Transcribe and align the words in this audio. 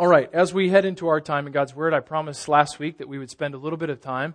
All 0.00 0.08
right, 0.08 0.32
as 0.32 0.54
we 0.54 0.70
head 0.70 0.86
into 0.86 1.08
our 1.08 1.20
time 1.20 1.46
in 1.46 1.52
God's 1.52 1.76
Word, 1.76 1.92
I 1.92 2.00
promised 2.00 2.48
last 2.48 2.78
week 2.78 2.96
that 2.96 3.06
we 3.06 3.18
would 3.18 3.28
spend 3.28 3.52
a 3.52 3.58
little 3.58 3.76
bit 3.76 3.90
of 3.90 4.00
time 4.00 4.34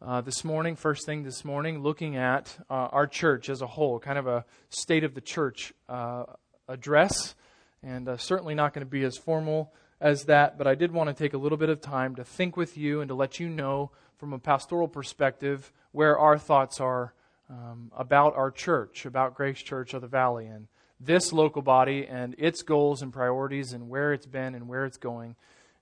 uh, 0.00 0.22
this 0.22 0.44
morning, 0.44 0.76
first 0.76 1.04
thing 1.04 1.24
this 1.24 1.44
morning, 1.44 1.82
looking 1.82 2.16
at 2.16 2.56
uh, 2.70 2.88
our 2.90 3.06
church 3.06 3.50
as 3.50 3.60
a 3.60 3.66
whole, 3.66 3.98
kind 3.98 4.18
of 4.18 4.26
a 4.26 4.46
state 4.70 5.04
of 5.04 5.14
the 5.14 5.20
church 5.20 5.74
uh, 5.90 6.24
address, 6.68 7.34
and 7.82 8.08
uh, 8.08 8.16
certainly 8.16 8.54
not 8.54 8.72
going 8.72 8.80
to 8.80 8.90
be 8.90 9.02
as 9.02 9.18
formal 9.18 9.74
as 10.00 10.24
that, 10.24 10.56
but 10.56 10.66
I 10.66 10.74
did 10.74 10.90
want 10.90 11.08
to 11.10 11.14
take 11.14 11.34
a 11.34 11.38
little 11.38 11.58
bit 11.58 11.68
of 11.68 11.82
time 11.82 12.16
to 12.16 12.24
think 12.24 12.56
with 12.56 12.78
you 12.78 13.02
and 13.02 13.08
to 13.08 13.14
let 13.14 13.38
you 13.38 13.50
know 13.50 13.90
from 14.16 14.32
a 14.32 14.38
pastoral 14.38 14.88
perspective 14.88 15.70
where 15.92 16.18
our 16.18 16.38
thoughts 16.38 16.80
are 16.80 17.12
um, 17.50 17.92
about 17.94 18.34
our 18.36 18.50
church, 18.50 19.04
about 19.04 19.34
Grace 19.34 19.60
Church 19.60 19.92
of 19.92 20.00
the 20.00 20.08
Valley. 20.08 20.46
And 20.46 20.66
this 21.04 21.32
local 21.32 21.62
body 21.62 22.06
and 22.06 22.34
its 22.38 22.62
goals 22.62 23.02
and 23.02 23.12
priorities 23.12 23.72
and 23.72 23.88
where 23.88 24.12
it's 24.12 24.26
been 24.26 24.54
and 24.54 24.68
where 24.68 24.84
it's 24.84 24.96
going. 24.96 25.36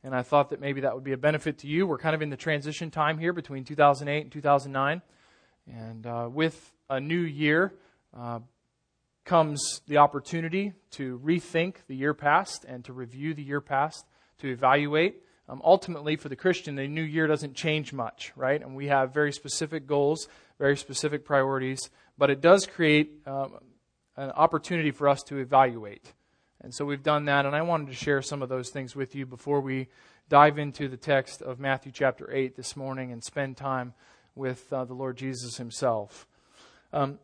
And 0.05 0.15
I 0.15 0.23
thought 0.23 0.51
that 0.51 0.61
maybe 0.61 0.81
that 0.81 0.95
would 0.95 1.05
be 1.05 1.13
a 1.13 1.17
benefit 1.19 1.59
to 1.59 1.69
you. 1.69 1.87
We're 1.87 1.99
kind 1.99 2.15
of 2.15 2.23
in 2.23 2.31
the 2.31 2.37
transition 2.37 2.91
time 2.91 3.19
here 3.19 3.33
between 3.33 3.65
2008 3.65 4.23
and 4.23 4.33
2009. 4.33 5.03
And 5.73 6.07
uh, 6.07 6.29
with 6.33 6.73
a 6.91 6.99
new 6.99 7.21
year 7.21 7.73
uh, 8.17 8.41
comes 9.25 9.81
the 9.87 9.99
opportunity 9.99 10.73
to 10.93 11.21
rethink 11.25 11.77
the 11.87 11.95
year 11.95 12.15
past 12.15 12.65
and 12.65 12.85
to 12.85 12.93
review 12.93 13.33
the 13.35 13.43
year 13.43 13.61
past, 13.61 14.05
to 14.39 14.49
evaluate. 14.49 15.23
Um, 15.49 15.63
ultimately, 15.65 16.17
for 16.17 16.29
the 16.29 16.37
Christian, 16.37 16.75
the 16.75 16.89
new 16.89 17.03
year 17.03 17.27
doesn't 17.27 17.55
change 17.55 17.93
much, 17.93 18.33
right? 18.35 18.61
And 18.61 18.75
we 18.75 18.89
have 18.89 19.15
very 19.15 19.33
specific 19.33 19.87
goals, 19.87 20.29
very 20.59 20.77
specific 20.77 21.25
priorities, 21.25 21.91
but 22.19 22.31
it 22.31 22.41
does 22.41 22.67
create 22.67 23.21
um, 23.27 23.59
an 24.17 24.31
opportunity 24.31 24.91
for 24.91 25.09
us 25.09 25.23
to 25.25 25.39
evaluate. 25.39 26.13
And 26.61 26.73
so 26.73 26.85
we've 26.85 27.03
done 27.03 27.25
that, 27.25 27.47
and 27.47 27.57
I 27.57 27.63
wanted 27.63 27.89
to 27.89 27.95
share 27.95 28.23
some 28.23 28.43
of 28.43 28.49
those 28.49 28.71
things 28.71 28.95
with 28.95 29.15
you 29.15 29.27
before 29.27 29.61
we 29.61 29.89
dive 30.29 30.59
into 30.59 30.89
the 30.89 30.97
text 30.97 31.43
of 31.43 31.59
Matthew 31.59 31.93
chapter 31.93 32.33
8 32.33 32.57
this 32.57 32.77
morning 32.77 33.11
and 33.11 33.23
spend 33.23 33.57
time 33.57 33.95
with 34.35 34.73
uh, 34.73 34.85
the 34.85 34.95
Lord 34.95 35.17
Jesus 35.17 35.57
himself. 35.57 36.27
Um, 36.93 37.19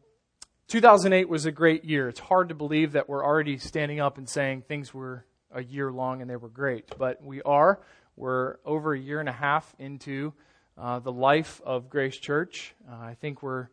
2008 0.68 1.28
was 1.28 1.46
a 1.46 1.52
great 1.52 1.84
year. 1.84 2.08
It's 2.08 2.20
hard 2.20 2.48
to 2.48 2.54
believe 2.54 2.92
that 2.92 3.08
we're 3.08 3.24
already 3.24 3.58
standing 3.58 4.00
up 4.00 4.18
and 4.18 4.28
saying 4.28 4.62
things 4.62 4.92
were 4.92 5.24
a 5.52 5.62
year 5.62 5.90
long 5.90 6.20
and 6.20 6.28
they 6.28 6.36
were 6.36 6.50
great, 6.50 6.90
but 6.98 7.22
we 7.22 7.40
are. 7.42 7.80
We're 8.16 8.56
over 8.64 8.92
a 8.92 8.98
year 8.98 9.20
and 9.20 9.28
a 9.28 9.32
half 9.32 9.74
into 9.78 10.32
uh, 10.76 10.98
the 10.98 11.12
life 11.12 11.60
of 11.64 11.88
Grace 11.88 12.18
Church. 12.18 12.74
Uh, 12.90 12.96
I 12.96 13.16
think 13.20 13.42
we're 13.42 13.68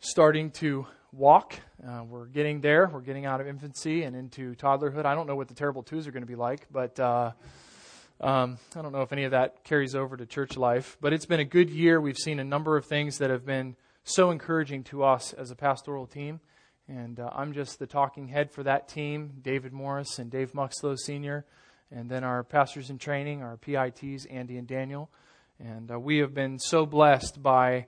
starting 0.00 0.50
to 0.52 0.86
walk. 1.12 1.54
Uh, 1.86 2.02
we're 2.08 2.26
getting 2.26 2.60
there. 2.60 2.88
We're 2.88 3.00
getting 3.00 3.26
out 3.26 3.40
of 3.40 3.46
infancy 3.46 4.02
and 4.04 4.16
into 4.16 4.54
toddlerhood. 4.54 5.04
I 5.04 5.14
don't 5.14 5.26
know 5.26 5.36
what 5.36 5.48
the 5.48 5.54
terrible 5.54 5.82
twos 5.82 6.06
are 6.06 6.10
going 6.10 6.22
to 6.22 6.26
be 6.26 6.36
like, 6.36 6.66
but 6.72 6.98
uh, 6.98 7.32
um, 8.20 8.58
I 8.74 8.80
don't 8.80 8.92
know 8.92 9.02
if 9.02 9.12
any 9.12 9.24
of 9.24 9.32
that 9.32 9.62
carries 9.62 9.94
over 9.94 10.16
to 10.16 10.24
church 10.24 10.56
life. 10.56 10.96
But 11.00 11.12
it's 11.12 11.26
been 11.26 11.40
a 11.40 11.44
good 11.44 11.68
year. 11.68 12.00
We've 12.00 12.16
seen 12.16 12.38
a 12.38 12.44
number 12.44 12.76
of 12.78 12.86
things 12.86 13.18
that 13.18 13.28
have 13.28 13.44
been 13.44 13.76
so 14.04 14.30
encouraging 14.30 14.84
to 14.84 15.04
us 15.04 15.34
as 15.34 15.50
a 15.50 15.54
pastoral 15.54 16.06
team. 16.06 16.40
And 16.88 17.20
uh, 17.20 17.30
I'm 17.32 17.52
just 17.52 17.78
the 17.78 17.86
talking 17.86 18.28
head 18.28 18.50
for 18.50 18.62
that 18.62 18.88
team, 18.88 19.34
David 19.42 19.72
Morris 19.72 20.18
and 20.18 20.30
Dave 20.30 20.52
Muxlow 20.52 20.96
Sr., 20.98 21.44
and 21.90 22.10
then 22.10 22.24
our 22.24 22.42
pastors 22.42 22.88
in 22.88 22.96
training, 22.96 23.42
our 23.42 23.58
PITs, 23.58 24.24
Andy 24.26 24.56
and 24.56 24.66
Daniel. 24.66 25.10
And 25.60 25.90
uh, 25.90 26.00
we 26.00 26.18
have 26.18 26.32
been 26.32 26.58
so 26.58 26.86
blessed 26.86 27.42
by 27.42 27.86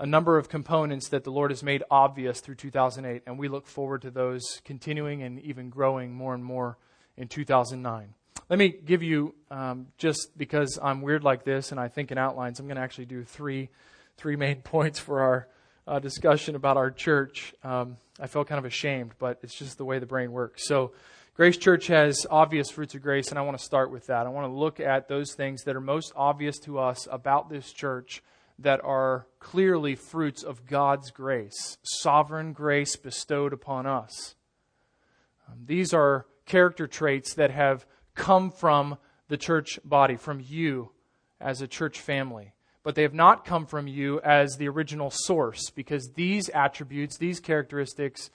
a 0.00 0.06
number 0.06 0.38
of 0.38 0.48
components 0.48 1.10
that 1.10 1.24
the 1.24 1.30
Lord 1.30 1.50
has 1.50 1.62
made 1.62 1.82
obvious 1.90 2.40
through 2.40 2.54
2008, 2.54 3.22
and 3.26 3.38
we 3.38 3.48
look 3.48 3.66
forward 3.66 4.00
to 4.02 4.10
those 4.10 4.62
continuing 4.64 5.22
and 5.22 5.38
even 5.40 5.68
growing 5.68 6.14
more 6.14 6.32
and 6.32 6.42
more 6.42 6.78
in 7.18 7.28
2009. 7.28 8.14
Let 8.48 8.58
me 8.58 8.70
give 8.70 9.02
you, 9.02 9.34
um, 9.50 9.88
just 9.98 10.38
because 10.38 10.78
I'm 10.82 11.02
weird 11.02 11.22
like 11.22 11.44
this 11.44 11.70
and 11.70 11.78
I 11.78 11.88
think 11.88 12.10
in 12.10 12.16
outlines, 12.16 12.58
I'm 12.58 12.66
going 12.66 12.76
to 12.76 12.82
actually 12.82 13.04
do 13.04 13.24
three, 13.24 13.68
three 14.16 14.36
main 14.36 14.56
points 14.62 14.98
for 14.98 15.20
our 15.20 15.48
uh, 15.86 15.98
discussion 15.98 16.56
about 16.56 16.78
our 16.78 16.90
church. 16.90 17.54
Um, 17.62 17.98
I 18.18 18.26
felt 18.26 18.48
kind 18.48 18.58
of 18.58 18.64
ashamed, 18.64 19.12
but 19.18 19.40
it's 19.42 19.54
just 19.54 19.76
the 19.76 19.84
way 19.84 19.98
the 19.98 20.06
brain 20.06 20.32
works. 20.32 20.66
So, 20.66 20.92
Grace 21.34 21.56
Church 21.56 21.86
has 21.86 22.26
obvious 22.28 22.70
fruits 22.70 22.94
of 22.94 23.00
grace, 23.00 23.30
and 23.30 23.38
I 23.38 23.42
want 23.42 23.56
to 23.56 23.64
start 23.64 23.90
with 23.90 24.08
that. 24.08 24.26
I 24.26 24.28
want 24.28 24.46
to 24.46 24.52
look 24.52 24.78
at 24.78 25.08
those 25.08 25.32
things 25.32 25.62
that 25.62 25.74
are 25.74 25.80
most 25.80 26.12
obvious 26.14 26.58
to 26.60 26.78
us 26.78 27.08
about 27.10 27.48
this 27.48 27.72
church 27.72 28.22
that 28.60 28.80
are 28.84 29.26
clearly 29.38 29.94
fruits 29.94 30.42
of 30.42 30.66
God's 30.66 31.10
grace, 31.10 31.78
sovereign 31.82 32.52
grace 32.52 32.96
bestowed 32.96 33.52
upon 33.52 33.86
us. 33.86 34.34
Um, 35.48 35.58
these 35.64 35.94
are 35.94 36.26
character 36.46 36.86
traits 36.86 37.34
that 37.34 37.50
have 37.50 37.86
come 38.14 38.50
from 38.50 38.98
the 39.28 39.36
church 39.36 39.78
body, 39.84 40.16
from 40.16 40.42
you 40.46 40.90
as 41.40 41.62
a 41.62 41.68
church 41.68 42.00
family. 42.00 42.52
But 42.82 42.94
they 42.94 43.02
have 43.02 43.14
not 43.14 43.44
come 43.44 43.66
from 43.66 43.86
you 43.86 44.20
as 44.20 44.56
the 44.56 44.68
original 44.68 45.10
source 45.10 45.70
because 45.70 46.12
these 46.14 46.48
attributes, 46.50 47.16
these 47.16 47.40
characteristics, 47.40 48.30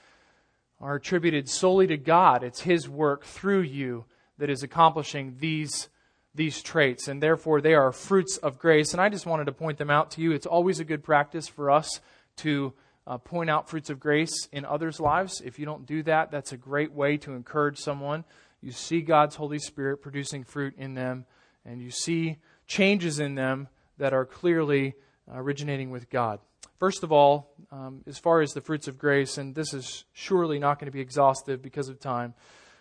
are 0.80 0.96
attributed 0.96 1.50
solely 1.50 1.88
to 1.88 1.98
God. 1.98 2.44
It's 2.44 2.62
His 2.62 2.90
work 2.90 3.26
through 3.26 3.62
you 3.62 4.06
that 4.38 4.50
is 4.50 4.64
accomplishing 4.64 5.38
these 5.40 5.90
these 6.36 6.62
traits, 6.62 7.08
and 7.08 7.24
therefore 7.24 7.62
they 7.62 7.74
are 7.74 7.92
fruits 7.92 8.38
of 8.38 8.60
grace. 8.60 8.92
And 8.92 9.02
I 9.02 9.10
just 9.10 9.26
wanted 9.26 9.46
to 9.46 9.54
point 9.54 9.78
them 9.78 9.90
out 9.90 10.12
to 10.12 10.22
you. 10.22 10.32
It's 10.34 10.46
always 10.46 10.80
a 10.80 10.86
good 10.86 11.04
practice 11.04 11.48
for 11.48 11.72
us 11.72 12.02
to 12.38 12.74
uh, 13.08 13.18
point 13.18 13.50
out 13.50 13.70
fruits 13.70 13.90
of 13.90 14.00
grace 14.00 14.48
in 14.52 14.66
others' 14.66 15.00
lives. 15.00 15.42
If 15.44 15.60
you 15.60 15.66
don't 15.66 15.86
do 15.86 16.04
that, 16.04 16.32
that's 16.32 16.52
a 16.52 16.58
great 16.58 16.92
way 16.92 17.18
to 17.18 17.34
encourage 17.34 17.80
someone. 17.80 18.26
You 18.62 18.72
see 18.72 19.02
God's 19.02 19.36
Holy 19.36 19.60
Spirit 19.60 20.02
producing 20.02 20.44
fruit 20.44 20.74
in 20.78 20.94
them, 20.96 21.26
and 21.66 21.82
you 21.82 21.92
see 21.92 22.38
changes 22.68 23.20
in 23.20 23.36
them 23.36 23.68
that 23.98 24.14
are 24.14 24.26
clearly 24.26 24.96
originating 25.32 25.90
with 25.90 26.10
God. 26.10 26.40
First 26.80 27.04
of 27.04 27.12
all, 27.12 27.54
um, 27.72 28.02
as 28.06 28.18
far 28.18 28.42
as 28.42 28.54
the 28.54 28.62
fruits 28.62 28.88
of 28.88 28.98
grace, 28.98 29.38
and 29.38 29.56
this 29.56 29.74
is 29.74 30.04
surely 30.12 30.60
not 30.60 30.80
going 30.80 30.88
to 30.88 30.92
be 30.92 31.00
exhaustive 31.00 31.62
because 31.62 31.88
of 31.90 32.00
time, 32.00 32.34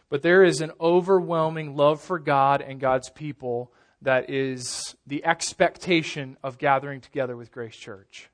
but 0.09 0.23
there 0.23 0.45
is 0.45 0.61
an 0.61 0.73
overwhelming 0.81 1.77
love 1.77 2.01
for 2.01 2.19
God 2.19 2.61
and 2.61 2.81
God's 2.81 3.11
people 3.11 3.73
that 4.03 4.31
is 4.31 4.95
the 5.07 5.25
expectation 5.25 6.37
of 6.43 6.59
gathering 6.59 7.01
together 7.01 7.37
with 7.37 7.51
Grace 7.51 7.77
Church. 7.77 8.31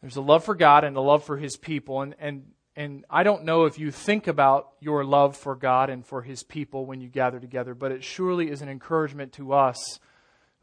There's 0.00 0.16
a 0.16 0.20
love 0.20 0.44
for 0.44 0.54
God 0.54 0.84
and 0.84 0.96
a 0.96 1.00
love 1.00 1.24
for 1.24 1.36
His 1.36 1.56
people. 1.56 2.02
And, 2.02 2.14
and, 2.18 2.44
and 2.74 3.04
I 3.08 3.22
don't 3.22 3.44
know 3.44 3.64
if 3.64 3.78
you 3.78 3.90
think 3.90 4.26
about 4.26 4.72
your 4.80 5.04
love 5.04 5.36
for 5.36 5.54
God 5.54 5.90
and 5.90 6.04
for 6.04 6.22
His 6.22 6.42
people 6.42 6.86
when 6.86 7.00
you 7.00 7.08
gather 7.08 7.40
together, 7.40 7.74
but 7.74 7.92
it 7.92 8.04
surely 8.04 8.50
is 8.50 8.62
an 8.62 8.68
encouragement 8.68 9.32
to 9.34 9.52
us 9.52 9.98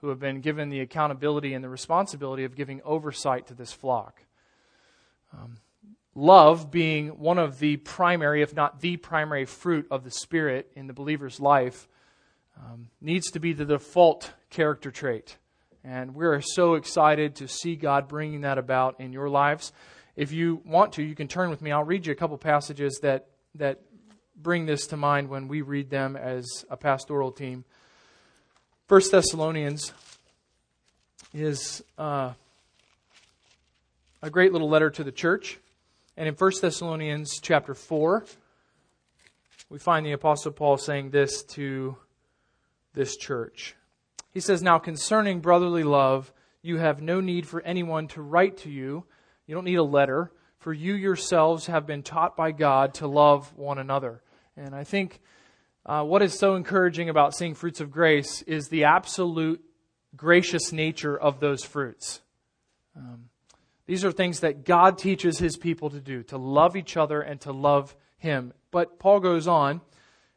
who 0.02 0.10
have 0.10 0.20
been 0.20 0.42
given 0.42 0.70
the 0.70 0.82
accountability 0.82 1.54
and 1.54 1.64
the 1.64 1.70
responsibility 1.70 2.44
of 2.44 2.56
giving 2.56 2.82
oversight 2.84 3.48
to 3.48 3.54
this 3.54 3.72
flock. 3.72 4.22
Um, 5.32 5.58
love 6.16 6.72
being 6.72 7.10
one 7.10 7.40
of 7.40 7.60
the 7.60 7.78
primary, 7.78 8.42
if 8.42 8.56
not 8.56 8.82
the 8.82 8.98
primary 8.98 9.46
fruit 9.46 9.88
of 9.90 10.04
the 10.04 10.12
Spirit 10.12 10.72
in 10.76 10.88
the 10.88 10.94
believer's 10.94 11.40
life, 11.40 11.88
um, 12.58 12.90
needs 13.02 13.32
to 13.32 13.40
be 13.40 13.54
the 13.54 13.66
default 13.66 14.32
character 14.50 14.92
trait. 14.92 15.38
And 15.84 16.16
we're 16.16 16.40
so 16.42 16.76
excited 16.76 17.36
to 17.38 17.48
see 17.48 17.76
God 17.76 18.08
bringing 18.08 18.42
that 18.42 18.58
about 18.58 19.00
in 19.00 19.12
your 19.12 19.30
lives. 19.30 19.74
If 20.16 20.32
you 20.32 20.62
want 20.66 20.94
to, 20.94 21.04
you 21.04 21.16
can 21.16 21.28
turn 21.28 21.50
with 21.50 21.62
me. 21.62 21.72
I'll 21.72 21.84
read 21.84 22.06
you 22.06 22.14
a 22.14 22.16
couple 22.16 22.38
passages 22.38 23.00
that, 23.02 23.28
that 23.56 23.82
bring 24.36 24.66
this 24.66 24.88
to 24.88 24.98
mind 24.98 25.30
when 25.30 25.48
we 25.48 25.62
read 25.62 25.90
them 25.90 26.16
as 26.16 26.46
a 26.70 26.78
pastoral 26.78 27.32
team. 27.32 27.66
First 28.88 29.12
Thessalonians 29.12 29.92
is 31.34 31.84
uh, 31.98 32.34
a 34.22 34.30
great 34.30 34.54
little 34.54 34.70
letter 34.70 34.92
to 34.92 35.04
the 35.04 35.12
church. 35.12 35.58
And 36.16 36.28
in 36.28 36.36
1 36.36 36.52
Thessalonians 36.62 37.40
chapter 37.42 37.74
4, 37.74 38.26
we 39.70 39.80
find 39.80 40.06
the 40.06 40.12
Apostle 40.12 40.52
Paul 40.52 40.78
saying 40.78 41.10
this 41.10 41.44
to 41.44 41.98
this 42.94 43.18
church. 43.18 43.76
He 44.32 44.40
says, 44.40 44.62
Now 44.62 44.78
concerning 44.78 45.40
brotherly 45.40 45.84
love, 45.84 46.32
you 46.62 46.78
have 46.78 47.02
no 47.02 47.20
need 47.20 47.48
for 47.48 47.62
anyone 47.62 48.08
to 48.10 48.22
write 48.22 48.58
to 48.60 48.70
you. 48.70 49.06
You 49.48 49.56
don't 49.56 49.66
need 49.66 49.76
a 49.76 49.84
letter, 49.84 50.32
for 50.60 50.72
you 50.72 50.94
yourselves 50.94 51.66
have 51.66 51.88
been 51.88 52.04
taught 52.04 52.38
by 52.38 52.52
God 52.52 52.94
to 52.96 53.08
love 53.08 53.56
one 53.58 53.80
another. 53.80 54.22
And 54.56 54.76
I 54.76 54.84
think 54.84 55.20
uh, 55.86 56.04
what 56.04 56.22
is 56.22 56.38
so 56.38 56.56
encouraging 56.56 57.10
about 57.10 57.36
seeing 57.36 57.56
fruits 57.56 57.82
of 57.82 57.92
grace 57.92 58.44
is 58.44 58.70
the 58.70 58.86
absolute 58.86 59.62
gracious 60.16 60.72
nature 60.72 61.18
of 61.18 61.40
those 61.40 61.64
fruits. 61.64 62.22
Um, 62.96 63.30
these 63.86 64.06
are 64.06 64.12
things 64.12 64.40
that 64.42 64.66
God 64.66 64.98
teaches 64.98 65.40
his 65.40 65.58
people 65.58 65.90
to 65.90 66.00
do, 66.00 66.24
to 66.24 66.38
love 66.38 66.76
each 66.76 66.96
other 66.96 67.22
and 67.22 67.40
to 67.42 67.52
love 67.52 67.96
him. 68.18 68.54
But 68.72 69.00
Paul 69.00 69.20
goes 69.20 69.48
on 69.48 69.82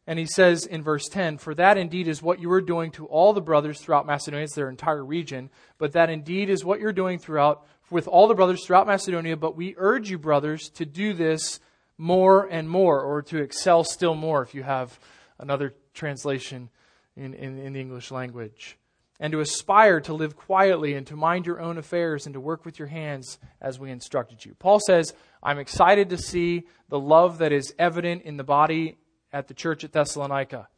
and 0.06 0.18
he 0.18 0.26
says 0.26 0.66
in 0.66 0.82
verse 0.82 1.08
10 1.08 1.38
For 1.38 1.54
that 1.54 1.78
indeed 1.78 2.08
is 2.08 2.22
what 2.22 2.40
you 2.40 2.50
are 2.52 2.60
doing 2.60 2.90
to 2.92 3.06
all 3.06 3.32
the 3.32 3.40
brothers 3.40 3.80
throughout 3.80 4.06
Macedonia, 4.06 4.44
it's 4.44 4.54
their 4.54 4.68
entire 4.68 5.04
region, 5.04 5.50
but 5.78 5.92
that 5.92 6.10
indeed 6.10 6.50
is 6.50 6.64
what 6.64 6.80
you're 6.80 6.92
doing 6.92 7.18
throughout 7.18 7.66
with 7.90 8.08
all 8.08 8.26
the 8.26 8.34
brothers 8.34 8.64
throughout 8.64 8.86
Macedonia. 8.86 9.36
But 9.36 9.56
we 9.56 9.74
urge 9.76 10.10
you, 10.10 10.18
brothers, 10.18 10.68
to 10.70 10.84
do 10.84 11.12
this 11.12 11.60
more 11.98 12.46
and 12.46 12.68
more, 12.68 13.00
or 13.00 13.22
to 13.22 13.38
excel 13.38 13.84
still 13.84 14.14
more 14.14 14.42
if 14.42 14.54
you 14.54 14.62
have 14.62 14.98
another 15.38 15.74
translation 15.94 16.68
in, 17.16 17.32
in, 17.34 17.58
in 17.58 17.72
the 17.72 17.80
English 17.80 18.10
language. 18.10 18.76
And 19.18 19.32
to 19.32 19.40
aspire 19.40 20.00
to 20.02 20.14
live 20.14 20.36
quietly 20.36 20.94
and 20.94 21.06
to 21.06 21.16
mind 21.16 21.46
your 21.46 21.60
own 21.60 21.78
affairs 21.78 22.26
and 22.26 22.34
to 22.34 22.40
work 22.40 22.64
with 22.64 22.78
your 22.78 22.88
hands 22.88 23.38
as 23.60 23.78
we 23.78 23.90
instructed 23.90 24.44
you. 24.44 24.54
Paul 24.58 24.78
says, 24.86 25.14
I'm 25.42 25.58
excited 25.58 26.10
to 26.10 26.18
see 26.18 26.64
the 26.88 27.00
love 27.00 27.38
that 27.38 27.52
is 27.52 27.74
evident 27.78 28.22
in 28.22 28.36
the 28.36 28.44
body 28.44 28.98
at 29.32 29.48
the 29.48 29.54
church 29.54 29.84
at 29.84 29.92
Thessalonica 29.92 30.68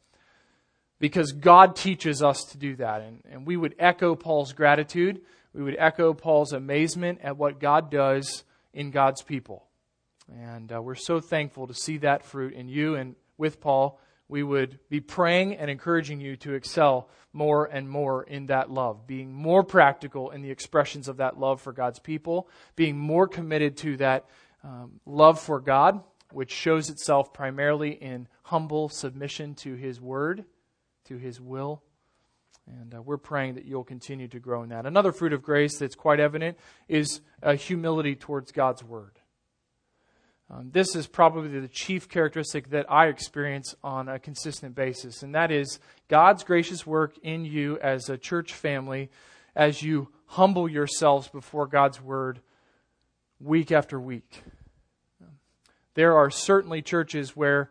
because 0.99 1.31
God 1.31 1.75
teaches 1.75 2.21
us 2.21 2.43
to 2.51 2.57
do 2.57 2.75
that. 2.75 3.01
And, 3.01 3.21
and 3.29 3.47
we 3.47 3.57
would 3.57 3.75
echo 3.79 4.15
Paul's 4.15 4.53
gratitude. 4.53 5.21
We 5.53 5.63
would 5.63 5.77
echo 5.79 6.13
Paul's 6.13 6.53
amazement 6.53 7.19
at 7.23 7.37
what 7.37 7.59
God 7.59 7.89
does 7.89 8.43
in 8.73 8.91
God's 8.91 9.21
people. 9.21 9.65
And 10.31 10.71
uh, 10.71 10.81
we're 10.81 10.95
so 10.95 11.19
thankful 11.19 11.67
to 11.67 11.73
see 11.73 11.97
that 11.99 12.23
fruit 12.23 12.53
in 12.53 12.67
you 12.69 12.95
and 12.95 13.15
with 13.37 13.59
Paul. 13.59 13.99
We 14.29 14.43
would 14.43 14.79
be 14.89 14.99
praying 15.01 15.55
and 15.55 15.69
encouraging 15.71 16.21
you 16.21 16.37
to 16.37 16.53
excel 16.53 17.09
more 17.33 17.65
and 17.65 17.89
more 17.89 18.23
in 18.23 18.45
that 18.45 18.71
love, 18.71 19.07
being 19.07 19.33
more 19.33 19.63
practical 19.63 20.29
in 20.29 20.43
the 20.43 20.51
expressions 20.51 21.07
of 21.07 21.17
that 21.17 21.39
love 21.39 21.61
for 21.61 21.73
God's 21.73 21.99
people, 21.99 22.47
being 22.75 22.97
more 22.97 23.27
committed 23.27 23.75
to 23.77 23.97
that 23.97 24.25
um, 24.63 24.99
love 25.05 25.39
for 25.39 25.59
God, 25.59 26.01
which 26.31 26.51
shows 26.51 26.89
itself 26.89 27.33
primarily 27.33 27.91
in 27.91 28.27
humble 28.43 28.87
submission 28.87 29.55
to 29.55 29.73
His 29.73 29.99
Word, 29.99 30.45
to 31.05 31.17
His 31.17 31.41
will. 31.41 31.81
And 32.67 32.93
uh, 32.93 33.01
we're 33.01 33.17
praying 33.17 33.55
that 33.55 33.65
you'll 33.65 33.83
continue 33.83 34.27
to 34.27 34.39
grow 34.39 34.61
in 34.61 34.69
that. 34.69 34.85
Another 34.85 35.11
fruit 35.11 35.33
of 35.33 35.41
grace 35.41 35.79
that's 35.79 35.95
quite 35.95 36.19
evident 36.19 36.57
is 36.87 37.21
uh, 37.41 37.55
humility 37.55 38.15
towards 38.15 38.51
God's 38.51 38.83
Word. 38.83 39.18
Um, 40.51 40.71
this 40.71 40.95
is 40.95 41.05
probably 41.05 41.59
the 41.59 41.67
chief 41.67 42.09
characteristic 42.09 42.71
that 42.71 42.91
I 42.91 43.07
experience 43.07 43.75
on 43.83 44.09
a 44.09 44.17
consistent 44.17 44.73
basis, 44.73 45.21
and 45.21 45.35
that 45.35 45.51
is 45.51 45.79
God's 46.07 46.43
gracious 46.43 46.87
work 46.87 47.15
in 47.21 47.45
you 47.45 47.77
as 47.79 48.09
a 48.09 48.17
church 48.17 48.53
family 48.53 49.09
as 49.55 49.83
you 49.83 50.09
humble 50.25 50.67
yourselves 50.67 51.27
before 51.27 51.67
God's 51.67 52.01
Word 52.01 52.39
week 53.39 53.71
after 53.71 53.99
week. 53.99 54.41
There 55.93 56.17
are 56.17 56.29
certainly 56.29 56.81
churches 56.81 57.35
where 57.35 57.69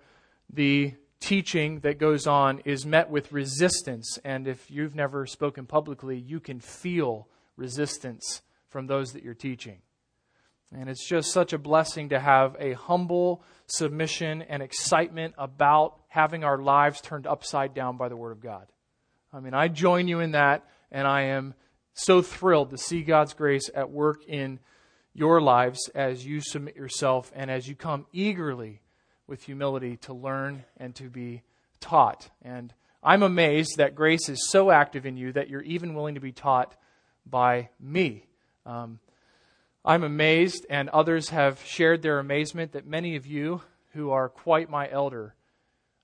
the 0.53 0.95
teaching 1.21 1.81
that 1.81 1.99
goes 1.99 2.27
on 2.27 2.61
is 2.65 2.87
met 2.87 3.11
with 3.11 3.33
resistance. 3.33 4.19
And 4.25 4.47
if 4.47 4.71
you've 4.71 4.95
never 4.95 5.27
spoken 5.27 5.67
publicly, 5.67 6.17
you 6.17 6.41
can 6.41 6.61
feel 6.61 7.29
resistance 7.57 8.43
from 8.69 8.87
those 8.87 9.13
that 9.13 9.23
you're 9.23 9.35
teaching. 9.35 9.79
And 10.73 10.89
it's 10.89 11.07
just 11.07 11.33
such 11.33 11.53
a 11.53 11.59
blessing 11.59 12.11
to 12.11 12.21
have 12.21 12.57
a 12.59 12.75
humble 12.75 13.43
submission 13.67 14.43
and 14.43 14.63
excitement 14.63 15.35
about 15.39 15.99
having 16.09 16.45
our 16.45 16.59
lives 16.59 17.01
turned 17.01 17.27
upside 17.27 17.75
down 17.75 17.97
by 17.97 18.09
the 18.09 18.17
Word 18.17 18.33
of 18.33 18.41
God. 18.41 18.67
I 19.33 19.41
mean, 19.41 19.55
I 19.55 19.69
join 19.69 20.09
you 20.09 20.21
in 20.21 20.33
that, 20.33 20.65
and 20.91 21.07
I 21.07 21.23
am 21.23 21.55
so 21.95 22.23
thrilled 22.23 22.71
to 22.71 22.79
see 22.79 23.03
God's 23.03 23.35
grace 23.35 23.71
at 23.75 23.91
work 23.91 24.25
in 24.27 24.61
your 25.15 25.41
lives 25.41 25.91
as 25.95 26.25
you 26.25 26.41
submit 26.41 26.77
yourself 26.77 27.33
and 27.35 27.51
as 27.51 27.67
you 27.67 27.75
come 27.75 28.07
eagerly 28.13 28.81
with 29.27 29.43
humility 29.43 29.97
to 29.99 30.15
learn 30.15 30.65
and 30.77 30.95
to 30.95 31.05
be 31.05 31.43
taught. 31.81 32.31
And 32.43 32.73
I'm 33.03 33.23
amazed 33.23 33.77
that 33.77 33.95
grace 33.95 34.29
is 34.29 34.49
so 34.51 34.71
active 34.71 35.07
in 35.07 35.17
you 35.17 35.33
that 35.33 35.49
you're 35.49 35.63
even 35.63 35.95
willing 35.95 36.15
to 36.15 36.21
be 36.21 36.33
taught 36.33 36.77
by 37.27 37.71
me. 37.81 38.27
Um, 38.65 39.01
I'm 39.85 40.03
amazed, 40.03 40.67
and 40.69 40.89
others 40.89 41.31
have 41.31 41.63
shared 41.65 42.03
their 42.03 42.19
amazement 42.19 42.73
that 42.73 42.87
many 42.87 43.17
of 43.17 43.27
you 43.27 43.63
who 43.93 44.11
are 44.11 44.29
quite 44.29 44.69
my 44.69 44.91
elder 44.91 45.35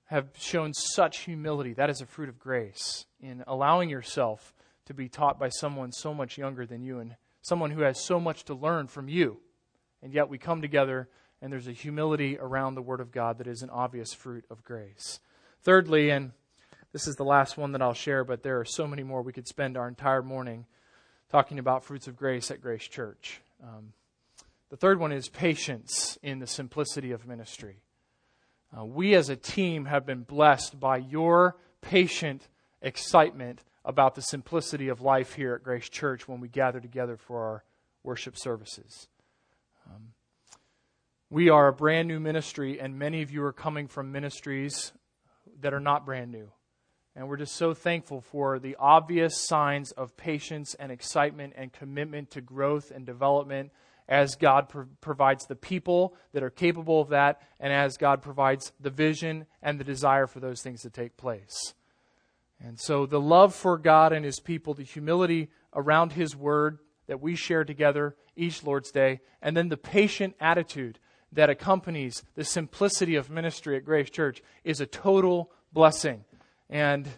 have 0.07 0.31
shown 0.39 0.73
such 0.73 1.21
humility. 1.21 1.73
That 1.73 1.91
is 1.91 2.01
a 2.01 2.07
fruit 2.07 2.29
of 2.29 2.39
grace 2.39 3.07
in 3.21 3.43
allowing 3.47 3.91
yourself 3.91 4.55
to 4.87 4.95
be 4.95 5.09
taught 5.09 5.39
by 5.39 5.49
someone 5.49 5.93
so 5.93 6.15
much 6.15 6.39
younger 6.39 6.67
than 6.67 6.83
you 6.83 6.99
and 6.99 7.17
someone 7.43 7.71
who 7.71 7.83
has 7.83 8.05
so 8.05 8.21
much 8.21 8.45
to 8.45 8.55
learn 8.55 8.87
from 8.87 9.09
you. 9.09 9.39
And 10.03 10.13
yet 10.13 10.29
we 10.29 10.39
come 10.39 10.61
together 10.61 11.09
and 11.41 11.53
there's 11.53 11.69
a 11.69 11.73
humility 11.73 12.39
around 12.39 12.75
the 12.75 12.83
Word 12.83 13.01
of 13.01 13.13
God 13.13 13.39
that 13.39 13.47
is 13.47 13.63
an 13.63 13.71
obvious 13.71 14.15
fruit 14.15 14.45
of 14.51 14.65
grace. 14.65 15.21
Thirdly, 15.63 16.11
and 16.11 16.33
this 16.93 17.07
is 17.07 17.17
the 17.17 17.25
last 17.25 17.57
one 17.57 17.73
that 17.73 17.83
I'll 17.83 17.93
share, 17.93 18.25
but 18.25 18.43
there 18.43 18.61
are 18.61 18.65
so 18.65 18.87
many 18.87 19.03
more. 19.03 19.21
We 19.21 19.33
could 19.33 19.49
spend 19.49 19.77
our 19.77 19.89
entire 19.89 20.23
morning 20.23 20.67
talking 21.31 21.59
about 21.59 21.85
fruits 21.85 22.07
of 22.07 22.17
grace 22.17 22.51
at 22.51 22.61
Grace 22.61 22.87
Church. 22.87 23.41
Um, 23.65 23.95
the 24.69 24.77
third 24.77 25.01
one 25.01 25.13
is 25.13 25.29
patience 25.29 26.19
in 26.23 26.39
the 26.39 26.47
simplicity 26.47 27.13
of 27.13 27.27
ministry. 27.27 27.81
Uh, 28.77 28.85
we 28.85 29.15
as 29.15 29.31
a 29.31 29.37
team 29.37 29.87
have 29.87 30.05
been 30.05 30.23
blessed 30.23 30.79
by 30.79 30.99
your 30.99 31.57
patient 31.81 32.47
excitement 32.83 33.63
about 33.85 34.15
the 34.15 34.21
simplicity 34.21 34.89
of 34.89 35.01
life 35.01 35.35
here 35.35 35.55
at 35.55 35.63
Grace 35.63 35.89
Church 35.89 36.29
when 36.29 36.41
we 36.41 36.49
gather 36.49 36.81
together 36.81 37.17
for 37.17 37.43
our 37.43 37.65
worship 38.03 38.37
services. 38.37 39.09
Um, 39.87 40.09
we 41.31 41.49
are 41.49 41.69
a 41.69 41.73
brand 41.73 42.09
new 42.09 42.21
ministry, 42.21 42.81
and 42.81 42.99
many 42.99 43.23
of 43.23 43.31
you 43.31 43.43
are 43.45 43.53
coming 43.53 43.89
from 43.89 44.13
ministries 44.13 44.93
that 45.61 45.73
are 45.73 45.81
not 45.81 46.05
brand 46.05 46.31
new. 46.31 46.51
And 47.17 47.29
we're 47.29 47.37
just 47.37 47.55
so 47.55 47.75
thankful 47.75 48.21
for 48.21 48.59
the 48.59 48.77
obvious 48.79 49.47
signs 49.47 49.93
of 49.93 50.17
patience 50.17 50.75
and 50.75 50.91
excitement 50.91 51.53
and 51.57 51.73
commitment 51.73 52.31
to 52.33 52.41
growth 52.41 52.91
and 52.91 53.07
development 53.07 53.71
as 54.09 54.35
God 54.35 54.69
pro- 54.69 54.87
provides 55.01 55.47
the 55.47 55.57
people 55.57 56.15
that 56.33 56.43
are 56.43 56.51
capable 56.51 57.01
of 57.01 57.09
that, 57.11 57.41
and 57.59 57.73
as 57.73 57.97
God 57.97 58.21
provides 58.21 58.73
the 58.81 58.91
vision 58.91 59.47
and 59.63 59.79
the 59.79 59.85
desire 59.85 60.27
for 60.27 60.41
those 60.41 60.61
things 60.61 60.83
to 60.83 60.91
take 60.91 61.17
place. 61.17 61.75
And 62.61 62.79
so 62.79 63.07
the 63.07 63.21
love 63.21 63.55
for 63.55 63.79
God 63.79 64.13
and 64.13 64.25
His 64.25 64.41
people, 64.41 64.75
the 64.75 64.83
humility 64.83 65.51
around 65.73 66.13
His 66.13 66.37
Word 66.37 66.81
that 67.07 67.21
we 67.21 67.35
share 67.35 67.65
together 67.65 68.17
each 68.37 68.63
Lord's 68.65 68.91
Day, 68.91 69.21
and 69.41 69.57
then 69.57 69.69
the 69.69 69.77
patient 69.77 70.35
attitude 70.41 70.99
that 71.33 71.51
accompanies 71.51 72.23
the 72.35 72.45
simplicity 72.45 73.17
of 73.17 73.31
ministry 73.31 73.77
at 73.77 73.85
Grace 73.85 74.11
Church 74.11 74.43
is 74.65 74.81
a 74.81 74.87
total 74.87 75.51
blessing. 75.73 76.25
And 76.69 77.09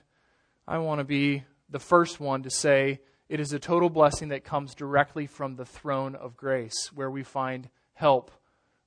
I 0.67 0.79
want 0.79 0.99
to 0.99 1.05
be 1.05 1.45
the 1.69 1.79
first 1.79 2.21
one 2.21 2.43
to 2.43 2.51
say 2.51 3.01
it 3.29 3.41
is 3.41 3.53
a 3.53 3.59
total 3.59 3.91
blessing 3.91 4.29
that 4.29 4.45
comes 4.45 4.75
directly 4.75 5.27
from 5.27 5.57
the 5.57 5.65
throne 5.65 6.15
of 6.15 6.37
grace, 6.37 6.93
where 6.95 7.11
we 7.11 7.23
find 7.23 7.69
help 7.95 8.31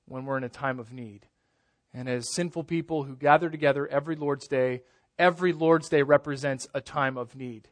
when 0.06 0.24
we're 0.24 0.38
in 0.38 0.44
a 0.44 0.48
time 0.48 0.78
of 0.78 0.92
need. 0.92 1.26
And 1.92 2.08
as 2.08 2.34
sinful 2.34 2.64
people 2.64 3.04
who 3.04 3.16
gather 3.16 3.50
together 3.50 3.86
every 3.88 4.16
Lord's 4.16 4.48
Day, 4.48 4.82
every 5.18 5.52
Lord's 5.52 5.88
Day 5.88 6.02
represents 6.02 6.68
a 6.72 6.80
time 6.80 7.16
of 7.16 7.36
need. 7.36 7.68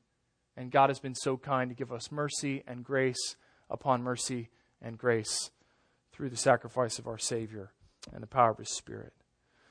And 0.56 0.70
God 0.70 0.90
has 0.90 0.98
been 0.98 1.14
so 1.14 1.36
kind 1.36 1.70
to 1.70 1.76
give 1.76 1.92
us 1.92 2.10
mercy 2.10 2.64
and 2.66 2.84
grace 2.84 3.36
upon 3.70 4.02
mercy 4.02 4.48
and 4.82 4.98
grace 4.98 5.50
through 6.12 6.30
the 6.30 6.36
sacrifice 6.36 6.98
of 6.98 7.06
our 7.06 7.18
Savior 7.18 7.72
and 8.12 8.22
the 8.22 8.26
power 8.26 8.50
of 8.50 8.58
His 8.58 8.74
Spirit. 8.74 9.12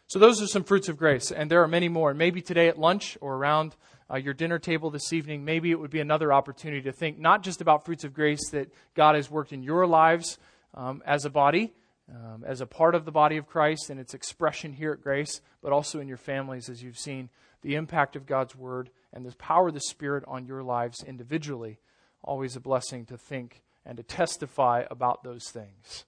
So, 0.09 0.19
those 0.19 0.41
are 0.41 0.47
some 0.47 0.63
fruits 0.63 0.87
of 0.87 0.95
grace, 0.95 1.31
and 1.31 1.51
there 1.51 1.61
are 1.63 1.67
many 1.67 1.89
more. 1.89 2.13
Maybe 2.13 2.41
today 2.41 2.69
at 2.69 2.79
lunch 2.79 3.17
or 3.19 3.35
around 3.35 3.75
uh, 4.09 4.15
your 4.15 4.33
dinner 4.33 4.57
table 4.57 4.89
this 4.89 5.11
evening, 5.11 5.43
maybe 5.43 5.69
it 5.69 5.77
would 5.77 5.91
be 5.91 5.99
another 5.99 6.31
opportunity 6.31 6.81
to 6.83 6.93
think 6.93 7.19
not 7.19 7.43
just 7.43 7.59
about 7.59 7.83
fruits 7.83 8.05
of 8.05 8.13
grace 8.13 8.49
that 8.51 8.71
God 8.95 9.15
has 9.15 9.29
worked 9.29 9.51
in 9.51 9.63
your 9.63 9.85
lives 9.85 10.37
um, 10.73 11.03
as 11.05 11.25
a 11.25 11.29
body, 11.29 11.73
um, 12.09 12.45
as 12.45 12.61
a 12.61 12.65
part 12.65 12.95
of 12.95 13.03
the 13.03 13.11
body 13.11 13.35
of 13.35 13.47
Christ 13.47 13.89
and 13.89 13.99
its 13.99 14.13
expression 14.13 14.71
here 14.71 14.93
at 14.93 15.01
Grace, 15.01 15.41
but 15.61 15.73
also 15.73 15.99
in 15.99 16.07
your 16.07 16.15
families 16.15 16.69
as 16.69 16.81
you've 16.81 16.97
seen 16.97 17.29
the 17.61 17.75
impact 17.75 18.15
of 18.15 18.25
God's 18.25 18.55
Word 18.55 18.89
and 19.11 19.25
the 19.25 19.35
power 19.35 19.67
of 19.67 19.73
the 19.73 19.81
Spirit 19.81 20.23
on 20.25 20.45
your 20.45 20.63
lives 20.63 21.03
individually. 21.05 21.79
Always 22.23 22.55
a 22.55 22.61
blessing 22.61 23.05
to 23.07 23.17
think 23.17 23.61
and 23.85 23.97
to 23.97 24.03
testify 24.03 24.85
about 24.89 25.23
those 25.23 25.49
things. 25.49 26.05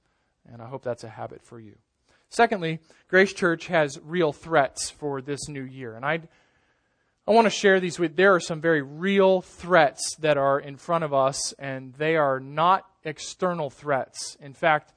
And 0.50 0.62
I 0.62 0.68
hope 0.68 0.84
that's 0.84 1.04
a 1.04 1.10
habit 1.10 1.44
for 1.44 1.60
you. 1.60 1.76
Secondly, 2.30 2.80
Grace 3.08 3.34
Church 3.34 3.68
has 3.68 4.00
real 4.04 4.32
threats 4.32 4.90
for 4.90 5.22
this 5.22 5.50
new 5.50 5.64
year. 5.64 5.96
And 5.96 6.06
i 6.06 6.22
I 7.28 7.32
want 7.32 7.46
to 7.46 7.52
share 7.52 7.80
these 7.80 8.00
with 8.00 8.16
there 8.16 8.34
are 8.34 8.40
some 8.40 8.60
very 8.60 8.82
real 8.82 9.42
threats 9.42 10.16
that 10.16 10.36
are 10.36 10.60
in 10.60 10.78
front 10.78 11.04
of 11.04 11.14
us, 11.14 11.54
and 11.60 11.94
they 11.94 12.16
are 12.16 12.40
not 12.40 12.88
external 13.04 13.70
threats. 13.70 14.36
In 14.42 14.56
fact, 14.56 14.94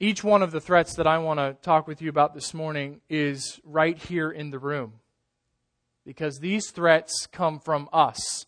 each 0.00 0.24
one 0.24 0.42
of 0.42 0.50
the 0.50 0.60
threats 0.60 0.96
that 0.96 1.06
I 1.06 1.18
want 1.18 1.38
to 1.38 1.56
talk 1.62 1.86
with 1.86 2.02
you 2.02 2.08
about 2.08 2.34
this 2.34 2.54
morning 2.54 3.02
is 3.08 3.60
right 3.62 3.96
here 3.96 4.32
in 4.32 4.50
the 4.50 4.58
room. 4.58 4.94
Because 6.04 6.40
these 6.40 6.70
threats 6.70 7.28
come 7.30 7.60
from 7.60 7.88
us. 7.92 8.46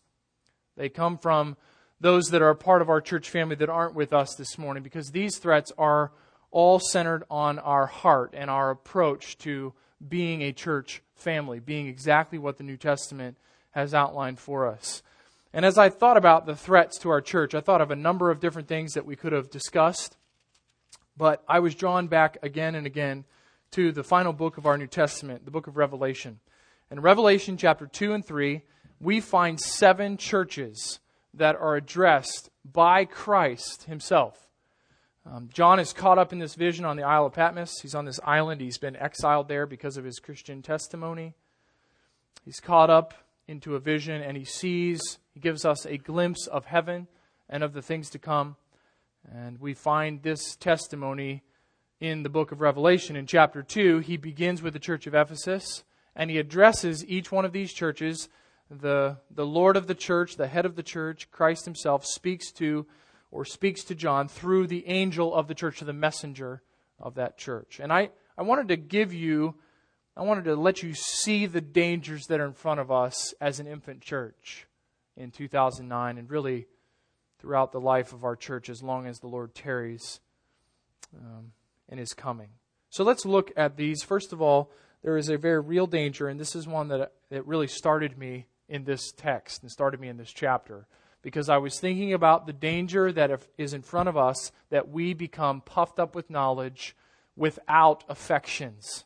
They 0.75 0.89
come 0.89 1.17
from 1.17 1.55
those 2.01 2.25
that 2.25 2.41
are 2.41 2.53
part 2.53 2.81
of 2.81 2.89
our 2.89 2.99
church 2.99 3.29
family 3.29 3.55
that 3.55 3.69
aren't 3.69 3.95
with 3.95 4.11
us 4.11 4.35
this 4.35 4.57
morning, 4.57 4.83
because 4.83 5.11
these 5.11 5.37
threats 5.37 5.71
are 5.77 6.11
all 6.53 6.79
centered 6.79 7.23
on 7.29 7.59
our 7.59 7.87
heart 7.87 8.33
and 8.37 8.49
our 8.49 8.69
approach 8.69 9.37
to 9.39 9.73
being 10.07 10.41
a 10.43 10.53
church 10.53 11.01
family, 11.15 11.59
being 11.59 11.87
exactly 11.87 12.37
what 12.37 12.57
the 12.57 12.63
New 12.63 12.77
Testament 12.77 13.37
has 13.71 13.93
outlined 13.93 14.39
for 14.39 14.67
us. 14.67 15.01
And 15.51 15.65
as 15.65 15.77
I 15.77 15.89
thought 15.89 16.15
about 16.15 16.45
the 16.45 16.55
threats 16.55 16.99
to 16.99 17.09
our 17.09 17.21
church, 17.21 17.55
I 17.55 17.61
thought 17.61 17.81
of 17.81 17.91
a 17.91 17.95
number 17.95 18.29
of 18.29 18.39
different 18.39 18.67
things 18.67 18.93
that 18.93 19.05
we 19.05 19.15
could 19.15 19.33
have 19.33 19.49
discussed, 19.49 20.15
but 21.17 21.43
I 21.47 21.59
was 21.59 21.75
drawn 21.75 22.07
back 22.07 22.37
again 22.43 22.75
and 22.75 22.85
again 22.85 23.25
to 23.71 23.91
the 23.91 24.03
final 24.03 24.31
book 24.31 24.57
of 24.57 24.67
our 24.67 24.77
New 24.77 24.87
Testament, 24.87 25.45
the 25.45 25.51
book 25.51 25.65
of 25.65 25.75
Revelation. 25.75 26.39
In 26.91 26.99
Revelation 26.99 27.57
chapter 27.57 27.87
2 27.87 28.13
and 28.13 28.23
3, 28.25 28.61
we 28.99 29.19
find 29.19 29.59
seven 29.59 30.17
churches 30.17 30.99
that 31.33 31.55
are 31.55 31.75
addressed 31.75 32.51
by 32.63 33.05
Christ 33.05 33.85
himself. 33.85 34.47
Um, 35.25 35.49
John 35.53 35.79
is 35.79 35.93
caught 35.93 36.17
up 36.17 36.33
in 36.33 36.39
this 36.39 36.55
vision 36.55 36.83
on 36.83 36.97
the 36.97 37.03
Isle 37.03 37.27
of 37.27 37.33
Patmos. 37.33 37.79
He's 37.81 37.95
on 37.95 38.03
this 38.03 38.19
island. 38.25 38.59
He's 38.59 38.77
been 38.77 38.97
exiled 38.97 39.47
there 39.47 39.65
because 39.65 39.95
of 39.95 40.03
his 40.03 40.19
Christian 40.19 40.61
testimony. 40.61 41.33
He's 42.43 42.59
caught 42.59 42.89
up 42.89 43.13
into 43.47 43.75
a 43.75 43.79
vision 43.79 44.21
and 44.21 44.35
he 44.35 44.43
sees, 44.43 45.19
he 45.33 45.39
gives 45.39 45.63
us 45.63 45.85
a 45.85 45.97
glimpse 45.97 46.45
of 46.47 46.65
heaven 46.65 47.07
and 47.47 47.63
of 47.63 47.71
the 47.71 47.81
things 47.81 48.09
to 48.09 48.19
come. 48.19 48.57
And 49.33 49.61
we 49.61 49.73
find 49.73 50.21
this 50.21 50.57
testimony 50.57 51.41
in 52.01 52.23
the 52.23 52.29
book 52.29 52.51
of 52.51 52.59
Revelation. 52.59 53.15
In 53.15 53.25
chapter 53.25 53.63
2, 53.63 53.99
he 53.99 54.17
begins 54.17 54.61
with 54.61 54.73
the 54.73 54.79
church 54.79 55.07
of 55.07 55.15
Ephesus 55.15 55.83
and 56.17 56.29
he 56.29 56.37
addresses 56.37 57.05
each 57.07 57.31
one 57.31 57.45
of 57.45 57.53
these 57.53 57.71
churches. 57.71 58.27
The, 58.69 59.17
the 59.31 59.45
Lord 59.45 59.77
of 59.77 59.87
the 59.87 59.95
church, 59.95 60.35
the 60.35 60.47
head 60.47 60.65
of 60.65 60.75
the 60.75 60.83
church, 60.83 61.31
Christ 61.31 61.63
himself, 61.63 62.05
speaks 62.05 62.51
to 62.53 62.85
or 63.33 63.43
speaks 63.43 63.83
to 63.83 63.95
John 63.95 64.27
through 64.27 64.67
the 64.67 64.87
angel 64.87 65.33
of 65.33 65.47
the 65.47 65.55
church, 65.55 65.79
the 65.79 65.91
messenger 65.91 66.61
of 66.99 67.15
that 67.15 67.35
church. 67.35 67.79
And 67.81 67.91
I, 67.91 68.11
I 68.37 68.43
wanted 68.43 68.67
to 68.67 68.77
give 68.77 69.11
you, 69.11 69.55
I 70.15 70.21
wanted 70.21 70.45
to 70.45 70.55
let 70.55 70.83
you 70.83 70.93
see 70.93 71.47
the 71.47 71.59
dangers 71.59 72.27
that 72.27 72.39
are 72.39 72.45
in 72.45 72.53
front 72.53 72.79
of 72.79 72.91
us 72.91 73.33
as 73.41 73.59
an 73.59 73.65
infant 73.65 74.01
church 74.01 74.67
in 75.17 75.31
2009 75.31 76.17
and 76.19 76.29
really 76.29 76.67
throughout 77.39 77.71
the 77.71 77.81
life 77.81 78.13
of 78.13 78.23
our 78.23 78.35
church 78.35 78.69
as 78.69 78.83
long 78.83 79.07
as 79.07 79.19
the 79.19 79.27
Lord 79.27 79.55
tarries 79.55 80.19
um, 81.17 81.53
in 81.89 81.97
his 81.97 82.13
coming. 82.13 82.49
So 82.91 83.03
let's 83.03 83.25
look 83.25 83.51
at 83.57 83.77
these. 83.77 84.03
First 84.03 84.31
of 84.31 84.43
all, 84.43 84.71
there 85.01 85.17
is 85.17 85.29
a 85.29 85.39
very 85.39 85.59
real 85.59 85.87
danger, 85.87 86.27
and 86.27 86.39
this 86.39 86.55
is 86.55 86.67
one 86.67 86.89
that, 86.89 87.13
that 87.31 87.47
really 87.47 87.67
started 87.67 88.15
me 88.15 88.45
in 88.69 88.83
this 88.83 89.11
text 89.11 89.63
and 89.63 89.71
started 89.71 89.99
me 89.99 90.07
in 90.07 90.17
this 90.17 90.31
chapter 90.31 90.85
because 91.23 91.49
I 91.49 91.57
was 91.57 91.79
thinking 91.79 92.13
about 92.13 92.45
the 92.45 92.53
danger 92.53 93.11
that 93.11 93.41
is 93.57 93.73
in 93.73 93.81
front 93.81 94.09
of 94.09 94.15
us 94.15 94.51
that 94.69 94.89
we 94.89 95.15
become 95.15 95.61
puffed 95.61 95.99
up 95.99 96.13
with 96.13 96.29
knowledge 96.29 96.95
without 97.35 98.03
affections. 98.07 99.05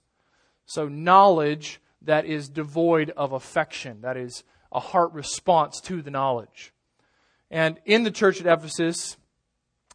So, 0.66 0.90
knowledge 0.90 1.80
that 2.02 2.26
is 2.26 2.50
devoid 2.50 3.12
of 3.12 3.32
affection, 3.32 4.02
that 4.02 4.18
is 4.18 4.44
a 4.72 4.82
heart 4.82 5.14
response 5.14 5.80
to 5.86 6.02
the 6.02 6.12
knowledge. 6.12 6.74
And 7.50 7.80
in 7.86 8.04
the 8.04 8.12
church 8.12 8.42
at 8.42 8.48
Ephesus, 8.48 9.16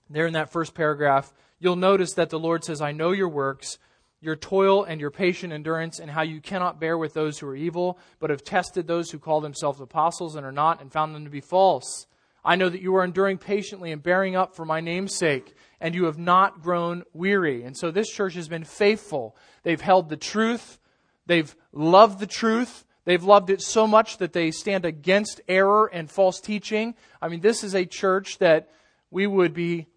there 0.08 0.26
in 0.26 0.32
that 0.32 0.50
first 0.50 0.72
paragraph, 0.74 1.34
you'll 1.58 1.76
notice 1.76 2.14
that 2.14 2.30
the 2.30 2.38
Lord 2.38 2.64
says, 2.64 2.80
I 2.80 2.92
know 2.92 3.12
your 3.12 3.28
works 3.28 3.76
your 4.22 4.36
toil 4.36 4.84
and 4.84 5.00
your 5.00 5.10
patient 5.10 5.52
endurance, 5.52 5.98
and 5.98 6.08
how 6.08 6.22
you 6.22 6.40
cannot 6.40 6.80
bear 6.80 6.96
with 6.96 7.12
those 7.12 7.40
who 7.40 7.48
are 7.48 7.56
evil, 7.56 7.98
but 8.20 8.30
have 8.30 8.44
tested 8.44 8.86
those 8.86 9.10
who 9.10 9.18
call 9.18 9.40
themselves 9.40 9.80
apostles 9.80 10.36
and 10.36 10.46
are 10.46 10.52
not, 10.52 10.80
and 10.80 10.92
found 10.92 11.12
them 11.12 11.24
to 11.24 11.30
be 11.30 11.40
false. 11.40 12.06
I 12.44 12.56
know 12.56 12.68
that 12.68 12.82
you 12.82 12.96
are 12.96 13.04
enduring 13.04 13.38
patiently 13.38 13.92
and 13.92 14.02
bearing 14.02 14.34
up 14.34 14.54
for 14.54 14.64
my 14.64 14.80
name's 14.80 15.16
sake, 15.16 15.54
and 15.80 15.94
you 15.94 16.04
have 16.04 16.18
not 16.18 16.62
grown 16.62 17.04
weary. 17.12 17.62
And 17.62 17.76
so 17.76 17.90
this 17.90 18.10
church 18.10 18.34
has 18.34 18.48
been 18.48 18.64
faithful. 18.64 19.36
They've 19.62 19.80
held 19.80 20.08
the 20.08 20.16
truth, 20.16 20.78
they've 21.26 21.54
loved 21.72 22.18
the 22.18 22.26
truth. 22.26 22.84
They've 23.04 23.24
loved 23.24 23.50
it 23.50 23.60
so 23.60 23.86
much 23.88 24.18
that 24.18 24.32
they 24.32 24.52
stand 24.52 24.84
against 24.84 25.40
error 25.48 25.90
and 25.92 26.08
false 26.08 26.40
teaching. 26.40 26.94
I 27.20 27.26
mean, 27.26 27.40
this 27.40 27.64
is 27.64 27.74
a 27.74 27.84
church 27.84 28.38
that 28.38 28.70
we 29.10 29.26
would 29.26 29.52
be 29.52 29.88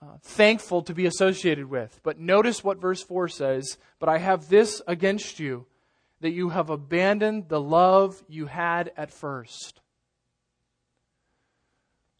uh, 0.00 0.16
thankful 0.22 0.82
to 0.82 0.94
be 0.94 1.06
associated 1.06 1.66
with. 1.66 2.00
But 2.02 2.18
notice 2.18 2.64
what 2.64 2.80
verse 2.80 3.02
4 3.02 3.28
says 3.28 3.78
But 3.98 4.08
I 4.08 4.18
have 4.18 4.48
this 4.48 4.80
against 4.86 5.38
you, 5.38 5.66
that 6.20 6.30
you 6.30 6.50
have 6.50 6.70
abandoned 6.70 7.48
the 7.48 7.60
love 7.60 8.22
you 8.28 8.46
had 8.46 8.92
at 8.96 9.10
first. 9.10 9.80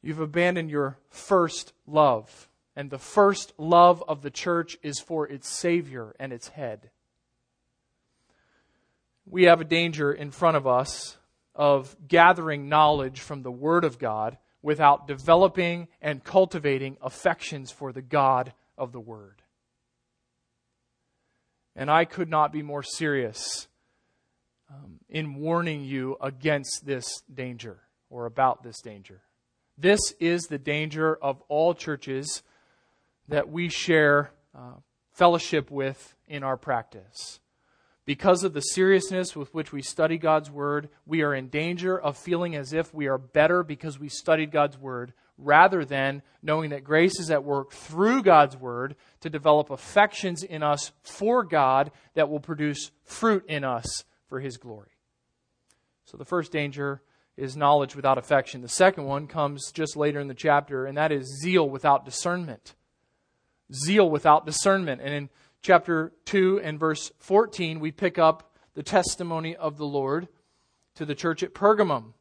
You've 0.04 0.20
abandoned 0.20 0.68
your 0.68 0.98
first 1.08 1.72
love. 1.86 2.50
And 2.76 2.90
the 2.90 2.98
first 2.98 3.54
love 3.56 4.04
of 4.06 4.20
the 4.20 4.30
church 4.30 4.76
is 4.82 5.00
for 5.00 5.26
its 5.26 5.48
Savior 5.48 6.14
and 6.20 6.30
its 6.30 6.48
head. 6.48 6.90
We 9.24 9.44
have 9.44 9.62
a 9.62 9.64
danger 9.64 10.12
in 10.12 10.30
front 10.30 10.58
of 10.58 10.66
us 10.66 11.16
of 11.54 11.96
gathering 12.06 12.68
knowledge 12.68 13.20
from 13.20 13.42
the 13.42 13.50
Word 13.50 13.82
of 13.82 13.98
God 13.98 14.36
without 14.60 15.08
developing 15.08 15.88
and 16.02 16.22
cultivating 16.22 16.98
affections 17.00 17.70
for 17.70 17.90
the 17.90 18.02
God 18.02 18.52
of 18.76 18.92
the 18.92 19.00
Word. 19.00 19.40
And 21.74 21.90
I 21.90 22.04
could 22.04 22.28
not 22.28 22.52
be 22.52 22.60
more 22.60 22.82
serious 22.82 23.68
um, 24.68 24.98
in 25.08 25.36
warning 25.36 25.82
you 25.82 26.18
against 26.20 26.82
this 26.84 27.06
danger 27.32 27.78
or 28.10 28.26
about 28.26 28.62
this 28.62 28.82
danger. 28.82 29.22
This 29.76 30.00
is 30.20 30.44
the 30.44 30.58
danger 30.58 31.16
of 31.16 31.42
all 31.48 31.74
churches 31.74 32.42
that 33.28 33.48
we 33.48 33.68
share 33.68 34.30
uh, 34.54 34.74
fellowship 35.12 35.70
with 35.70 36.14
in 36.26 36.42
our 36.42 36.56
practice. 36.56 37.40
Because 38.06 38.44
of 38.44 38.52
the 38.52 38.60
seriousness 38.60 39.34
with 39.34 39.52
which 39.54 39.72
we 39.72 39.80
study 39.80 40.18
God's 40.18 40.50
Word, 40.50 40.90
we 41.06 41.22
are 41.22 41.34
in 41.34 41.48
danger 41.48 41.98
of 41.98 42.18
feeling 42.18 42.54
as 42.54 42.72
if 42.72 42.92
we 42.92 43.06
are 43.06 43.16
better 43.16 43.62
because 43.62 43.98
we 43.98 44.10
studied 44.10 44.52
God's 44.52 44.76
Word, 44.76 45.14
rather 45.38 45.84
than 45.84 46.22
knowing 46.42 46.70
that 46.70 46.84
grace 46.84 47.18
is 47.18 47.30
at 47.30 47.44
work 47.44 47.72
through 47.72 48.22
God's 48.22 48.56
Word 48.56 48.94
to 49.20 49.30
develop 49.30 49.70
affections 49.70 50.42
in 50.42 50.62
us 50.62 50.92
for 51.02 51.42
God 51.42 51.90
that 52.12 52.28
will 52.28 52.40
produce 52.40 52.90
fruit 53.04 53.44
in 53.48 53.64
us 53.64 54.04
for 54.28 54.38
His 54.38 54.58
glory. 54.58 54.90
So 56.04 56.18
the 56.18 56.26
first 56.26 56.52
danger 56.52 57.00
is 57.36 57.56
knowledge 57.56 57.96
without 57.96 58.18
affection. 58.18 58.62
The 58.62 58.68
second 58.68 59.04
one 59.04 59.26
comes 59.26 59.72
just 59.72 59.96
later 59.96 60.20
in 60.20 60.28
the 60.28 60.34
chapter, 60.34 60.86
and 60.86 60.96
that 60.96 61.12
is 61.12 61.40
zeal 61.42 61.68
without 61.68 62.04
discernment. 62.04 62.74
Zeal 63.72 64.08
without 64.08 64.46
discernment. 64.46 65.00
And 65.00 65.12
in 65.12 65.30
chapter 65.62 66.12
2 66.26 66.60
and 66.62 66.78
verse 66.78 67.10
14, 67.18 67.80
we 67.80 67.90
pick 67.90 68.18
up 68.18 68.56
the 68.74 68.82
testimony 68.82 69.56
of 69.56 69.78
the 69.78 69.86
Lord 69.86 70.28
to 70.94 71.04
the 71.04 71.14
church 71.14 71.42
at 71.42 71.54
Pergamum. 71.54 72.12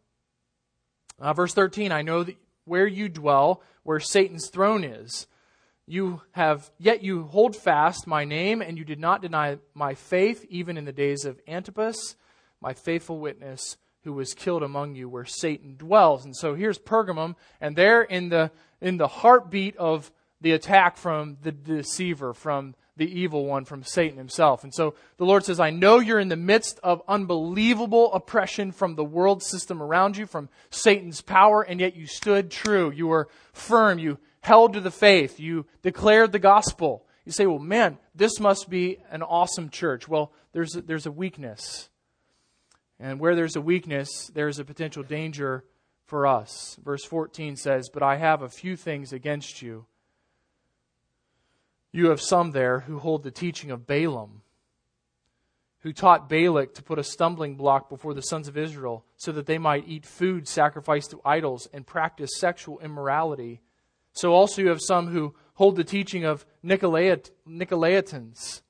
Uh, 1.20 1.34
verse 1.34 1.54
13, 1.54 1.92
I 1.92 2.02
know 2.02 2.24
that 2.24 2.38
where 2.66 2.88
you 2.88 3.10
dwell, 3.10 3.62
where 3.84 4.00
Satan's 4.00 4.50
throne 4.50 4.84
is, 4.84 5.28
you 5.86 6.22
have 6.32 6.72
yet 6.78 7.04
you 7.04 7.24
hold 7.24 7.56
fast 7.56 8.08
my 8.08 8.24
name 8.24 8.62
and 8.62 8.78
you 8.78 8.86
did 8.86 9.00
not 9.00 9.22
deny 9.22 9.58
my 9.74 9.96
faith 9.96 10.46
even 10.50 10.78
in 10.78 10.86
the 10.86 10.94
days 10.94 11.26
of 11.26 11.40
Antipas 11.48 12.16
my 12.62 12.74
faithful 12.74 13.20
witness 13.20 13.76
who 14.04 14.14
was 14.14 14.34
killed 14.34 14.64
among 14.64 14.96
you 14.96 15.08
where 15.08 15.26
Satan 15.26 15.76
dwells. 15.78 16.26
And 16.26 16.36
so 16.36 16.56
here's 16.56 16.80
Pergamum, 16.80 17.36
and 17.62 17.76
they're 17.76 18.02
in 18.02 18.30
the, 18.30 18.52
in 18.82 18.98
the 18.98 19.08
heartbeat 19.08 19.78
of 19.78 20.12
the 20.42 20.52
attack 20.52 20.98
from 20.98 21.38
the 21.42 21.52
deceiver, 21.52 22.34
from 22.34 22.76
the 22.96 23.20
evil 23.20 23.46
one, 23.46 23.66
from 23.66 23.84
Satan 23.84 24.18
himself. 24.18 24.64
And 24.64 24.74
so 24.74 24.94
the 25.18 25.26
Lord 25.26 25.44
says, 25.44 25.60
I 25.60 25.72
know 25.72 26.00
you're 26.00 26.20
in 26.20 26.28
the 26.28 26.36
midst 26.36 26.80
of 26.84 27.02
unbelievable 27.08 28.14
oppression 28.14 28.72
from 28.72 28.96
the 28.96 29.04
world 29.04 29.42
system 29.42 29.82
around 29.82 30.18
you, 30.18 30.28
from 30.28 30.50
Satan's 30.70 31.22
power, 31.22 31.64
and 31.64 31.80
yet 31.80 31.96
you 31.96 32.06
stood 32.06 32.52
true. 32.52 32.92
You 32.92 33.08
were 33.08 33.30
firm. 33.54 33.98
You 33.98 34.20
held 34.42 34.74
to 34.74 34.82
the 34.82 34.92
faith. 34.92 35.40
You 35.40 35.66
declared 35.82 36.34
the 36.34 36.40
gospel. 36.40 37.06
You 37.26 37.32
say, 37.32 37.48
well, 37.48 37.58
man, 37.58 37.98
this 38.14 38.40
must 38.40 38.70
be 38.70 39.00
an 39.10 39.24
awesome 39.24 39.70
church. 39.70 40.08
Well, 40.08 40.34
there's 40.52 40.76
a, 40.76 40.82
there's 40.82 41.06
a 41.06 41.12
weakness. 41.12 41.90
And 43.00 43.20
where 43.20 43.36
there's 43.36 43.56
a 43.56 43.62
weakness, 43.62 44.32
there's 44.34 44.60
a 44.60 44.66
potential 44.66 45.04
danger 45.04 45.66
for 46.06 46.28
us. 46.28 46.78
Verse 46.84 47.04
14 47.04 47.56
says, 47.56 47.90
But 47.92 48.04
I 48.04 48.18
have 48.18 48.42
a 48.42 48.50
few 48.50 48.76
things 48.76 49.14
against 49.14 49.62
you. 49.62 49.86
You 51.92 52.10
have 52.10 52.22
some 52.22 52.52
there 52.52 52.82
who 52.82 53.00
hold 53.00 53.24
the 53.24 53.32
teaching 53.32 53.72
of 53.72 53.86
Balaam, 53.86 54.42
who 55.80 55.94
taught 55.94 56.30
Balak 56.30 56.74
to 56.76 56.84
put 56.84 56.98
a 56.98 57.04
stumbling 57.04 57.56
block 57.56 57.90
before 57.90 58.14
the 58.14 58.22
sons 58.22 58.48
of 58.48 58.58
Israel 58.58 59.06
so 59.18 59.32
that 59.32 59.46
they 59.46 59.58
might 59.58 59.88
eat 59.88 60.06
food 60.06 60.48
sacrificed 60.48 61.12
to 61.12 61.22
idols 61.24 61.68
and 61.74 61.86
practice 61.86 62.32
sexual 62.38 62.80
immorality. 62.80 63.62
So 64.14 64.34
also 64.34 64.62
you 64.62 64.70
have 64.70 64.82
some 64.82 65.08
who 65.08 65.36
hold 65.56 65.76
the 65.76 65.84
teaching 65.84 66.26
of 66.26 66.46
Nicolaitans. 66.66 68.62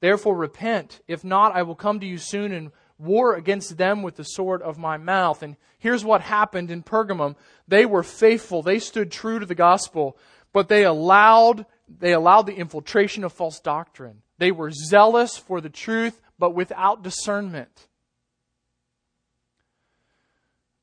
Therefore 0.00 0.36
repent. 0.36 1.00
If 1.08 1.24
not, 1.24 1.54
I 1.54 1.62
will 1.62 1.74
come 1.74 2.00
to 2.00 2.06
you 2.06 2.18
soon 2.18 2.52
and 2.52 2.70
war 3.02 3.34
against 3.34 3.76
them 3.76 4.02
with 4.02 4.16
the 4.16 4.24
sword 4.24 4.62
of 4.62 4.78
my 4.78 4.96
mouth. 4.96 5.42
And 5.42 5.56
here's 5.78 6.04
what 6.04 6.20
happened 6.20 6.70
in 6.70 6.82
Pergamum. 6.82 7.36
They 7.68 7.84
were 7.84 8.02
faithful. 8.02 8.62
They 8.62 8.78
stood 8.78 9.10
true 9.10 9.38
to 9.38 9.46
the 9.46 9.54
gospel, 9.54 10.16
but 10.52 10.68
they 10.68 10.84
allowed, 10.84 11.66
they 11.88 12.12
allowed 12.12 12.46
the 12.46 12.54
infiltration 12.54 13.24
of 13.24 13.32
false 13.32 13.60
doctrine. 13.60 14.22
They 14.38 14.52
were 14.52 14.70
zealous 14.70 15.36
for 15.36 15.60
the 15.60 15.70
truth, 15.70 16.20
but 16.38 16.54
without 16.54 17.02
discernment. 17.02 17.88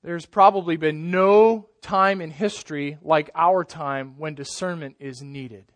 There's 0.04 0.26
probably 0.26 0.78
been 0.78 1.12
no 1.12 1.68
time 1.82 2.22
in 2.22 2.32
history 2.32 2.98
like 3.02 3.30
our 3.36 3.64
time 3.64 4.16
when 4.18 4.34
discernment 4.34 4.96
is 5.00 5.22
needed. 5.22 5.72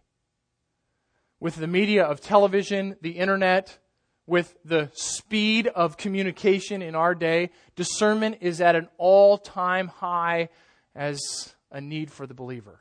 With 1.40 1.56
the 1.56 1.68
media 1.68 2.06
of 2.06 2.22
television, 2.22 2.96
the 3.02 3.12
internet, 3.12 3.78
with 4.26 4.56
the 4.64 4.90
speed 4.94 5.68
of 5.68 5.98
communication 5.98 6.82
in 6.82 6.96
our 6.96 7.14
day, 7.14 7.50
discernment 7.76 8.38
is 8.42 8.62
at 8.62 8.76
an 8.76 8.88
all 8.98 9.38
time 9.38 9.88
high 9.88 10.50
as 10.96 11.20
a 11.72 11.82
need 11.82 12.12
for 12.12 12.26
the 12.26 12.34
believer. 12.34 12.80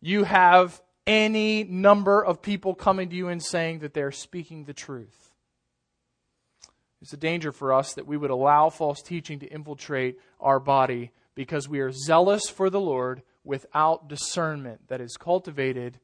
You 0.00 0.24
have 0.24 0.82
any 1.06 1.64
number 1.64 2.24
of 2.24 2.42
people 2.42 2.74
coming 2.74 3.08
to 3.08 3.16
you 3.16 3.28
and 3.28 3.42
saying 3.42 3.80
that 3.80 3.94
they're 3.94 4.12
speaking 4.12 4.64
the 4.64 4.74
truth. 4.74 5.32
It's 7.00 7.12
a 7.12 7.16
danger 7.16 7.50
for 7.50 7.72
us 7.72 7.94
that 7.94 8.06
we 8.06 8.16
would 8.16 8.30
allow 8.30 8.68
false 8.70 9.02
teaching 9.02 9.40
to 9.40 9.46
infiltrate 9.46 10.18
our 10.38 10.60
body 10.60 11.10
because 11.34 11.68
we 11.68 11.80
are 11.80 11.90
zealous 11.90 12.48
for 12.48 12.70
the 12.70 12.80
Lord 12.80 13.22
without 13.42 14.08
discernment 14.08 14.86
that 14.88 15.00
is 15.00 15.16
cultivated 15.16 15.98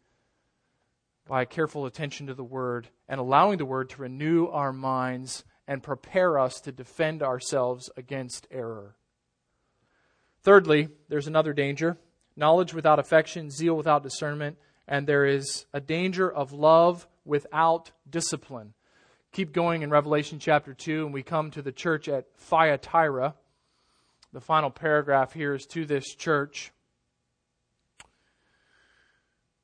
by 1.29 1.45
careful 1.45 1.87
attention 1.87 2.27
to 2.27 2.35
the 2.35 2.43
Word 2.43 2.89
and 3.09 3.21
allowing 3.21 3.59
the 3.59 3.65
Word 3.65 3.91
to 3.91 4.03
renew 4.03 4.47
our 4.47 4.73
minds 4.73 5.45
and 5.67 5.83
prepare 5.83 6.39
us 6.39 6.61
to 6.61 6.73
defend 6.73 7.23
ourselves 7.23 7.91
against 7.97 8.47
error. 8.51 8.97
Thirdly, 10.43 10.89
there's 11.09 11.27
another 11.27 11.53
danger 11.53 11.99
knowledge 12.37 12.73
without 12.73 13.01
affection, 13.01 13.51
zeal 13.51 13.77
without 13.77 14.03
discernment, 14.03 14.57
and 14.87 15.07
there 15.07 15.27
is 15.27 15.67
a 15.73 15.81
danger 15.81 16.33
of 16.33 16.53
love 16.53 17.07
without 17.25 17.91
discipline. 18.09 18.73
Keep 19.33 19.53
going 19.53 19.83
in 19.83 19.91
Revelation 19.91 20.39
chapter 20.39 20.73
2, 20.73 21.05
and 21.05 21.13
we 21.13 21.23
come 21.23 21.51
to 21.51 21.61
the 21.61 21.73
church 21.73 22.09
at 22.09 22.27
Thyatira. 22.39 23.35
The 24.33 24.41
final 24.41 24.71
paragraph 24.71 25.33
here 25.33 25.55
is 25.55 25.67
to 25.67 25.85
this 25.85 26.15
church. 26.15 26.73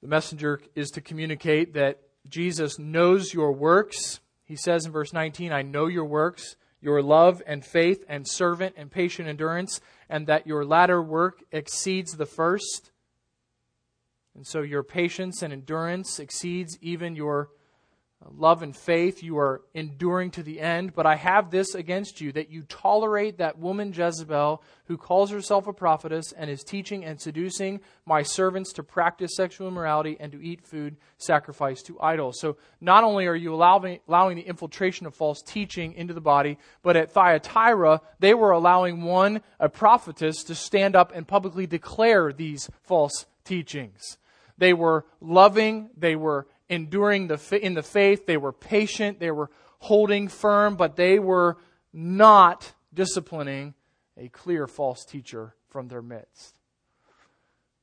The 0.02 0.08
messenger 0.08 0.60
is 0.74 0.90
to 0.90 1.00
communicate 1.00 1.74
that 1.74 2.00
Jesus 2.28 2.78
knows 2.78 3.34
your 3.34 3.52
works. 3.52 4.20
He 4.44 4.56
says 4.56 4.86
in 4.86 4.92
verse 4.92 5.12
19, 5.12 5.52
I 5.52 5.62
know 5.62 5.86
your 5.86 6.04
works, 6.04 6.56
your 6.80 7.02
love 7.02 7.42
and 7.46 7.64
faith 7.64 8.04
and 8.08 8.26
servant 8.28 8.74
and 8.76 8.90
patient 8.90 9.28
endurance, 9.28 9.80
and 10.08 10.26
that 10.26 10.46
your 10.46 10.64
latter 10.64 11.02
work 11.02 11.42
exceeds 11.50 12.12
the 12.12 12.26
first. 12.26 12.90
And 14.34 14.46
so 14.46 14.62
your 14.62 14.82
patience 14.82 15.42
and 15.42 15.52
endurance 15.52 16.18
exceeds 16.18 16.76
even 16.80 17.14
your 17.16 17.50
love 18.30 18.62
and 18.62 18.76
faith, 18.76 19.22
you 19.22 19.38
are 19.38 19.62
enduring 19.74 20.30
to 20.32 20.42
the 20.42 20.60
end. 20.60 20.94
But 20.94 21.06
I 21.06 21.16
have 21.16 21.50
this 21.50 21.74
against 21.74 22.20
you 22.20 22.32
that 22.32 22.50
you 22.50 22.62
tolerate 22.62 23.38
that 23.38 23.58
woman 23.58 23.92
Jezebel, 23.92 24.62
who 24.86 24.96
calls 24.96 25.30
herself 25.30 25.66
a 25.66 25.72
prophetess 25.72 26.32
and 26.32 26.50
is 26.50 26.62
teaching 26.62 27.04
and 27.04 27.20
seducing 27.20 27.80
my 28.06 28.22
servants 28.22 28.72
to 28.74 28.82
practice 28.82 29.36
sexual 29.36 29.68
immorality 29.68 30.16
and 30.18 30.32
to 30.32 30.42
eat 30.42 30.66
food 30.66 30.96
sacrificed 31.18 31.86
to 31.86 32.00
idols. 32.00 32.38
So 32.40 32.56
not 32.80 33.04
only 33.04 33.26
are 33.26 33.34
you 33.34 33.54
allowing, 33.54 34.00
allowing 34.08 34.36
the 34.36 34.46
infiltration 34.46 35.06
of 35.06 35.14
false 35.14 35.42
teaching 35.42 35.94
into 35.94 36.14
the 36.14 36.20
body, 36.20 36.58
but 36.82 36.96
at 36.96 37.12
Thyatira, 37.12 38.00
they 38.18 38.34
were 38.34 38.50
allowing 38.50 39.02
one, 39.02 39.42
a 39.60 39.68
prophetess, 39.68 40.44
to 40.44 40.54
stand 40.54 40.96
up 40.96 41.12
and 41.14 41.26
publicly 41.26 41.66
declare 41.66 42.32
these 42.32 42.70
false 42.82 43.26
teachings. 43.44 44.18
They 44.56 44.72
were 44.72 45.04
loving, 45.20 45.90
they 45.96 46.16
were 46.16 46.46
enduring 46.68 47.28
the, 47.28 47.58
in 47.60 47.74
the 47.74 47.82
faith. 47.82 48.26
They 48.26 48.36
were 48.36 48.52
patient. 48.52 49.20
They 49.20 49.30
were 49.30 49.50
holding 49.78 50.28
firm, 50.28 50.76
but 50.76 50.96
they 50.96 51.18
were 51.18 51.58
not 51.92 52.72
disciplining 52.92 53.74
a 54.16 54.28
clear 54.28 54.66
false 54.66 55.04
teacher 55.04 55.54
from 55.68 55.88
their 55.88 56.02
midst. 56.02 56.54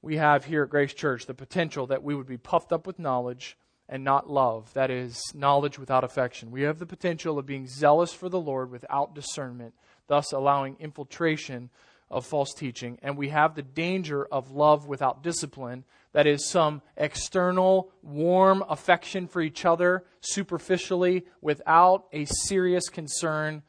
We 0.01 0.17
have 0.17 0.45
here 0.45 0.63
at 0.63 0.69
Grace 0.69 0.93
Church 0.93 1.25
the 1.25 1.33
potential 1.33 1.87
that 1.87 2.03
we 2.03 2.15
would 2.15 2.27
be 2.27 2.37
puffed 2.37 2.71
up 2.71 2.87
with 2.87 2.97
knowledge 2.97 3.57
and 3.87 4.03
not 4.03 4.29
love. 4.29 4.73
That 4.73 4.89
is, 4.89 5.21
knowledge 5.35 5.77
without 5.77 6.03
affection. 6.03 6.49
We 6.49 6.63
have 6.63 6.79
the 6.79 6.85
potential 6.85 7.37
of 7.37 7.45
being 7.45 7.67
zealous 7.67 8.13
for 8.13 8.29
the 8.29 8.39
Lord 8.39 8.71
without 8.71 9.13
discernment, 9.13 9.75
thus 10.07 10.31
allowing 10.31 10.77
infiltration 10.79 11.69
of 12.11 12.25
false 12.25 12.53
teaching. 12.53 12.99
And 13.01 13.17
we 13.17 13.29
have 13.29 13.55
the 13.55 13.61
danger 13.61 14.25
of 14.25 14.51
love 14.51 14.85
without 14.85 15.23
discipline, 15.23 15.85
that 16.13 16.27
is, 16.27 16.47
some 16.47 16.81
external, 16.97 17.91
warm 18.03 18.63
affection 18.69 19.27
for 19.27 19.41
each 19.41 19.65
other 19.65 20.03
superficially 20.19 21.25
without 21.41 22.05
a 22.11 22.25
serious 22.25 22.89
concern 22.89 23.63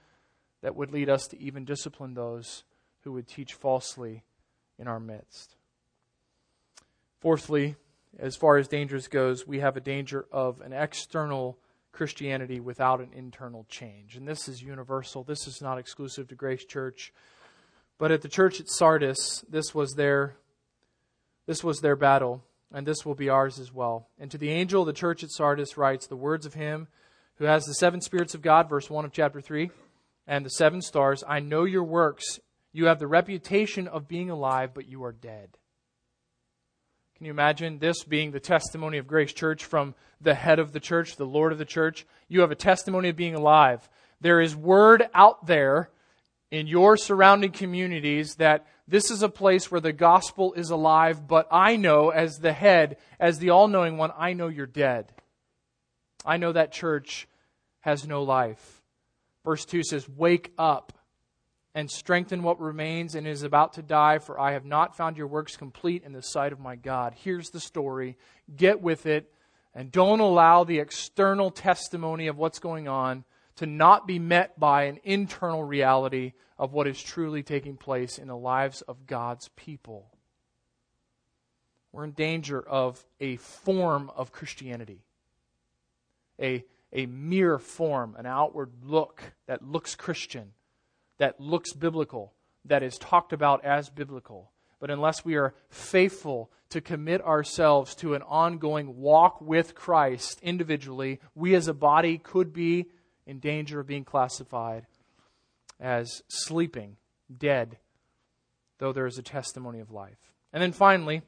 that 0.61 0.75
would 0.77 0.93
lead 0.93 1.09
us 1.09 1.27
to 1.29 1.41
even 1.41 1.65
discipline 1.65 2.15
those 2.15 2.65
who 3.03 3.13
would 3.13 3.29
teach 3.29 3.55
falsely 3.55 4.25
in 4.79 4.89
our 4.89 5.01
midst. 5.01 5.57
Fourthly, 7.21 7.77
as 8.19 8.37
far 8.37 8.57
as 8.59 8.69
dangers 8.69 9.07
goes, 9.07 9.47
we 9.47 9.61
have 9.61 9.77
a 9.77 9.81
danger 9.81 10.27
of 10.33 10.61
an 10.61 10.73
external 10.73 11.59
Christianity 11.93 12.59
without 12.59 13.01
an 13.01 13.11
internal 13.15 13.65
change. 13.69 14.17
And 14.17 14.27
this 14.27 14.49
is 14.49 14.63
universal. 14.63 15.23
This 15.23 15.47
is 15.47 15.63
not 15.63 15.79
exclusive 15.79 16.29
to 16.29 16.35
Grace 16.35 16.65
Church. 16.65 17.13
But 17.99 18.11
at 18.11 18.23
the 18.23 18.29
church 18.29 18.61
at 18.61 18.69
Sardis, 18.69 19.45
this 19.49 19.75
was 19.75 19.95
their 19.95 20.37
this 21.47 21.65
was 21.65 21.81
their 21.81 21.97
battle, 21.97 22.45
and 22.73 22.87
this 22.87 23.05
will 23.05 23.15
be 23.15 23.29
ours 23.29 23.59
as 23.59 23.73
well. 23.73 24.09
And 24.19 24.31
to 24.31 24.39
the 24.39 24.51
angel 24.51 24.83
of 24.83 24.87
the 24.87 24.93
church 24.93 25.25
at 25.25 25.31
Sardis 25.31 25.77
writes 25.77 26.07
the 26.07 26.17
words 26.17 26.47
of 26.47 26.55
him 26.55 26.89
who 27.37 27.45
has 27.45 27.65
the 27.65 27.75
seven 27.75 28.01
spirits 28.01 28.35
of 28.35 28.43
God, 28.43 28.69
verse 28.69 28.89
1 28.89 29.05
of 29.05 29.13
chapter 29.13 29.41
3, 29.41 29.71
and 30.27 30.47
the 30.47 30.51
seven 30.51 30.81
stars. 30.81 31.25
I 31.27 31.41
know 31.41 31.65
your 31.65 31.83
works. 31.83 32.39
You 32.73 32.87
have 32.87 32.99
the 32.99 33.07
reputation 33.07 33.89
of 33.89 34.09
being 34.09 34.31
alive, 34.31 34.71
but 34.75 34.89
you 34.89 35.05
are 35.05 35.13
dead. 35.13 35.59
Can 37.17 37.27
you 37.27 37.33
imagine 37.33 37.79
this 37.79 38.05
being 38.05 38.31
the 38.31 38.41
testimony 38.41 38.99
of 38.99 39.07
Grace 39.07 39.33
Church 39.33 39.65
from 39.65 39.95
the 40.21 40.35
head 40.35 40.59
of 40.59 40.73
the 40.73 40.81
church, 40.81 41.17
the 41.17 41.27
Lord 41.27 41.53
of 41.53 41.59
the 41.59 41.65
church? 41.65 42.07
You 42.29 42.41
have 42.41 42.51
a 42.51 42.57
testimony 42.57 43.09
of 43.09 43.17
being 43.17 43.35
alive. 43.35 43.89
There 44.21 44.41
is 44.41 44.55
word 44.57 45.09
out 45.15 45.47
there 45.47 45.91
in 46.53 46.67
your 46.67 46.99
surrounding 46.99 47.51
communities 47.51 48.35
that 48.35 48.67
this 48.87 49.11
is 49.11 49.23
a 49.23 49.29
place 49.31 49.71
where 49.71 49.81
the 49.81 49.93
gospel 49.93 50.53
is 50.53 50.69
alive, 50.69 51.27
but 51.27 51.49
I 51.51 51.77
know, 51.77 52.11
as 52.11 52.37
the 52.37 52.53
head, 52.53 52.99
as 53.19 53.39
the 53.39 53.49
all 53.51 53.69
knowing 53.69 53.97
one, 53.97 54.13
I 54.19 54.35
know 54.35 54.49
you're 54.49 54.67
dead. 54.67 55.11
I 56.27 56.37
know 56.37 56.53
that 56.53 56.71
church 56.71 57.27
has 57.81 58.07
no 58.07 58.23
life. 58.23 58.83
Verse 59.47 59.65
2 59.65 59.83
says, 59.83 60.07
Wake 60.07 60.53
up 60.59 60.93
and 61.75 61.91
strengthen 61.91 62.43
what 62.43 62.61
remains 62.61 63.15
and 63.15 63.27
is 63.27 63.45
about 63.45 63.73
to 63.73 63.83
die, 63.83 64.19
for 64.19 64.39
I 64.39 64.53
have 64.53 64.67
not 64.67 64.95
found 64.95 65.17
your 65.17 65.29
works 65.29 65.57
complete 65.57 66.05
in 66.05 66.13
the 66.13 66.21
sight 66.21 66.53
of 66.53 66.61
my 66.61 66.77
God. 66.77 67.15
Here's 67.17 67.49
the 67.49 67.61
story. 67.61 68.19
Get 68.55 68.83
with 68.83 69.07
it, 69.07 69.33
and 69.75 69.91
don't 69.91 70.21
allow 70.21 70.65
the 70.65 70.81
external 70.81 71.51
testimony 71.51 72.27
of 72.27 72.37
what's 72.37 72.59
going 72.59 72.89
on 72.89 73.25
to 73.57 73.67
not 73.67 74.07
be 74.07 74.19
met 74.19 74.59
by 74.59 74.85
an 74.85 74.99
internal 75.05 75.63
reality 75.63 76.33
of 76.59 76.73
what 76.73 76.87
is 76.87 77.03
truly 77.03 77.43
taking 77.43 77.77
place 77.77 78.19
in 78.19 78.29
the 78.29 78.37
lives 78.37 78.83
of 78.83 79.07
God's 79.07 79.49
people. 79.57 80.11
We're 81.93 82.05
in 82.05 82.13
danger 82.13 82.61
of 82.61 83.05
a 83.21 83.37
form 83.37 84.11
of 84.17 84.33
Christianity, 84.33 85.05
a, 86.41 86.65
a 86.93 87.07
mere 87.07 87.59
form, 87.59 88.17
an 88.19 88.25
outward 88.25 88.71
look 88.83 89.23
that 89.47 89.63
looks 89.63 89.95
Christian, 89.95 90.53
that 91.19 91.39
looks 91.39 91.75
biblical, 91.75 92.33
that 92.65 92.83
is 92.83 92.97
talked 92.97 93.33
about 93.33 93.65
as 93.65 93.91
biblical. 93.91 94.53
But 94.81 94.91
unless 94.91 95.25
we 95.25 95.37
are 95.37 95.55
faithful 95.69 96.51
to 96.71 96.81
commit 96.81 97.21
ourselves 97.21 97.95
to 97.97 98.15
an 98.15 98.23
ongoing 98.23 98.97
walk 98.97 99.41
with 99.43 99.75
Christ 99.75 100.41
individually, 100.43 101.21
we 101.35 101.55
as 101.55 101.69
a 101.69 101.75
body 101.75 102.17
could 102.17 102.55
be 102.55 102.87
in 103.27 103.39
danger 103.39 103.81
of 103.81 103.87
being 103.87 104.05
classified 104.05 104.87
as 105.81 106.23
sleeping, 106.29 106.97
dead, 107.37 107.79
though 108.79 108.93
there 108.93 109.07
is 109.07 109.19
a 109.19 109.23
testimony 109.23 109.81
of 109.81 109.91
life. 109.91 110.33
And 110.53 110.63
then 110.63 110.73
finally, 110.73 111.23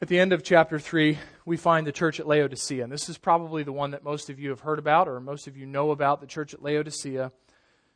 at 0.00 0.08
the 0.08 0.18
end 0.18 0.32
of 0.32 0.44
chapter 0.44 0.78
3, 0.78 1.18
we 1.44 1.56
find 1.56 1.86
the 1.86 1.92
church 1.92 2.20
at 2.20 2.28
Laodicea. 2.28 2.84
And 2.84 2.92
this 2.92 3.08
is 3.08 3.18
probably 3.18 3.64
the 3.64 3.72
one 3.72 3.90
that 3.90 4.04
most 4.04 4.30
of 4.30 4.38
you 4.38 4.50
have 4.50 4.60
heard 4.60 4.78
about, 4.78 5.08
or 5.08 5.20
most 5.20 5.48
of 5.48 5.56
you 5.56 5.66
know 5.66 5.90
about. 5.90 6.20
The 6.20 6.26
church 6.26 6.54
at 6.54 6.62
Laodicea 6.62 7.32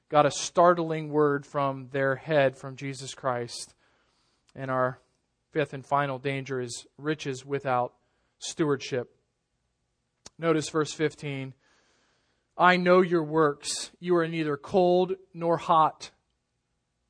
got 0.09 0.27
a 0.27 0.31
startling 0.31 1.11
word 1.11 1.47
from 1.47 1.89
their 1.93 2.17
head, 2.17 2.57
from 2.57 2.77
Jesus 2.77 3.15
Christ. 3.15 3.75
And 4.55 4.71
our 4.71 4.99
fifth 5.53 5.73
and 5.73 5.87
final 5.87 6.19
danger 6.19 6.61
is 6.61 6.87
riches 6.99 7.47
without 7.47 7.95
stewardship. 8.39 9.15
Notice 10.39 10.69
verse 10.69 10.93
15. 10.93 11.55
I 12.57 12.77
know 12.77 13.01
your 13.01 13.23
works. 13.23 13.91
You 13.99 14.17
are 14.17 14.29
neither 14.29 14.57
cold 14.57 15.15
nor 15.33 15.57
hot. 15.57 16.11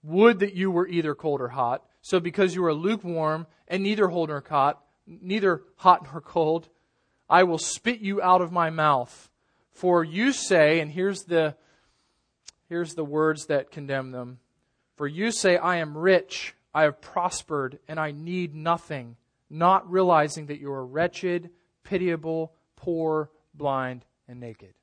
Would 0.02 0.40
that 0.40 0.55
you 0.55 0.70
were 0.70 0.88
either 0.88 1.14
cold 1.14 1.40
or 1.40 1.48
hot. 1.48 1.85
So 2.00 2.20
because 2.20 2.55
you 2.55 2.64
are 2.64 2.74
lukewarm 2.74 3.46
and 3.68 3.83
neither 3.83 4.09
cold 4.09 4.28
nor 4.28 4.42
hot, 4.48 4.83
neither 5.07 5.62
hot 5.76 6.07
nor 6.11 6.20
cold, 6.20 6.68
I 7.28 7.44
will 7.44 7.59
spit 7.59 8.00
you 8.00 8.20
out 8.20 8.40
of 8.40 8.52
my 8.52 8.70
mouth. 8.70 9.31
For 9.72 10.05
you 10.05 10.33
say, 10.33 10.81
and 10.81 10.90
here's 10.90 11.24
the 11.24 11.57
here's 12.68 12.94
the 12.94 13.05
words 13.05 13.46
that 13.46 13.70
condemn 13.70 14.11
them. 14.11 14.38
For 14.96 15.07
you 15.07 15.31
say, 15.31 15.57
I 15.57 15.76
am 15.76 15.96
rich, 15.96 16.55
I 16.74 16.83
have 16.83 17.00
prospered, 17.00 17.78
and 17.88 17.98
I 17.98 18.12
need 18.12 18.55
nothing, 18.55 19.16
not 19.50 19.90
realizing 19.90 20.46
that 20.46 20.61
you 20.61 20.70
are 20.72 20.85
wretched, 20.85 21.50
pitiable, 21.85 22.52
poor, 22.76 23.31
blind, 23.55 24.05
and 24.28 24.40
naked. 24.40 24.74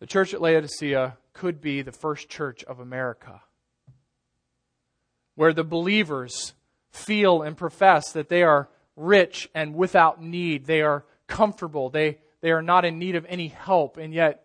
The 0.00 0.06
church 0.06 0.34
at 0.34 0.40
Laodicea 0.40 1.16
could 1.34 1.60
be 1.60 1.82
the 1.82 1.92
first 1.92 2.28
church 2.28 2.64
of 2.64 2.80
America, 2.80 3.42
where 5.34 5.52
the 5.52 5.64
believers 5.64 6.54
feel 6.90 7.42
and 7.42 7.56
profess 7.56 8.12
that 8.12 8.28
they 8.28 8.42
are 8.42 8.68
rich 8.96 9.48
and 9.54 9.74
without 9.74 10.20
need. 10.22 10.64
They 10.64 10.80
are 10.80 11.04
comfortable. 11.26 11.90
They, 11.90 12.18
they 12.40 12.50
are 12.50 12.62
not 12.62 12.84
in 12.84 12.98
need 12.98 13.14
of 13.14 13.26
any 13.28 13.48
help. 13.48 13.98
And 13.98 14.12
yet, 14.12 14.44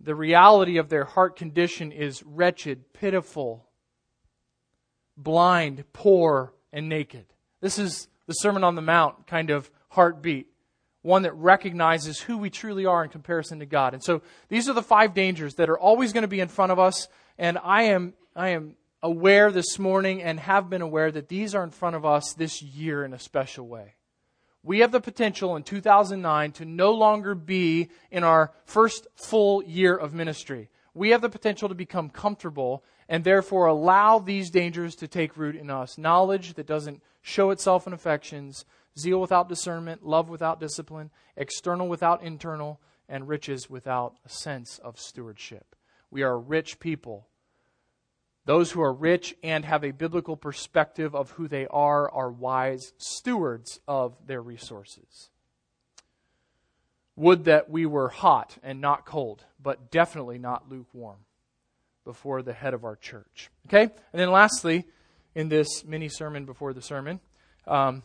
the 0.00 0.14
reality 0.14 0.78
of 0.78 0.88
their 0.88 1.04
heart 1.04 1.36
condition 1.36 1.90
is 1.90 2.22
wretched, 2.24 2.92
pitiful, 2.92 3.66
blind, 5.16 5.84
poor, 5.92 6.52
and 6.72 6.88
naked. 6.88 7.26
This 7.60 7.78
is 7.78 8.08
the 8.26 8.34
Sermon 8.34 8.64
on 8.64 8.74
the 8.74 8.82
Mount 8.82 9.26
kind 9.26 9.50
of 9.50 9.70
heartbeat, 9.88 10.48
one 11.06 11.22
that 11.22 11.32
recognizes 11.34 12.20
who 12.20 12.36
we 12.36 12.50
truly 12.50 12.84
are 12.84 13.04
in 13.04 13.08
comparison 13.08 13.60
to 13.60 13.66
God. 13.66 13.94
And 13.94 14.02
so 14.02 14.22
these 14.48 14.68
are 14.68 14.72
the 14.72 14.82
five 14.82 15.14
dangers 15.14 15.54
that 15.54 15.70
are 15.70 15.78
always 15.78 16.12
going 16.12 16.22
to 16.22 16.28
be 16.28 16.40
in 16.40 16.48
front 16.48 16.72
of 16.72 16.80
us. 16.80 17.06
And 17.38 17.58
I 17.62 17.84
am, 17.84 18.14
I 18.34 18.48
am 18.50 18.74
aware 19.02 19.52
this 19.52 19.78
morning 19.78 20.20
and 20.20 20.40
have 20.40 20.68
been 20.68 20.82
aware 20.82 21.12
that 21.12 21.28
these 21.28 21.54
are 21.54 21.62
in 21.62 21.70
front 21.70 21.94
of 21.94 22.04
us 22.04 22.34
this 22.34 22.60
year 22.60 23.04
in 23.04 23.14
a 23.14 23.20
special 23.20 23.68
way. 23.68 23.94
We 24.64 24.80
have 24.80 24.90
the 24.90 25.00
potential 25.00 25.54
in 25.54 25.62
2009 25.62 26.50
to 26.52 26.64
no 26.64 26.90
longer 26.90 27.36
be 27.36 27.88
in 28.10 28.24
our 28.24 28.52
first 28.64 29.06
full 29.14 29.62
year 29.62 29.96
of 29.96 30.12
ministry. 30.12 30.70
We 30.92 31.10
have 31.10 31.20
the 31.20 31.28
potential 31.28 31.68
to 31.68 31.74
become 31.76 32.10
comfortable 32.10 32.82
and 33.08 33.22
therefore 33.22 33.66
allow 33.66 34.18
these 34.18 34.50
dangers 34.50 34.96
to 34.96 35.06
take 35.06 35.36
root 35.36 35.54
in 35.54 35.70
us. 35.70 35.98
Knowledge 35.98 36.54
that 36.54 36.66
doesn't 36.66 37.00
show 37.22 37.50
itself 37.50 37.86
in 37.86 37.92
affections, 37.92 38.64
zeal 38.98 39.20
without 39.20 39.48
discernment, 39.48 40.04
love 40.04 40.28
without 40.28 40.60
discipline, 40.60 41.10
external 41.36 41.88
without 41.88 42.22
internal, 42.22 42.80
and 43.08 43.28
riches 43.28 43.70
without 43.70 44.18
a 44.24 44.28
sense 44.28 44.78
of 44.78 44.98
stewardship. 44.98 45.76
We 46.10 46.22
are 46.22 46.38
rich 46.38 46.80
people 46.80 47.28
those 48.46 48.70
who 48.70 48.80
are 48.80 48.92
rich 48.92 49.34
and 49.42 49.64
have 49.64 49.84
a 49.84 49.90
biblical 49.90 50.36
perspective 50.36 51.14
of 51.14 51.32
who 51.32 51.48
they 51.48 51.66
are 51.66 52.08
are 52.10 52.30
wise 52.30 52.92
stewards 52.96 53.80
of 53.88 54.16
their 54.24 54.40
resources. 54.40 55.30
Would 57.16 57.44
that 57.44 57.68
we 57.68 57.86
were 57.86 58.08
hot 58.08 58.56
and 58.62 58.80
not 58.80 59.04
cold, 59.04 59.44
but 59.60 59.90
definitely 59.90 60.38
not 60.38 60.70
lukewarm 60.70 61.18
before 62.04 62.40
the 62.42 62.52
head 62.52 62.72
of 62.72 62.84
our 62.84 62.94
church. 62.94 63.50
Okay? 63.66 63.82
And 63.82 64.20
then 64.20 64.30
lastly, 64.30 64.86
in 65.34 65.48
this 65.48 65.84
mini 65.84 66.08
sermon 66.08 66.44
before 66.44 66.72
the 66.72 66.82
sermon, 66.82 67.18
um, 67.66 68.04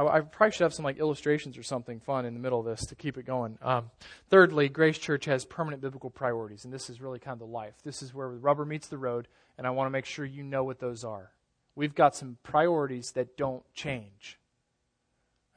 I, 0.00 0.18
I, 0.18 0.20
probably 0.20 0.52
should 0.52 0.62
have 0.62 0.72
some 0.72 0.84
like 0.84 0.98
illustrations 0.98 1.58
or 1.58 1.62
something 1.62 2.00
fun 2.00 2.24
in 2.24 2.32
the 2.32 2.40
middle 2.40 2.58
of 2.58 2.64
this 2.64 2.86
to 2.86 2.94
keep 2.94 3.18
it 3.18 3.26
going. 3.26 3.58
Um, 3.60 3.90
thirdly, 4.30 4.68
Grace 4.68 4.98
Church 4.98 5.26
has 5.26 5.44
permanent 5.44 5.82
biblical 5.82 6.08
priorities, 6.08 6.64
and 6.64 6.72
this 6.72 6.88
is 6.88 7.00
really 7.00 7.18
kind 7.18 7.34
of 7.34 7.38
the 7.40 7.52
life. 7.52 7.74
This 7.84 8.02
is 8.02 8.14
where 8.14 8.28
the 8.28 8.38
rubber 8.38 8.64
meets 8.64 8.88
the 8.88 8.98
road, 8.98 9.28
and 9.58 9.66
I 9.66 9.70
want 9.70 9.86
to 9.86 9.90
make 9.90 10.06
sure 10.06 10.24
you 10.24 10.42
know 10.42 10.64
what 10.64 10.80
those 10.80 11.04
are. 11.04 11.32
We've 11.74 11.94
got 11.94 12.16
some 12.16 12.38
priorities 12.42 13.12
that 13.14 13.36
don't 13.36 13.62
change. 13.74 14.38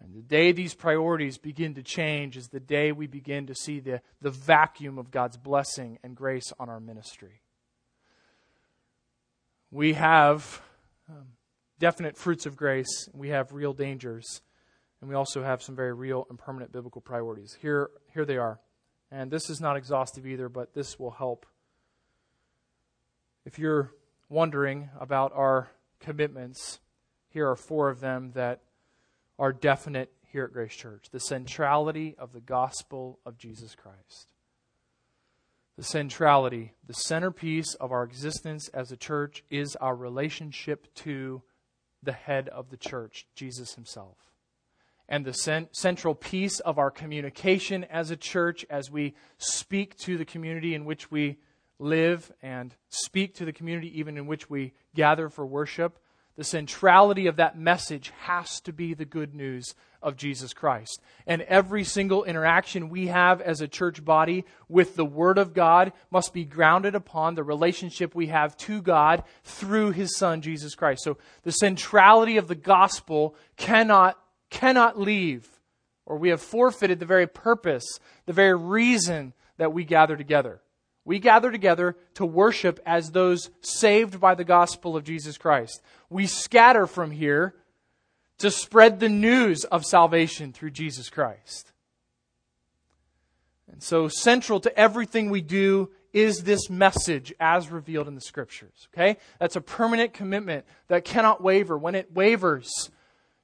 And 0.02 0.14
the 0.14 0.22
day 0.22 0.52
these 0.52 0.74
priorities 0.74 1.38
begin 1.38 1.76
to 1.76 1.84
change 1.84 2.36
is 2.36 2.50
the 2.50 2.60
day 2.60 2.92
we 2.92 3.08
begin 3.08 3.48
to 3.48 3.56
see 3.56 3.80
the, 3.80 4.02
the 4.22 4.32
vacuum 4.32 4.98
of 4.98 5.12
God's 5.12 5.38
blessing 5.38 6.00
and 6.04 6.16
grace 6.16 6.52
on 6.60 6.70
our 6.70 6.82
ministry. 6.82 7.42
We 9.72 9.94
have 9.94 10.62
um, 11.10 11.28
definite 11.84 12.16
fruits 12.16 12.46
of 12.46 12.56
grace, 12.56 13.10
we 13.14 13.28
have 13.28 13.52
real 13.52 13.74
dangers, 13.74 14.42
and 15.02 15.10
we 15.10 15.18
also 15.18 15.44
have 15.44 15.62
some 15.62 15.76
very 15.76 15.92
real 15.92 16.26
and 16.30 16.40
permanent 16.40 16.72
biblical 16.72 17.02
priorities. 17.02 17.58
Here, 17.60 17.90
here 18.14 18.24
they 18.24 18.38
are. 18.38 18.62
And 19.12 19.30
this 19.30 19.50
is 19.50 19.60
not 19.60 19.76
exhaustive 19.76 20.26
either, 20.26 20.48
but 20.48 20.74
this 20.74 20.98
will 20.98 21.12
help. 21.12 21.46
If 23.44 23.60
you're 23.60 23.92
wondering 24.30 24.92
about 24.98 25.34
our 25.36 25.72
commitments, 26.00 26.80
here 27.28 27.50
are 27.50 27.58
four 27.58 27.90
of 27.90 28.00
them 28.00 28.32
that 28.34 28.62
are 29.38 29.52
definite 29.52 30.10
here 30.32 30.46
at 30.46 30.54
Grace 30.54 30.74
Church 30.74 31.10
the 31.12 31.20
centrality 31.20 32.16
of 32.18 32.32
the 32.32 32.40
gospel 32.40 33.20
of 33.26 33.38
Jesus 33.38 33.76
Christ. 33.76 34.30
The 35.76 35.84
centrality, 35.84 36.76
the 36.88 36.94
centerpiece 36.94 37.74
of 37.74 37.92
our 37.92 38.06
existence 38.06 38.70
as 38.70 38.94
a 38.94 38.98
church 38.98 39.44
is 39.50 39.76
our 39.76 39.98
relationship 39.98 40.88
to 40.96 41.42
the 42.04 42.12
head 42.12 42.50
of 42.50 42.70
the 42.70 42.78
church, 42.78 43.26
Jesus 43.36 43.76
himself. 43.76 44.18
And 45.10 45.26
the 45.26 45.34
cent- 45.34 45.76
central 45.76 46.16
piece 46.16 46.60
of 46.60 46.78
our 46.78 46.92
communication 46.92 47.84
as 47.86 48.10
a 48.10 48.16
church, 48.18 48.66
as 48.70 48.90
we 48.90 49.16
speak 49.38 49.98
to 50.00 50.18
the 50.18 50.26
community 50.26 50.76
in 50.76 50.86
which 50.86 51.12
we 51.12 51.38
live 51.80 52.32
and 52.42 52.74
speak 52.90 53.36
to 53.36 53.46
the 53.46 53.54
community 53.54 54.00
even 54.00 54.18
in 54.18 54.28
which 54.28 54.50
we 54.50 54.74
gather 54.96 55.30
for 55.30 55.46
worship, 55.46 56.00
the 56.36 56.44
centrality 56.44 57.28
of 57.28 57.36
that 57.36 57.58
message 57.58 58.12
has 58.22 58.60
to 58.62 58.74
be 58.74 58.94
the 58.94 59.06
good 59.06 59.36
news 59.36 59.76
of 60.02 60.18
Jesus 60.18 60.54
Christ. 60.54 61.02
And 61.26 61.42
every 61.44 61.84
single 61.84 62.24
interaction 62.24 62.90
we 62.90 63.08
have 63.08 63.40
as 63.40 63.62
a 63.62 63.68
church 63.68 64.04
body 64.04 64.44
with 64.68 64.96
the 64.96 65.06
Word 65.06 65.38
of 65.38 65.54
God 65.54 65.94
must 66.12 66.34
be 66.34 66.44
grounded 66.44 66.96
upon 66.96 67.36
the 67.36 67.44
relationship 67.44 68.14
we 68.14 68.28
have 68.28 68.58
to 68.58 68.82
God 68.82 69.24
through 69.44 69.92
His 69.92 70.18
Son, 70.18 70.42
Jesus 70.42 70.76
Christ. 70.76 71.04
So 71.04 71.18
the 71.44 71.52
centrality 71.52 72.38
of 72.38 72.48
the 72.48 72.56
gospel 72.56 73.36
cannot, 73.56 74.20
cannot 74.50 75.00
leave, 75.00 75.48
or 76.06 76.18
we 76.18 76.30
have 76.30 76.42
forfeited 76.42 77.00
the 77.00 77.06
very 77.06 77.28
purpose, 77.28 77.86
the 78.26 78.34
very 78.34 78.56
reason 78.56 79.34
that 79.58 79.72
we 79.72 79.86
gather 79.86 80.18
together. 80.18 80.62
We 81.06 81.20
gather 81.20 81.52
together 81.52 81.98
to 82.16 82.26
worship 82.26 82.80
as 82.86 83.12
those 83.12 83.50
saved 83.62 84.20
by 84.20 84.36
the 84.36 84.46
gospel 84.46 84.96
of 84.96 85.04
Jesus 85.04 85.38
Christ. 85.38 85.82
We 86.10 86.28
scatter 86.28 86.88
from 86.88 87.12
here 87.12 87.56
to 88.38 88.50
spread 88.50 89.00
the 89.00 89.10
news 89.10 89.66
of 89.66 89.86
salvation 89.86 90.54
through 90.54 90.72
Jesus 90.72 91.10
Christ. 91.10 91.72
And 93.72 93.82
so, 93.82 94.08
central 94.08 94.60
to 94.62 94.78
everything 94.78 95.30
we 95.30 95.42
do 95.42 95.90
is 96.14 96.44
this 96.44 96.70
message 96.70 97.34
as 97.40 97.70
revealed 97.70 98.08
in 98.08 98.16
the 98.16 98.22
scriptures. 98.22 98.88
Okay? 98.94 99.18
That's 99.40 99.56
a 99.56 99.62
permanent 99.62 100.14
commitment 100.14 100.66
that 100.88 101.04
cannot 101.04 101.42
waver. 101.42 101.78
When 101.78 101.96
it 101.96 102.14
wavers, 102.14 102.92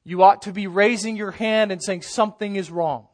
you 0.04 0.24
ought 0.24 0.44
to 0.44 0.54
be 0.54 0.68
raising 0.68 1.18
your 1.18 1.32
hand 1.32 1.72
and 1.72 1.84
saying 1.84 2.04
something 2.04 2.56
is 2.56 2.72
wrong. 2.72 3.08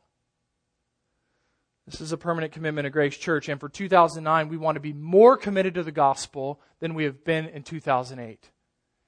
This 1.86 2.02
is 2.02 2.12
a 2.12 2.18
permanent 2.18 2.52
commitment 2.52 2.88
of 2.88 2.94
Grace 2.94 3.16
Church, 3.16 3.48
and 3.48 3.60
for 3.60 3.70
2009, 3.70 4.50
we 4.50 4.58
want 4.58 4.76
to 4.76 4.80
be 4.80 4.94
more 4.94 5.38
committed 5.38 5.76
to 5.76 5.84
the 5.84 5.92
gospel 5.92 6.60
than 6.80 6.96
we 6.96 7.04
have 7.04 7.24
been 7.24 7.46
in 7.46 7.62
2008. 7.62 8.50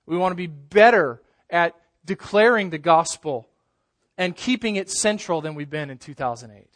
We 0.05 0.17
want 0.17 0.31
to 0.31 0.35
be 0.35 0.47
better 0.47 1.21
at 1.49 1.73
declaring 2.05 2.69
the 2.69 2.77
gospel 2.77 3.49
and 4.15 4.35
keeping 4.35 4.75
it 4.75 4.91
central 4.91 5.41
than 5.41 5.55
we've 5.55 5.69
been 5.69 5.89
in 5.89 5.97
2008. 5.97 6.67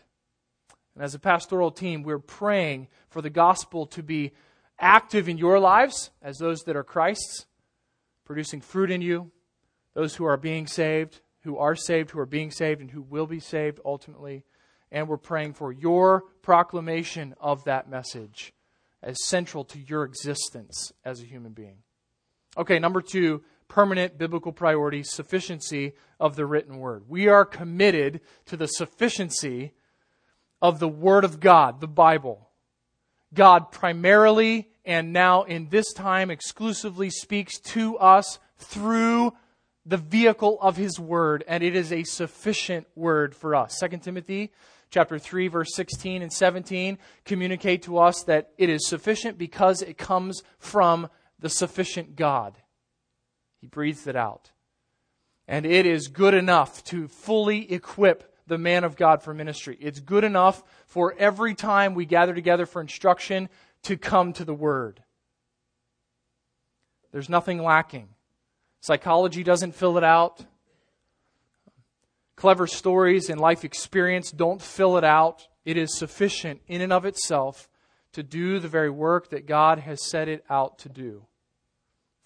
And 0.95 1.03
as 1.03 1.13
a 1.13 1.19
pastoral 1.19 1.69
team, 1.69 2.01
we're 2.01 2.19
praying 2.19 2.87
for 3.09 3.21
the 3.21 3.29
gospel 3.29 3.85
to 3.87 4.01
be 4.01 4.31
active 4.79 5.29
in 5.29 5.37
your 5.37 5.59
lives 5.59 6.09
as 6.23 6.39
those 6.39 6.63
that 6.63 6.75
are 6.75 6.83
Christ's, 6.83 7.45
producing 8.25 8.59
fruit 8.59 8.89
in 8.89 9.03
you, 9.03 9.31
those 9.93 10.15
who 10.15 10.25
are 10.25 10.37
being 10.37 10.65
saved, 10.65 11.21
who 11.43 11.57
are 11.57 11.75
saved, 11.75 12.09
who 12.09 12.19
are 12.19 12.25
being 12.25 12.49
saved, 12.49 12.81
and 12.81 12.89
who 12.89 13.03
will 13.03 13.27
be 13.27 13.39
saved 13.39 13.79
ultimately 13.85 14.43
and 14.91 15.07
we're 15.07 15.17
praying 15.17 15.53
for 15.53 15.71
your 15.71 16.23
proclamation 16.41 17.33
of 17.39 17.63
that 17.63 17.89
message 17.89 18.53
as 19.01 19.25
central 19.25 19.63
to 19.65 19.79
your 19.79 20.03
existence 20.03 20.91
as 21.03 21.21
a 21.21 21.25
human 21.25 21.53
being. 21.53 21.77
Okay, 22.57 22.79
number 22.79 23.01
two, 23.01 23.43
permanent 23.67 24.17
biblical 24.17 24.51
priority, 24.51 25.03
sufficiency 25.03 25.93
of 26.19 26.35
the 26.35 26.45
written 26.45 26.77
word. 26.77 27.03
We 27.07 27.29
are 27.29 27.45
committed 27.45 28.21
to 28.47 28.57
the 28.57 28.67
sufficiency 28.67 29.71
of 30.61 30.79
the 30.79 30.87
Word 30.87 31.23
of 31.23 31.39
God, 31.39 31.81
the 31.81 31.87
Bible. 31.87 32.49
God 33.33 33.71
primarily 33.71 34.69
and 34.85 35.13
now 35.13 35.43
in 35.43 35.69
this 35.69 35.93
time 35.93 36.29
exclusively 36.29 37.09
speaks 37.09 37.59
to 37.59 37.97
us 37.97 38.39
through 38.57 39.33
the 39.85 39.97
vehicle 39.97 40.59
of 40.61 40.77
His 40.77 40.99
Word, 40.99 41.43
and 41.47 41.63
it 41.63 41.75
is 41.75 41.91
a 41.91 42.03
sufficient 42.03 42.87
word 42.95 43.35
for 43.35 43.55
us. 43.55 43.79
2 43.79 43.97
Timothy 43.97 44.51
chapter 44.91 45.17
3, 45.17 45.47
verse 45.47 45.73
16 45.73 46.21
and 46.21 46.31
17 46.31 46.99
communicate 47.25 47.81
to 47.83 47.97
us 47.97 48.23
that 48.23 48.51
it 48.57 48.69
is 48.69 48.87
sufficient 48.87 49.37
because 49.37 49.81
it 49.81 49.97
comes 49.97 50.43
from 50.59 51.09
the 51.39 51.49
sufficient 51.49 52.15
God. 52.15 52.57
He 53.59 53.67
breathes 53.67 54.05
it 54.05 54.15
out. 54.15 54.51
And 55.47 55.65
it 55.65 55.85
is 55.85 56.07
good 56.07 56.33
enough 56.33 56.83
to 56.85 57.07
fully 57.07 57.71
equip 57.71 58.35
the 58.47 58.57
man 58.57 58.83
of 58.83 58.95
God 58.95 59.23
for 59.23 59.33
ministry. 59.33 59.77
It's 59.79 59.99
good 59.99 60.23
enough 60.23 60.61
for 60.85 61.15
every 61.17 61.55
time 61.55 61.93
we 61.93 62.05
gather 62.05 62.33
together 62.33 62.65
for 62.65 62.81
instruction 62.81 63.49
to 63.83 63.97
come 63.97 64.33
to 64.33 64.45
the 64.45 64.53
Word. 64.53 65.01
There's 67.11 67.29
nothing 67.29 67.61
lacking. 67.61 68.09
Psychology 68.81 69.43
doesn't 69.43 69.75
fill 69.75 69.97
it 69.97 70.03
out. 70.03 70.45
Clever 72.41 72.65
stories 72.65 73.29
and 73.29 73.39
life 73.39 73.63
experience 73.63 74.31
don't 74.31 74.63
fill 74.63 74.97
it 74.97 75.03
out. 75.03 75.47
It 75.63 75.77
is 75.77 75.95
sufficient 75.95 76.59
in 76.67 76.81
and 76.81 76.91
of 76.91 77.05
itself 77.05 77.69
to 78.13 78.23
do 78.23 78.57
the 78.57 78.67
very 78.67 78.89
work 78.89 79.29
that 79.29 79.45
God 79.45 79.77
has 79.77 80.09
set 80.09 80.27
it 80.27 80.43
out 80.49 80.79
to 80.79 80.89
do. 80.89 81.27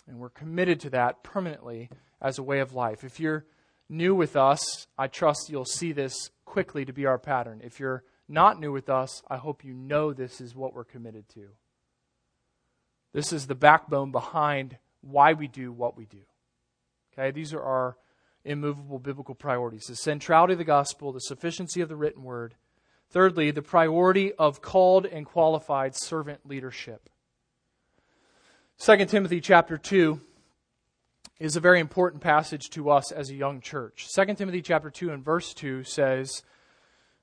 And 0.08 0.18
we're 0.18 0.30
committed 0.30 0.80
to 0.80 0.90
that 0.92 1.22
permanently 1.22 1.90
as 2.22 2.38
a 2.38 2.44
way 2.44 2.62
of 2.62 2.74
life. 2.74 3.04
If 3.04 3.20
you're 3.20 3.46
new 3.90 4.16
with 4.16 4.38
us, 4.38 4.88
I 4.98 5.08
trust 5.08 5.50
you'll 5.50 5.66
see 5.66 5.92
this 5.92 6.30
quickly 6.46 6.86
to 6.86 6.94
be 6.94 7.06
our 7.06 7.20
pattern. 7.20 7.60
If 7.62 7.82
you're 7.82 8.06
not 8.30 8.58
new 8.58 8.72
with 8.72 8.90
us, 8.90 9.22
I 9.28 9.36
hope 9.36 9.66
you 9.66 9.74
know 9.74 10.14
this 10.14 10.40
is 10.40 10.56
what 10.56 10.74
we're 10.74 10.86
committed 10.86 11.28
to. 11.34 11.50
This 13.12 13.34
is 13.34 13.48
the 13.48 13.54
backbone 13.54 14.14
behind 14.14 14.78
why 15.02 15.34
we 15.34 15.50
do 15.50 15.74
what 15.74 15.98
we 15.98 16.06
do. 16.06 16.22
Okay, 17.12 17.32
these 17.32 17.54
are 17.54 17.62
our 17.62 17.98
immovable 18.46 19.00
biblical 19.00 19.36
priorities 19.36 19.86
the 19.88 19.96
centrality 19.96 20.54
of 20.54 20.60
the 20.60 20.64
gospel, 20.64 21.12
the 21.12 21.20
sufficiency 21.20 21.82
of 21.82 21.90
the 21.90 21.96
written 21.96 22.24
word. 22.24 22.56
Thirdly, 23.10 23.52
the 23.52 23.62
priority 23.62 24.34
of 24.34 24.62
called 24.62 25.06
and 25.06 25.26
qualified 25.26 25.96
servant 25.96 26.42
leadership. 26.46 27.10
2 28.80 29.06
Timothy 29.06 29.42
chapter 29.42 29.78
2 29.78 30.20
is 31.40 31.56
a 31.56 31.62
very 31.62 31.80
important 31.80 32.22
passage 32.22 32.70
to 32.72 32.90
us 32.90 33.12
as 33.12 33.30
a 33.30 33.36
young 33.36 33.62
church. 33.62 34.08
2 34.14 34.36
Timothy 34.36 34.62
chapter 34.62 34.90
2 34.90 35.12
and 35.12 35.24
verse 35.24 35.54
2 35.54 35.84
says, 35.84 36.44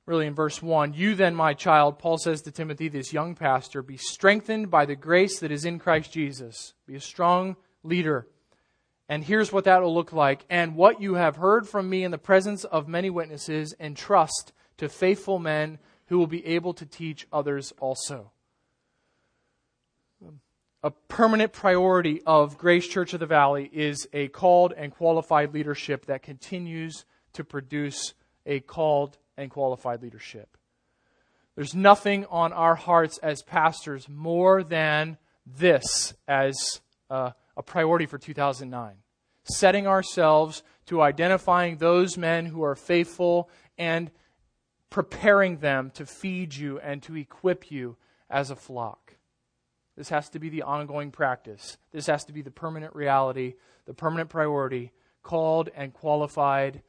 really 0.07 0.27
in 0.27 0.35
verse 0.35 0.63
1, 0.63 0.95
You 0.95 1.15
then, 1.15 1.35
my 1.35 1.55
child, 1.55 1.99
Paul 1.99 2.19
says 2.19 2.43
to 2.43 2.51
Timothy, 2.51 2.89
this 2.89 3.13
young 3.13 3.35
pastor, 3.35 3.83
be 3.83 3.97
strengthened 3.97 4.71
by 4.71 4.85
the 4.85 4.97
grace 4.97 5.39
that 5.41 5.53
is 5.53 5.65
in 5.65 5.79
Christ 5.79 6.13
Jesus. 6.13 6.75
Be 6.87 6.97
a 6.97 7.01
strong 7.01 7.57
leader. 7.83 8.27
And 9.13 9.23
here's 9.23 9.53
what 9.53 9.65
that 9.65 9.83
will 9.83 9.93
look 9.93 10.15
like. 10.15 10.43
And 10.49 10.75
what 10.75 11.03
you 11.03 11.17
have 11.17 11.37
heard 11.37 11.69
from 11.69 11.91
me 11.91 12.03
in 12.03 12.11
the 12.11 12.17
presence 12.17 12.65
of 12.65 12.89
many 12.89 13.11
witnesses, 13.11 13.75
entrust 13.79 14.55
to 14.79 14.89
faithful 14.89 15.39
men 15.39 15.79
who 16.07 16.19
will 16.19 16.27
be 16.27 16.47
able 16.47 16.73
to 16.73 16.87
teach 16.87 17.27
others 17.31 17.75
also. 17.79 18.31
A 20.83 20.91
permanent 21.09 21.53
priority 21.53 22.23
of 22.25 22.57
Grace 22.57 22.89
Church 22.89 23.13
of 23.13 23.21
the 23.21 23.27
Valley 23.27 23.69
is 23.71 24.09
a 24.15 24.29
called 24.29 24.73
and 24.75 24.91
qualified 24.91 25.53
leadership 25.53 26.07
that 26.07 26.23
continues 26.23 27.05
to 27.35 27.45
produce 27.45 28.15
a 28.47 28.61
called 28.61 29.19
and 29.37 29.51
qualified 29.51 30.01
leadership. 30.01 30.57
There's 31.55 31.75
nothing 31.75 32.25
on 32.31 32.55
our 32.55 32.77
hearts 32.77 33.19
as 33.19 33.43
pastors 33.43 34.09
more 34.09 34.63
than 34.63 35.19
this 35.45 36.15
as 36.27 36.81
a, 37.11 37.35
a 37.59 37.63
priority 37.63 38.07
for 38.07 38.17
2009. 38.17 39.02
Setting 39.45 39.87
ourselves 39.87 40.63
to 40.87 41.03
identifying 41.03 41.77
those 41.77 42.17
men 42.17 42.47
who 42.47 42.63
are 42.63 42.75
faithful 42.75 43.49
and 43.79 44.11
preparing 44.91 45.59
them 45.59 45.91
to 45.95 46.07
feed 46.07 46.55
you 46.55 46.79
and 46.79 47.03
to 47.03 47.17
equip 47.17 47.71
you 47.71 47.97
as 48.29 48.51
a 48.51 48.57
flock. 48.57 49.17
This 49.97 50.09
has 50.09 50.29
to 50.31 50.39
be 50.39 50.49
the 50.49 50.63
ongoing 50.63 51.11
practice. 51.11 51.77
This 51.93 52.07
has 52.07 52.25
to 52.25 52.33
be 52.33 52.43
the 52.43 52.51
permanent 52.51 52.95
reality, 52.95 53.55
the 53.87 53.95
permanent 53.95 54.31
priority, 54.31 54.93
called 55.23 55.71
and 55.75 55.93
qualified 55.93 56.83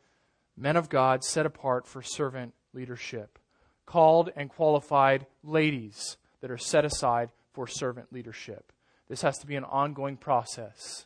men 0.56 0.76
of 0.76 0.90
God 0.90 1.24
set 1.24 1.46
apart 1.46 1.88
for 1.88 2.02
servant 2.02 2.54
leadership, 2.74 3.40
called 3.86 4.32
and 4.36 4.50
qualified 4.50 5.26
ladies 5.44 6.18
that 6.42 6.52
are 6.52 6.58
set 6.58 6.86
aside 6.86 7.30
for 7.52 7.68
servant 7.68 8.12
leadership. 8.12 8.72
This 9.10 9.22
has 9.22 9.38
to 9.40 9.48
be 9.48 9.56
an 9.56 9.64
ongoing 9.64 10.18
process. 10.18 11.06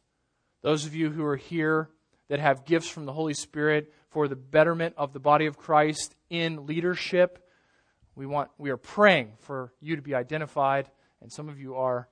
Those 0.67 0.86
of 0.86 0.93
you 0.93 1.10
who 1.12 1.23
are 1.23 1.38
here 1.38 1.88
that 2.27 2.41
have 2.41 2.65
gifts 2.65 2.89
from 2.89 3.06
the 3.06 3.13
Holy 3.13 3.34
Spirit 3.34 3.93
for 4.10 4.27
the 4.27 4.36
betterment 4.36 4.95
of 4.97 5.13
the 5.13 5.19
body 5.21 5.45
of 5.45 5.58
Christ 5.58 6.13
in 6.30 6.65
leadership, 6.65 7.47
we 8.15 8.25
want 8.25 8.49
we 8.58 8.69
are 8.69 8.75
praying 8.75 9.32
for 9.39 9.71
you 9.80 9.95
to 9.95 10.01
be 10.01 10.13
identified 10.13 10.91
and 11.21 11.32
some 11.32 11.47
of 11.47 11.58
you 11.58 11.75
are 11.75 12.10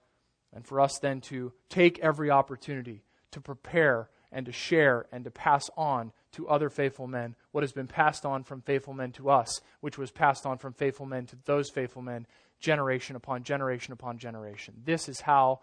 and 0.53 0.65
for 0.65 0.79
us 0.79 0.99
then 0.99 1.19
to 1.19 1.51
take 1.67 1.99
every 1.99 2.31
opportunity 2.31 3.03
to 3.31 3.41
prepare 3.41 4.09
and 4.31 4.45
to 4.45 4.53
share 4.53 5.05
and 5.11 5.25
to 5.25 5.31
pass 5.31 5.69
on 5.75 6.13
to 6.31 6.47
other 6.47 6.69
faithful 6.69 7.07
men 7.07 7.35
what 7.51 7.61
has 7.61 7.73
been 7.73 7.87
passed 7.87 8.25
on 8.25 8.45
from 8.45 8.61
faithful 8.61 8.93
men 8.93 9.11
to 9.11 9.29
us, 9.29 9.59
which 9.81 9.97
was 9.97 10.11
passed 10.11 10.45
on 10.45 10.57
from 10.57 10.71
faithful 10.71 11.05
men 11.05 11.25
to 11.25 11.35
those 11.43 11.69
faithful 11.69 12.01
men, 12.01 12.25
generation 12.61 13.17
upon 13.17 13.43
generation 13.43 13.91
upon 13.91 14.17
generation. 14.17 14.75
This 14.85 15.09
is 15.09 15.19
how 15.19 15.59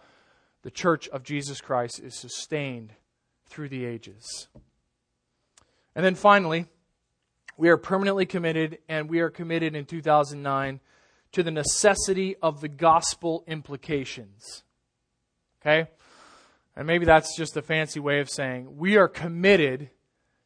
the 0.63 0.71
church 0.71 1.09
of 1.09 1.23
Jesus 1.23 1.61
Christ 1.61 2.01
is 2.01 2.19
sustained 2.19 2.93
through 3.47 3.69
the 3.69 3.85
ages. 3.85 4.49
And 5.95 6.05
then 6.05 6.15
finally, 6.15 6.67
we 7.57 7.69
are 7.69 7.77
permanently 7.77 8.27
committed, 8.27 8.79
and 8.89 9.11
we 9.11 9.21
are 9.21 9.31
committed 9.31 9.77
in 9.77 9.85
2009 9.85 10.81
to 11.33 11.43
the 11.43 11.51
necessity 11.51 12.37
of 12.43 12.61
the 12.61 12.69
gospel 12.69 13.45
implications. 13.47 14.63
Okay? 15.61 15.89
And 16.77 16.87
maybe 16.87 17.05
that's 17.05 17.37
just 17.37 17.57
a 17.57 17.63
fancy 17.63 18.01
way 18.01 18.21
of 18.21 18.31
saying 18.31 18.79
we 18.79 18.97
are 18.97 19.09
committed 19.09 19.91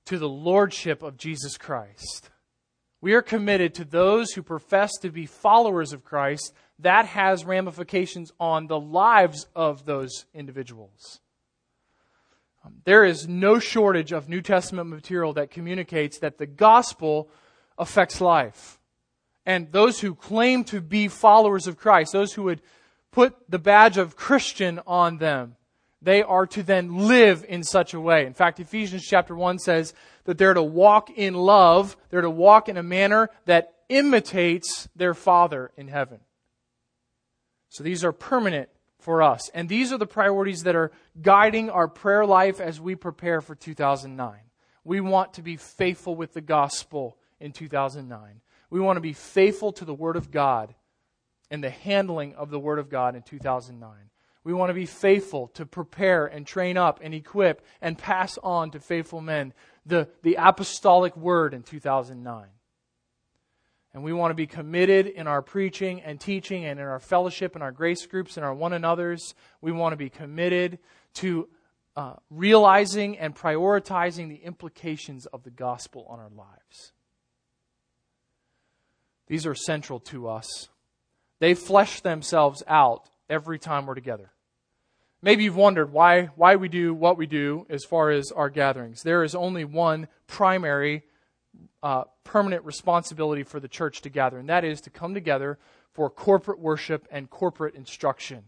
to 0.07 0.19
the 0.19 0.29
lordship 0.29 1.03
of 1.03 1.17
Jesus 1.17 1.57
Christ. 1.57 2.31
We 3.01 3.15
are 3.15 3.23
committed 3.23 3.75
to 3.75 3.85
those 3.85 4.33
who 4.33 4.43
profess 4.43 4.91
to 5.03 5.11
be 5.11 5.27
followers 5.27 5.93
of 5.93 6.05
Christ. 6.05 6.53
That 6.81 7.07
has 7.07 7.45
ramifications 7.45 8.33
on 8.39 8.67
the 8.67 8.79
lives 8.79 9.47
of 9.55 9.87
those 9.87 10.27
individuals. 10.35 11.21
Um, 12.65 12.75
there 12.85 13.05
is 13.05 13.29
no 13.29 13.59
shortage 13.59 14.13
of 14.13 14.29
New 14.29 14.43
Testament 14.43 14.89
material 14.89 15.33
that 15.35 15.51
communicates 15.51 16.19
that 16.19 16.39
the 16.39 16.47
gospel 16.47 17.31
affects 17.79 18.21
life. 18.21 18.79
And 19.47 19.71
those 19.71 20.01
who 20.01 20.15
claim 20.15 20.65
to 20.65 20.81
be 20.81 21.09
followers 21.09 21.67
of 21.67 21.77
Christ, 21.77 22.13
those 22.13 22.33
who 22.33 22.43
would 22.45 22.61
put 23.13 23.35
the 23.49 23.59
badge 23.59 23.97
of 23.97 24.17
Christian 24.17 24.81
on 24.87 25.19
them, 25.19 25.57
they 26.03 26.23
are 26.23 26.47
to 26.49 26.63
then 26.63 27.07
live 27.07 27.45
in 27.49 27.63
such 27.63 27.95
a 27.95 28.01
way. 28.01 28.27
In 28.27 28.35
fact, 28.35 28.61
Ephesians 28.61 29.05
chapter 29.05 29.35
1 29.35 29.59
says 29.61 29.95
that 30.25 30.37
they're 30.37 30.55
to 30.55 30.63
walk 30.63 31.11
in 31.11 31.35
love, 31.35 31.97
they're 32.11 32.21
to 32.21 32.31
walk 32.31 32.69
in 32.69 32.77
a 32.77 32.83
manner 32.83 33.31
that 33.47 33.73
imitates 33.89 34.89
their 34.97 35.15
Father 35.15 35.71
in 35.77 35.89
heaven. 35.89 36.21
So 37.77 37.85
these 37.85 38.05
are 38.05 38.13
permanent 38.13 38.71
for 39.01 39.23
us. 39.23 39.51
And 39.51 39.69
these 39.69 39.93
are 39.93 39.99
the 39.99 40.07
priorities 40.07 40.63
that 40.63 40.75
are 40.75 40.93
guiding 41.21 41.69
our 41.69 41.89
prayer 41.89 42.25
life 42.25 42.59
as 42.59 42.81
we 42.81 42.95
prepare 42.95 43.43
for 43.43 43.55
2009. 43.55 44.39
We 44.83 45.03
want 45.03 45.35
to 45.35 45.43
be 45.43 45.59
faithful 45.59 46.17
with 46.17 46.33
the 46.33 46.41
gospel 46.41 47.19
in 47.39 47.53
2009. 47.53 48.41
We 48.71 48.81
want 48.81 48.97
to 48.97 49.03
be 49.03 49.13
faithful 49.13 49.73
to 49.73 49.85
the 49.85 49.93
Word 49.93 50.17
of 50.17 50.31
God 50.31 50.75
and 51.51 51.63
the 51.63 51.69
handling 51.69 52.35
of 52.37 52.49
the 52.49 52.59
Word 52.59 52.79
of 52.79 52.89
God 52.89 53.15
in 53.15 53.21
2009. 53.21 53.91
We 54.43 54.55
want 54.55 54.71
to 54.71 54.75
be 54.75 54.87
faithful 54.87 55.49
to 55.49 55.67
prepare 55.67 56.25
and 56.25 56.47
train 56.47 56.79
up 56.79 57.01
and 57.03 57.13
equip 57.13 57.63
and 57.83 57.99
pass 57.99 58.39
on 58.43 58.71
to 58.71 58.81
faithful 58.81 59.21
men 59.21 59.53
the, 59.85 60.09
the 60.23 60.39
apostolic 60.41 61.15
word 61.15 61.53
in 61.53 61.63
2009. 61.63 62.47
And 63.97 64.05
we 64.05 64.13
want 64.13 64.31
to 64.31 64.35
be 64.35 64.47
committed 64.47 65.07
in 65.07 65.27
our 65.27 65.41
preaching 65.41 66.03
and 66.03 66.21
teaching 66.21 66.67
and 66.67 66.79
in 66.79 66.85
our 66.85 67.01
fellowship 67.01 67.55
and 67.55 67.65
our 67.65 67.73
grace 67.73 68.05
groups 68.05 68.37
and 68.37 68.45
our 68.45 68.53
one 68.53 68.75
another's. 68.75 69.35
We 69.63 69.73
want 69.73 69.95
to 69.95 69.97
be 69.97 70.11
committed 70.11 70.81
to 71.15 71.49
uh, 71.97 72.13
realizing 72.29 73.17
and 73.17 73.35
prioritizing 73.35 74.29
the 74.29 74.37
implications 74.45 75.25
of 75.25 75.45
the 75.45 75.51
gospel 75.51 76.05
on 76.11 76.19
our 76.19 76.29
lives. 76.29 76.93
These 79.29 79.47
are 79.47 79.55
central 79.55 80.01
to 80.01 80.29
us. 80.29 80.69
They 81.39 81.55
flesh 81.55 82.03
themselves 82.03 82.63
out 82.69 83.09
every 83.31 83.59
time 83.59 83.87
we're 83.87 83.95
together. 83.95 84.31
Maybe 85.23 85.45
you've 85.45 85.57
wondered 85.57 85.91
why, 85.91 86.27
why 86.37 86.57
we 86.57 86.69
do 86.69 86.93
what 86.93 87.17
we 87.17 87.25
do 87.25 87.67
as 87.71 87.83
far 87.83 88.11
as 88.11 88.31
our 88.31 88.51
gatherings. 88.51 89.03
There 89.03 89.25
is 89.25 89.35
only 89.35 89.65
one 89.65 90.09
primary, 90.27 91.05
uh, 91.83 92.05
permanent 92.25 92.65
responsibility 92.65 93.43
for 93.43 93.61
the 93.61 93.69
church 93.69 94.03
to 94.03 94.11
gather, 94.11 94.39
and 94.39 94.49
that 94.49 94.65
is 94.65 94.81
to 94.83 94.91
come 94.91 95.15
together 95.15 95.59
for 95.93 96.11
corporate 96.11 96.59
worship 96.59 97.07
and 97.11 97.31
corporate 97.31 97.75
instruction. 97.75 98.45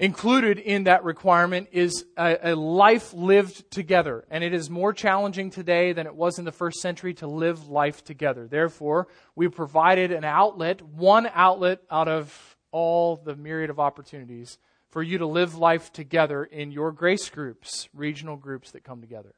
Included 0.00 0.58
in 0.60 0.84
that 0.84 1.02
requirement 1.02 1.70
is 1.72 2.04
a, 2.16 2.52
a, 2.52 2.54
life 2.54 3.12
lived 3.12 3.68
together. 3.68 4.24
And 4.30 4.44
it 4.44 4.54
is 4.54 4.70
more 4.70 4.92
challenging 4.92 5.50
today 5.50 5.92
than 5.92 6.06
it 6.06 6.14
was 6.14 6.38
in 6.38 6.44
the 6.44 6.52
first 6.52 6.80
century 6.80 7.14
to 7.14 7.26
live 7.26 7.68
life 7.68 8.04
together. 8.04 8.46
Therefore, 8.46 9.08
we 9.34 9.48
provided 9.48 10.12
an 10.12 10.22
outlet, 10.22 10.82
one 10.82 11.28
outlet 11.34 11.80
out 11.90 12.06
of 12.06 12.56
all 12.70 13.16
the 13.16 13.34
myriad 13.34 13.70
of 13.70 13.80
opportunities 13.80 14.58
for 14.88 15.02
you 15.02 15.18
to 15.18 15.26
live 15.26 15.56
life 15.56 15.92
together 15.92 16.44
in 16.44 16.70
your 16.70 16.92
grace 16.92 17.28
groups, 17.28 17.88
regional 17.92 18.36
groups 18.36 18.70
that 18.70 18.84
come 18.84 19.00
together. 19.00 19.34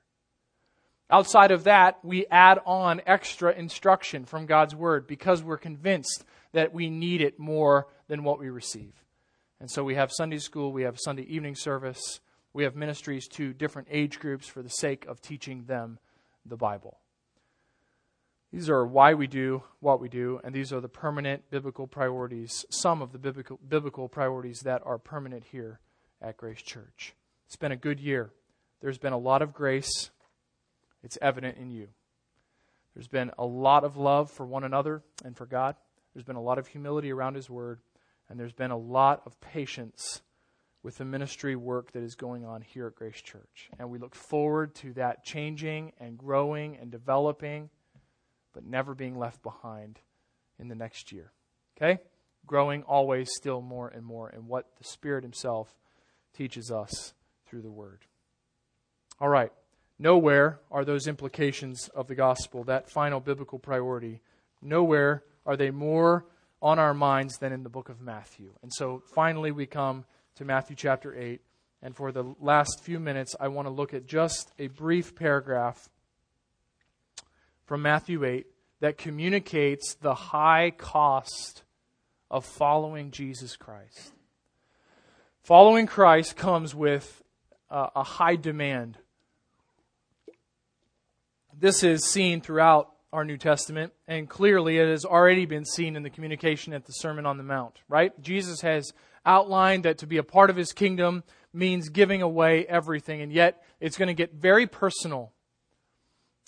Outside 1.10 1.50
of 1.50 1.64
that, 1.64 1.98
we 2.04 2.26
add 2.26 2.60
on 2.64 3.02
extra 3.04 3.52
instruction 3.52 4.24
from 4.24 4.46
God's 4.46 4.74
Word 4.74 5.06
because 5.06 5.42
we're 5.42 5.58
convinced 5.58 6.24
that 6.52 6.72
we 6.72 6.88
need 6.88 7.20
it 7.20 7.38
more 7.38 7.88
than 8.06 8.22
what 8.22 8.38
we 8.38 8.48
receive. 8.48 8.92
And 9.58 9.70
so 9.70 9.82
we 9.82 9.96
have 9.96 10.12
Sunday 10.12 10.38
school, 10.38 10.72
we 10.72 10.82
have 10.82 10.98
Sunday 10.98 11.24
evening 11.24 11.56
service, 11.56 12.20
we 12.52 12.64
have 12.64 12.76
ministries 12.76 13.28
to 13.28 13.52
different 13.52 13.88
age 13.90 14.20
groups 14.20 14.46
for 14.46 14.62
the 14.62 14.70
sake 14.70 15.04
of 15.06 15.20
teaching 15.20 15.64
them 15.64 15.98
the 16.46 16.56
Bible. 16.56 16.98
These 18.52 18.68
are 18.68 18.84
why 18.84 19.14
we 19.14 19.26
do 19.26 19.62
what 19.78 20.00
we 20.00 20.08
do, 20.08 20.40
and 20.42 20.54
these 20.54 20.72
are 20.72 20.80
the 20.80 20.88
permanent 20.88 21.50
biblical 21.50 21.86
priorities, 21.86 22.64
some 22.70 23.00
of 23.02 23.12
the 23.12 23.18
biblical, 23.18 23.60
biblical 23.68 24.08
priorities 24.08 24.60
that 24.60 24.82
are 24.84 24.98
permanent 24.98 25.44
here 25.44 25.78
at 26.20 26.36
Grace 26.36 26.62
Church. 26.62 27.14
It's 27.46 27.56
been 27.56 27.72
a 27.72 27.76
good 27.76 28.00
year. 28.00 28.30
There's 28.80 28.98
been 28.98 29.12
a 29.12 29.18
lot 29.18 29.42
of 29.42 29.52
grace. 29.52 30.10
It's 31.02 31.18
evident 31.20 31.58
in 31.58 31.70
you. 31.70 31.88
There's 32.94 33.08
been 33.08 33.30
a 33.38 33.46
lot 33.46 33.84
of 33.84 33.96
love 33.96 34.30
for 34.30 34.44
one 34.44 34.64
another 34.64 35.02
and 35.24 35.36
for 35.36 35.46
God. 35.46 35.76
There's 36.12 36.24
been 36.24 36.36
a 36.36 36.42
lot 36.42 36.58
of 36.58 36.66
humility 36.66 37.12
around 37.12 37.34
His 37.34 37.48
Word. 37.48 37.80
And 38.28 38.38
there's 38.38 38.52
been 38.52 38.70
a 38.70 38.78
lot 38.78 39.22
of 39.26 39.40
patience 39.40 40.22
with 40.82 40.98
the 40.98 41.04
ministry 41.04 41.56
work 41.56 41.92
that 41.92 42.02
is 42.02 42.14
going 42.14 42.44
on 42.44 42.62
here 42.62 42.86
at 42.86 42.94
Grace 42.94 43.20
Church. 43.20 43.70
And 43.78 43.90
we 43.90 43.98
look 43.98 44.14
forward 44.14 44.74
to 44.76 44.92
that 44.94 45.24
changing 45.24 45.92
and 45.98 46.16
growing 46.16 46.76
and 46.76 46.90
developing, 46.90 47.70
but 48.52 48.64
never 48.64 48.94
being 48.94 49.18
left 49.18 49.42
behind 49.42 50.00
in 50.58 50.68
the 50.68 50.74
next 50.74 51.12
year. 51.12 51.32
Okay? 51.76 52.00
Growing 52.46 52.82
always 52.84 53.30
still 53.34 53.60
more 53.60 53.88
and 53.88 54.04
more 54.04 54.30
in 54.30 54.46
what 54.46 54.66
the 54.78 54.84
Spirit 54.84 55.24
Himself 55.24 55.74
teaches 56.32 56.70
us 56.70 57.14
through 57.46 57.62
the 57.62 57.70
Word. 57.70 58.06
All 59.20 59.28
right. 59.28 59.52
Nowhere 60.02 60.60
are 60.70 60.82
those 60.82 61.06
implications 61.06 61.88
of 61.88 62.08
the 62.08 62.14
gospel, 62.14 62.64
that 62.64 62.88
final 62.88 63.20
biblical 63.20 63.58
priority, 63.58 64.22
nowhere 64.62 65.24
are 65.44 65.58
they 65.58 65.70
more 65.70 66.24
on 66.62 66.78
our 66.78 66.94
minds 66.94 67.36
than 67.36 67.52
in 67.52 67.64
the 67.64 67.68
book 67.68 67.90
of 67.90 68.00
Matthew. 68.00 68.54
And 68.62 68.72
so 68.72 69.02
finally, 69.14 69.52
we 69.52 69.66
come 69.66 70.06
to 70.36 70.46
Matthew 70.46 70.74
chapter 70.74 71.14
8. 71.14 71.42
And 71.82 71.94
for 71.94 72.12
the 72.12 72.34
last 72.40 72.80
few 72.82 72.98
minutes, 72.98 73.36
I 73.38 73.48
want 73.48 73.66
to 73.66 73.70
look 73.70 73.92
at 73.92 74.06
just 74.06 74.50
a 74.58 74.68
brief 74.68 75.14
paragraph 75.14 75.90
from 77.66 77.82
Matthew 77.82 78.24
8 78.24 78.46
that 78.80 78.96
communicates 78.96 79.96
the 79.96 80.14
high 80.14 80.72
cost 80.78 81.62
of 82.30 82.46
following 82.46 83.10
Jesus 83.10 83.54
Christ. 83.54 84.12
Following 85.42 85.86
Christ 85.86 86.36
comes 86.36 86.74
with 86.74 87.22
uh, 87.70 87.88
a 87.94 88.02
high 88.02 88.36
demand. 88.36 88.96
This 91.58 91.82
is 91.82 92.04
seen 92.04 92.40
throughout 92.40 92.90
our 93.12 93.24
New 93.24 93.36
Testament, 93.36 93.92
and 94.06 94.28
clearly 94.28 94.78
it 94.78 94.88
has 94.88 95.04
already 95.04 95.46
been 95.46 95.64
seen 95.64 95.96
in 95.96 96.02
the 96.02 96.10
communication 96.10 96.72
at 96.72 96.86
the 96.86 96.92
Sermon 96.92 97.26
on 97.26 97.36
the 97.36 97.42
Mount, 97.42 97.78
right? 97.88 98.18
Jesus 98.22 98.60
has 98.60 98.92
outlined 99.26 99.84
that 99.84 99.98
to 99.98 100.06
be 100.06 100.16
a 100.16 100.22
part 100.22 100.50
of 100.50 100.56
his 100.56 100.72
kingdom 100.72 101.24
means 101.52 101.88
giving 101.88 102.22
away 102.22 102.64
everything, 102.66 103.20
and 103.20 103.32
yet 103.32 103.62
it's 103.80 103.98
going 103.98 104.08
to 104.08 104.14
get 104.14 104.34
very 104.34 104.66
personal 104.66 105.32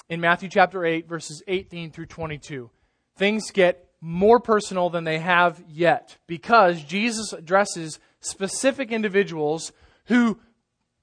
in 0.09 0.21
Matthew 0.21 0.49
chapter 0.49 0.85
8, 0.85 1.09
verses 1.09 1.43
18 1.49 1.91
through 1.91 2.07
22. 2.07 2.71
Things 3.17 3.51
get 3.51 3.88
more 4.01 4.41
personal 4.41 4.88
than 4.88 5.05
they 5.05 5.19
have 5.19 5.62
yet 5.69 6.17
because 6.27 6.83
Jesus 6.83 7.33
addresses 7.33 7.99
specific 8.21 8.93
individuals 8.93 9.73
who 10.07 10.38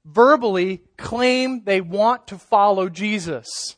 verbally 0.06 0.84
claim 0.98 1.64
they 1.66 1.82
want 1.82 2.28
to 2.28 2.38
follow 2.38 2.90
Jesus 2.90 3.76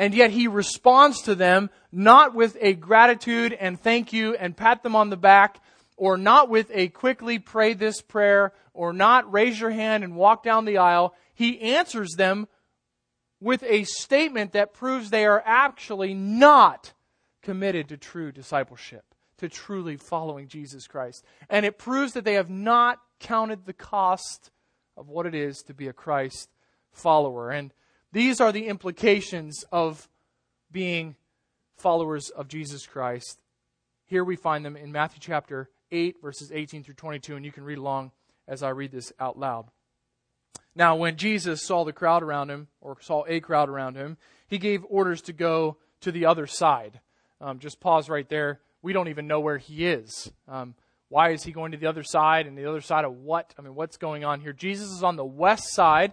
and 0.00 0.14
yet 0.14 0.30
he 0.30 0.48
responds 0.48 1.20
to 1.20 1.34
them 1.34 1.68
not 1.92 2.34
with 2.34 2.56
a 2.62 2.72
gratitude 2.72 3.52
and 3.52 3.78
thank 3.78 4.14
you 4.14 4.34
and 4.34 4.56
pat 4.56 4.82
them 4.82 4.96
on 4.96 5.10
the 5.10 5.16
back, 5.16 5.60
or 5.98 6.16
not 6.16 6.48
with 6.48 6.70
a 6.72 6.88
quickly 6.88 7.38
pray 7.38 7.74
this 7.74 8.00
prayer, 8.00 8.54
or 8.72 8.94
not 8.94 9.30
raise 9.30 9.60
your 9.60 9.68
hand 9.68 10.02
and 10.02 10.16
walk 10.16 10.42
down 10.42 10.64
the 10.64 10.78
aisle. 10.78 11.14
He 11.34 11.60
answers 11.60 12.14
them 12.16 12.48
with 13.40 13.62
a 13.64 13.84
statement 13.84 14.52
that 14.52 14.72
proves 14.72 15.10
they 15.10 15.26
are 15.26 15.42
actually 15.44 16.14
not 16.14 16.94
committed 17.42 17.90
to 17.90 17.98
true 17.98 18.32
discipleship, 18.32 19.04
to 19.36 19.50
truly 19.50 19.98
following 19.98 20.48
Jesus 20.48 20.86
Christ. 20.86 21.26
And 21.50 21.66
it 21.66 21.76
proves 21.76 22.14
that 22.14 22.24
they 22.24 22.34
have 22.34 22.48
not 22.48 23.02
counted 23.18 23.66
the 23.66 23.74
cost 23.74 24.50
of 24.96 25.10
what 25.10 25.26
it 25.26 25.34
is 25.34 25.58
to 25.66 25.74
be 25.74 25.88
a 25.88 25.92
Christ 25.92 26.48
follower. 26.90 27.50
And 27.50 27.74
these 28.12 28.40
are 28.40 28.52
the 28.52 28.66
implications 28.66 29.64
of 29.70 30.08
being 30.70 31.16
followers 31.76 32.30
of 32.30 32.48
Jesus 32.48 32.86
Christ. 32.86 33.40
Here 34.04 34.24
we 34.24 34.36
find 34.36 34.64
them 34.64 34.76
in 34.76 34.92
Matthew 34.92 35.20
chapter 35.20 35.70
8, 35.92 36.20
verses 36.20 36.50
18 36.52 36.82
through 36.82 36.94
22, 36.94 37.36
and 37.36 37.44
you 37.44 37.52
can 37.52 37.64
read 37.64 37.78
along 37.78 38.12
as 38.48 38.62
I 38.62 38.70
read 38.70 38.90
this 38.90 39.12
out 39.20 39.38
loud. 39.38 39.66
Now, 40.74 40.96
when 40.96 41.16
Jesus 41.16 41.64
saw 41.64 41.84
the 41.84 41.92
crowd 41.92 42.22
around 42.22 42.50
him, 42.50 42.68
or 42.80 42.96
saw 43.00 43.24
a 43.26 43.40
crowd 43.40 43.68
around 43.68 43.96
him, 43.96 44.16
he 44.46 44.58
gave 44.58 44.84
orders 44.88 45.22
to 45.22 45.32
go 45.32 45.76
to 46.00 46.12
the 46.12 46.26
other 46.26 46.46
side. 46.46 47.00
Um, 47.40 47.58
just 47.58 47.80
pause 47.80 48.08
right 48.08 48.28
there. 48.28 48.60
We 48.82 48.92
don't 48.92 49.08
even 49.08 49.26
know 49.26 49.40
where 49.40 49.58
he 49.58 49.86
is. 49.86 50.30
Um, 50.48 50.74
why 51.08 51.30
is 51.30 51.42
he 51.42 51.52
going 51.52 51.72
to 51.72 51.78
the 51.78 51.86
other 51.86 52.04
side 52.04 52.46
and 52.46 52.56
the 52.56 52.66
other 52.66 52.80
side 52.80 53.04
of 53.04 53.14
what? 53.14 53.52
I 53.58 53.62
mean, 53.62 53.74
what's 53.74 53.96
going 53.96 54.24
on 54.24 54.40
here? 54.40 54.52
Jesus 54.52 54.88
is 54.90 55.02
on 55.02 55.16
the 55.16 55.24
west 55.24 55.72
side 55.72 56.12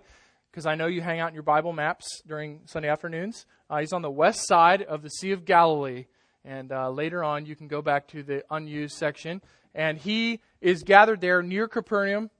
because 0.57 0.65
I 0.65 0.73
know 0.73 0.87
you 0.87 1.01
hang 1.01 1.19
out 1.19 1.27
in 1.27 1.35
your 1.35 1.43
Bible 1.43 1.71
maps 1.71 2.23
during 2.25 2.61
Sunday 2.65 2.89
afternoons. 2.89 3.45
Uh, 3.69 3.77
he's 3.77 3.93
on 3.93 4.01
the 4.01 4.09
west 4.09 4.47
side 4.47 4.81
of 4.81 5.03
the 5.03 5.09
Sea 5.11 5.31
of 5.31 5.45
Galilee. 5.45 6.05
And 6.43 6.71
uh, 6.71 6.89
later 6.89 7.23
on, 7.23 7.45
you 7.45 7.55
can 7.55 7.67
go 7.67 7.83
back 7.83 8.07
to 8.07 8.23
the 8.23 8.43
unused 8.49 8.97
section. 8.97 9.43
And 9.75 9.99
he 9.99 10.41
is 10.59 10.81
gathered 10.81 11.21
there 11.21 11.43
near 11.43 11.67
Capernaum. 11.67 12.31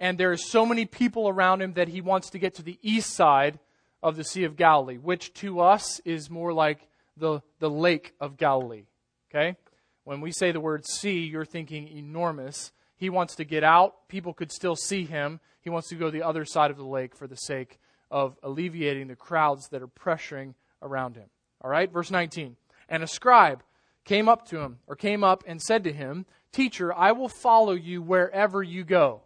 And 0.00 0.18
there 0.18 0.32
are 0.32 0.36
so 0.36 0.66
many 0.66 0.86
people 0.86 1.28
around 1.28 1.62
him 1.62 1.74
that 1.74 1.86
he 1.86 2.00
wants 2.00 2.30
to 2.30 2.40
get 2.40 2.56
to 2.56 2.64
the 2.64 2.80
east 2.82 3.10
side 3.10 3.60
of 4.02 4.16
the 4.16 4.24
Sea 4.24 4.42
of 4.42 4.56
Galilee, 4.56 4.98
which 4.98 5.32
to 5.34 5.60
us 5.60 6.00
is 6.00 6.28
more 6.28 6.52
like 6.52 6.88
the, 7.16 7.42
the 7.60 7.70
Lake 7.70 8.12
of 8.18 8.36
Galilee. 8.36 8.86
Okay? 9.30 9.56
When 10.02 10.20
we 10.20 10.32
say 10.32 10.50
the 10.50 10.58
word 10.58 10.84
sea, 10.84 11.20
you're 11.20 11.44
thinking 11.44 11.86
enormous. 11.86 12.72
He 12.96 13.08
wants 13.08 13.36
to 13.36 13.44
get 13.44 13.62
out. 13.62 14.08
People 14.08 14.34
could 14.34 14.50
still 14.50 14.74
see 14.74 15.04
him. 15.04 15.38
He 15.62 15.70
wants 15.70 15.88
to 15.88 15.94
go 15.94 16.10
the 16.10 16.22
other 16.22 16.44
side 16.44 16.70
of 16.70 16.76
the 16.76 16.84
lake 16.84 17.16
for 17.16 17.26
the 17.26 17.36
sake 17.36 17.78
of 18.10 18.36
alleviating 18.42 19.08
the 19.08 19.16
crowds 19.16 19.68
that 19.70 19.82
are 19.82 19.88
pressuring 19.88 20.54
around 20.82 21.16
him. 21.16 21.30
All 21.62 21.70
right, 21.70 21.90
verse 21.90 22.10
19. 22.10 22.56
And 22.88 23.02
a 23.02 23.06
scribe 23.06 23.62
came 24.04 24.28
up 24.28 24.46
to 24.48 24.58
him, 24.58 24.78
or 24.86 24.96
came 24.96 25.24
up 25.24 25.44
and 25.46 25.62
said 25.62 25.84
to 25.84 25.92
him, 25.92 26.26
Teacher, 26.52 26.92
I 26.92 27.12
will 27.12 27.28
follow 27.28 27.72
you 27.72 28.02
wherever 28.02 28.62
you 28.62 28.84
go. 28.84 29.22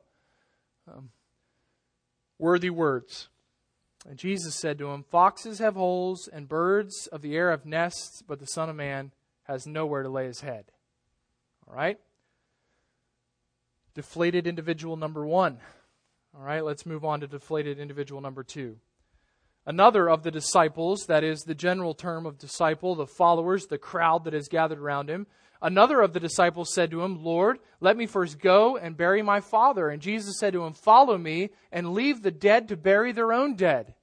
Um, 0.87 1.11
worthy 2.39 2.71
words. 2.71 3.29
And 4.09 4.19
Jesus 4.19 4.55
said 4.55 4.79
to 4.79 4.91
him, 4.91 5.05
Foxes 5.11 5.59
have 5.59 5.75
holes, 5.75 6.29
and 6.33 6.49
birds 6.49 7.09
of 7.09 7.23
the 7.23 7.35
air 7.35 7.51
have 7.51 7.67
nests, 7.67 8.23
but 8.23 8.39
the 8.39 8.47
Son 8.47 8.69
of 8.69 8.77
Man 8.77 9.11
has 9.45 9.67
nowhere 9.67 10.03
to 10.03 10.09
lay 10.09 10.27
his 10.27 10.43
head. 10.43 10.67
All 11.67 11.75
right? 11.75 11.99
Deflated 13.95 14.47
individual 14.47 14.97
number 14.97 15.27
one. 15.27 15.59
All 16.39 16.45
right, 16.45 16.63
let's 16.63 16.85
move 16.85 17.03
on 17.03 17.21
to 17.21 17.27
deflated 17.27 17.79
individual 17.79 18.21
number 18.21 18.45
two. 18.45 18.77
Another 19.65 20.11
of 20.11 20.23
the 20.23 20.31
disciples, 20.31 21.07
that 21.07 21.25
is 21.25 21.41
the 21.41 21.55
general 21.55 21.95
term 21.95 22.27
of 22.27 22.37
disciple, 22.37 22.95
the 22.95 23.07
followers, 23.07 23.67
the 23.67 23.79
crowd 23.79 24.25
that 24.25 24.35
has 24.35 24.47
gathered 24.47 24.79
around 24.79 25.09
him. 25.09 25.27
Another 25.63 26.03
of 26.03 26.13
the 26.13 26.21
disciples 26.21 26.75
said 26.75 26.91
to 26.91 27.03
him, 27.03 27.25
Lord, 27.25 27.59
let 27.81 27.97
me 27.97 28.05
first 28.05 28.39
go 28.39 28.77
and 28.77 28.99
bury 28.99 29.23
my 29.23 29.41
father. 29.41 29.89
And 29.89 30.03
Jesus 30.03 30.39
said 30.39 30.53
to 30.53 30.65
him, 30.67 30.75
Follow 30.75 31.17
me 31.17 31.51
and 31.73 31.95
leave 31.95 32.23
the 32.23 32.31
dead 32.31 32.69
to 32.69 32.77
bury 32.77 33.13
their 33.13 33.33
own 33.33 33.57
dead. 33.57 33.95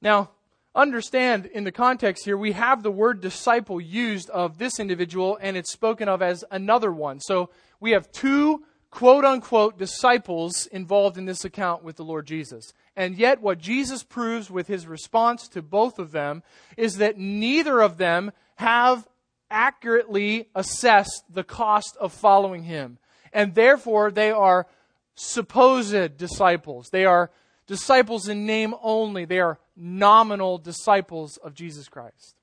Now, 0.00 0.30
understand 0.72 1.46
in 1.46 1.64
the 1.64 1.72
context 1.72 2.24
here, 2.24 2.36
we 2.36 2.52
have 2.52 2.84
the 2.84 2.92
word 2.92 3.20
disciple 3.20 3.80
used 3.80 4.30
of 4.30 4.58
this 4.58 4.78
individual, 4.78 5.36
and 5.40 5.56
it's 5.56 5.72
spoken 5.72 6.08
of 6.08 6.22
as 6.22 6.44
another 6.52 6.92
one. 6.92 7.18
So 7.18 7.50
we 7.80 7.90
have 7.90 8.12
two 8.12 8.62
quote 8.94 9.24
unquote 9.24 9.76
disciples 9.76 10.66
involved 10.66 11.18
in 11.18 11.24
this 11.24 11.44
account 11.44 11.82
with 11.82 11.96
the 11.96 12.04
Lord 12.04 12.28
Jesus. 12.28 12.72
And 12.94 13.16
yet, 13.16 13.42
what 13.42 13.58
Jesus 13.58 14.04
proves 14.04 14.52
with 14.52 14.68
his 14.68 14.86
response 14.86 15.48
to 15.48 15.62
both 15.62 15.98
of 15.98 16.12
them 16.12 16.44
is 16.76 16.98
that 16.98 17.18
neither 17.18 17.80
of 17.80 17.96
them 17.96 18.30
have 18.54 19.08
accurately 19.50 20.48
assessed 20.54 21.24
the 21.28 21.42
cost 21.42 21.96
of 22.00 22.12
following 22.12 22.62
him. 22.62 22.98
And 23.32 23.56
therefore, 23.56 24.12
they 24.12 24.30
are 24.30 24.68
supposed 25.16 26.16
disciples. 26.16 26.90
They 26.90 27.04
are 27.04 27.32
disciples 27.66 28.28
in 28.28 28.46
name 28.46 28.76
only. 28.80 29.24
They 29.24 29.40
are 29.40 29.58
nominal 29.76 30.56
disciples 30.56 31.36
of 31.38 31.54
Jesus 31.54 31.88
Christ. 31.88 32.36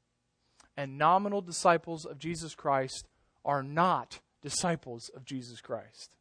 And 0.75 0.97
nominal 0.97 1.39
disciples 1.39 2.03
of 2.03 2.19
Jesus 2.19 2.55
Christ 2.55 3.07
are 3.45 3.63
not 3.63 4.19
disciples 4.41 5.09
of 5.15 5.23
Jesus 5.23 5.61
Christ. 5.61 6.17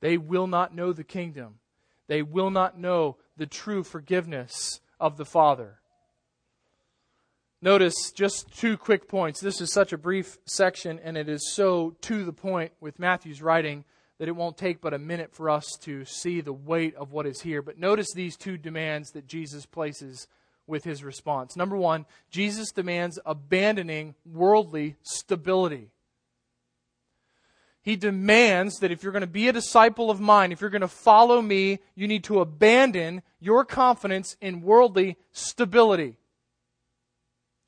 They 0.00 0.16
will 0.16 0.46
not 0.46 0.74
know 0.74 0.92
the 0.92 1.04
kingdom. 1.04 1.60
They 2.06 2.22
will 2.22 2.50
not 2.50 2.78
know 2.78 3.16
the 3.36 3.46
true 3.46 3.82
forgiveness 3.82 4.80
of 4.98 5.16
the 5.16 5.24
Father. 5.24 5.78
Notice 7.60 8.12
just 8.12 8.56
two 8.56 8.76
quick 8.76 9.08
points. 9.08 9.40
This 9.40 9.60
is 9.60 9.72
such 9.72 9.92
a 9.92 9.98
brief 9.98 10.38
section, 10.46 11.00
and 11.02 11.16
it 11.16 11.28
is 11.28 11.52
so 11.52 11.96
to 12.02 12.24
the 12.24 12.32
point 12.32 12.72
with 12.80 13.00
Matthew's 13.00 13.42
writing 13.42 13.84
that 14.18 14.28
it 14.28 14.36
won't 14.36 14.56
take 14.56 14.80
but 14.80 14.94
a 14.94 14.98
minute 14.98 15.32
for 15.32 15.50
us 15.50 15.66
to 15.82 16.04
see 16.04 16.40
the 16.40 16.52
weight 16.52 16.94
of 16.94 17.12
what 17.12 17.26
is 17.26 17.40
here. 17.40 17.62
But 17.62 17.78
notice 17.78 18.08
these 18.14 18.36
two 18.36 18.58
demands 18.58 19.10
that 19.12 19.26
Jesus 19.26 19.66
places 19.66 20.28
with 20.68 20.84
his 20.84 21.02
response. 21.02 21.56
Number 21.56 21.76
one, 21.76 22.06
Jesus 22.30 22.70
demands 22.70 23.18
abandoning 23.26 24.14
worldly 24.24 24.96
stability. 25.02 25.90
He 27.88 27.96
demands 27.96 28.80
that 28.80 28.90
if 28.92 29.02
you're 29.02 29.12
going 29.12 29.22
to 29.22 29.26
be 29.26 29.48
a 29.48 29.52
disciple 29.54 30.10
of 30.10 30.20
mine, 30.20 30.52
if 30.52 30.60
you're 30.60 30.68
going 30.68 30.82
to 30.82 30.88
follow 30.88 31.40
me, 31.40 31.78
you 31.94 32.06
need 32.06 32.22
to 32.24 32.40
abandon 32.40 33.22
your 33.40 33.64
confidence 33.64 34.36
in 34.42 34.60
worldly 34.60 35.16
stability 35.32 36.18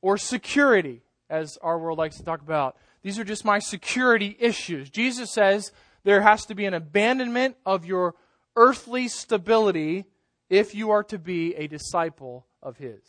or 0.02 0.18
security, 0.18 1.00
as 1.30 1.56
our 1.62 1.78
world 1.78 1.96
likes 1.96 2.18
to 2.18 2.22
talk 2.22 2.42
about. 2.42 2.76
These 3.02 3.18
are 3.18 3.24
just 3.24 3.46
my 3.46 3.60
security 3.60 4.36
issues. 4.38 4.90
Jesus 4.90 5.32
says 5.32 5.72
there 6.04 6.20
has 6.20 6.44
to 6.44 6.54
be 6.54 6.66
an 6.66 6.74
abandonment 6.74 7.56
of 7.64 7.86
your 7.86 8.14
earthly 8.56 9.08
stability 9.08 10.04
if 10.50 10.74
you 10.74 10.90
are 10.90 11.04
to 11.04 11.18
be 11.18 11.54
a 11.54 11.66
disciple 11.66 12.44
of 12.62 12.76
His. 12.76 13.00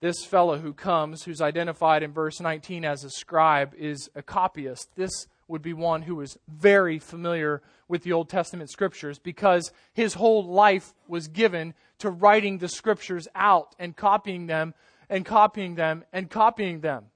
This 0.00 0.24
fellow 0.24 0.56
who 0.56 0.72
comes, 0.72 1.24
who's 1.24 1.42
identified 1.42 2.02
in 2.02 2.12
verse 2.12 2.40
19 2.40 2.86
as 2.86 3.04
a 3.04 3.10
scribe, 3.10 3.74
is 3.76 4.08
a 4.14 4.22
copyist. 4.22 4.88
This 4.96 5.26
would 5.48 5.62
be 5.62 5.72
one 5.72 6.02
who 6.02 6.16
was 6.16 6.38
very 6.48 6.98
familiar 6.98 7.62
with 7.88 8.02
the 8.02 8.12
Old 8.12 8.28
Testament 8.28 8.70
scriptures 8.70 9.18
because 9.18 9.72
his 9.92 10.14
whole 10.14 10.44
life 10.44 10.94
was 11.06 11.28
given 11.28 11.74
to 11.98 12.10
writing 12.10 12.58
the 12.58 12.68
scriptures 12.68 13.28
out 13.34 13.74
and 13.78 13.96
copying 13.96 14.46
them 14.46 14.74
and 15.08 15.24
copying 15.24 15.74
them 15.74 16.04
and 16.12 16.30
copying 16.30 16.80
them. 16.80 17.06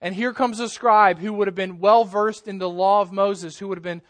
And 0.00 0.14
here 0.14 0.32
comes 0.32 0.60
a 0.60 0.68
scribe 0.68 1.18
who 1.18 1.32
would 1.34 1.46
have 1.46 1.54
been 1.54 1.78
well 1.78 2.04
versed 2.04 2.48
in 2.48 2.58
the 2.58 2.68
law 2.68 3.00
of 3.02 3.12
Moses, 3.12 3.58
who 3.58 3.68
would 3.68 3.78
have 3.78 3.84
been 3.84 4.02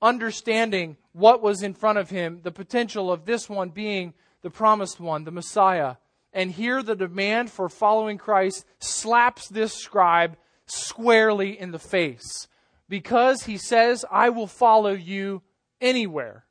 understanding 0.00 0.96
what 1.12 1.42
was 1.42 1.62
in 1.62 1.74
front 1.74 1.98
of 1.98 2.10
him, 2.10 2.40
the 2.42 2.52
potential 2.52 3.10
of 3.10 3.24
this 3.24 3.48
one 3.48 3.70
being 3.70 4.14
the 4.42 4.50
promised 4.50 5.00
one, 5.00 5.24
the 5.24 5.30
Messiah. 5.30 5.96
And 6.32 6.50
here 6.50 6.82
the 6.82 6.94
demand 6.94 7.50
for 7.50 7.68
following 7.68 8.18
Christ 8.18 8.64
slaps 8.78 9.48
this 9.48 9.74
scribe 9.74 10.36
squarely 10.66 11.58
in 11.58 11.72
the 11.72 11.78
face 11.78 12.46
because 12.88 13.42
he 13.42 13.56
says, 13.56 14.04
I 14.10 14.30
will 14.30 14.46
follow 14.46 14.92
you 14.92 15.42
anywhere. 15.80 16.44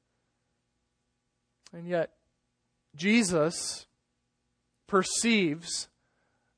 And 1.74 1.88
yet, 1.88 2.12
Jesus 2.96 3.86
perceives 4.88 5.90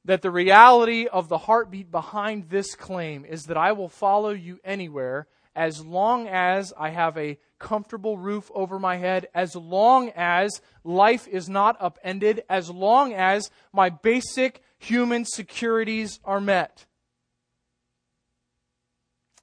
that 0.05 0.21
the 0.21 0.31
reality 0.31 1.07
of 1.07 1.27
the 1.27 1.37
heartbeat 1.37 1.91
behind 1.91 2.49
this 2.49 2.75
claim 2.75 3.25
is 3.25 3.43
that 3.43 3.57
I 3.57 3.73
will 3.73 3.89
follow 3.89 4.29
you 4.29 4.59
anywhere 4.63 5.27
as 5.55 5.83
long 5.83 6.27
as 6.27 6.71
I 6.77 6.89
have 6.89 7.17
a 7.17 7.37
comfortable 7.57 8.17
roof 8.17 8.49
over 8.55 8.79
my 8.79 8.95
head, 8.95 9.27
as 9.33 9.55
long 9.55 10.09
as 10.15 10.61
life 10.83 11.27
is 11.27 11.49
not 11.49 11.75
upended, 11.81 12.43
as 12.49 12.69
long 12.69 13.13
as 13.13 13.51
my 13.73 13.89
basic 13.89 14.61
human 14.77 15.25
securities 15.25 16.19
are 16.23 16.39
met. 16.39 16.85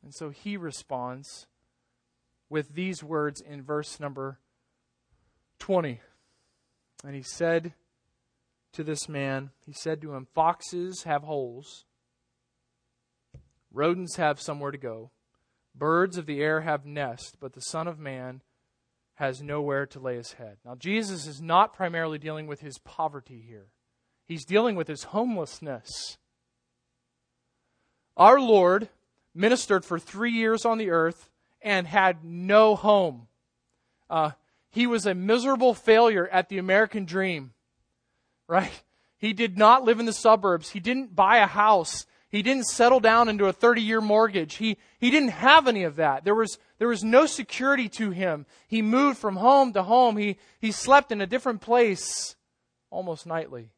And 0.07 0.15
so 0.15 0.31
he 0.31 0.57
responds 0.57 1.47
with 2.49 2.75
these 2.75 3.03
words 3.03 3.43
in 3.43 3.63
verse 3.63 4.01
number 4.01 4.39
20. 5.59 6.01
And 7.05 7.15
he 7.15 7.23
said 7.23 7.75
to 8.73 8.83
this 8.83 9.09
man, 9.09 9.51
he 9.67 9.73
said 9.73 10.01
to 10.01 10.15
him, 10.15 10.29
Foxes 10.35 11.03
have 11.03 11.25
holes, 11.25 11.85
rodents 13.71 14.17
have 14.17 14.41
somewhere 14.41 14.71
to 14.71 14.79
go 14.79 15.11
Birds 15.79 16.17
of 16.17 16.25
the 16.25 16.41
air 16.41 16.63
have 16.63 16.87
nests, 16.87 17.35
but 17.39 17.53
the 17.53 17.61
Son 17.61 17.87
of 17.87 17.99
Man 17.99 18.41
has 19.17 19.43
nowhere 19.43 19.85
to 19.87 20.01
lay 20.01 20.17
his 20.17 20.33
head. 20.33 20.57
Now, 20.65 20.75
Jesus 20.75 21.27
is 21.27 21.43
not 21.43 21.75
primarily 21.75 22.19
dealing 22.19 22.47
with 22.47 22.61
his 22.61 22.79
poverty 22.79 23.45
here, 23.47 23.73
he's 24.25 24.45
dealing 24.45 24.75
with 24.75 24.89
his 24.89 25.05
homelessness. 25.05 26.17
Our 28.17 28.41
Lord 28.41 28.89
ministered 29.37 29.85
for 29.85 29.99
three 29.99 30.33
years 30.33 30.65
on 30.65 30.79
the 30.79 30.91
earth 30.91 31.31
and 31.63 31.87
had 31.87 32.25
no 32.25 32.75
home. 32.75 33.29
Uh, 34.09 34.31
he 34.71 34.87
was 34.87 35.07
a 35.07 35.15
miserable 35.15 35.75
failure 35.75 36.29
at 36.29 36.49
the 36.49 36.59
American 36.59 37.05
dream, 37.05 37.53
right? 38.49 38.71
He 39.19 39.33
did 39.33 39.57
not 39.57 39.85
live 39.85 39.99
in 39.99 40.07
the 40.07 40.13
suburbs. 40.13 40.71
He 40.71 40.81
didn't 40.81 41.17
buy 41.17 41.39
a 41.39 41.47
house. 41.47 42.07
He 42.29 42.43
didn't 42.43 42.67
settle 42.67 43.01
down 43.01 43.29
into 43.29 43.47
a 43.47 43.53
30 43.53 43.81
year 43.81 44.01
mortgage. 44.01 44.57
He, 44.57 44.77
he 44.99 45.11
didn't 45.11 45.31
have 45.31 45.67
any 45.67 45.85
of 45.85 45.97
that. 45.97 46.25
There 46.25 46.35
was, 46.35 46.59
there 46.79 46.89
was 46.89 47.03
no 47.03 47.27
security 47.27 47.89
to 47.91 48.11
him. 48.11 48.47
He 48.69 48.83
moved 48.83 49.19
from 49.19 49.37
home 49.37 49.73
to 49.73 49.83
home. 49.83 50.17
He, 50.17 50.37
he 50.61 50.73
slept 50.73 51.13
in 51.13 51.21
a 51.21 51.27
different 51.27 51.61
place 51.63 52.37
almost 52.91 53.27
nightly. 53.27 53.71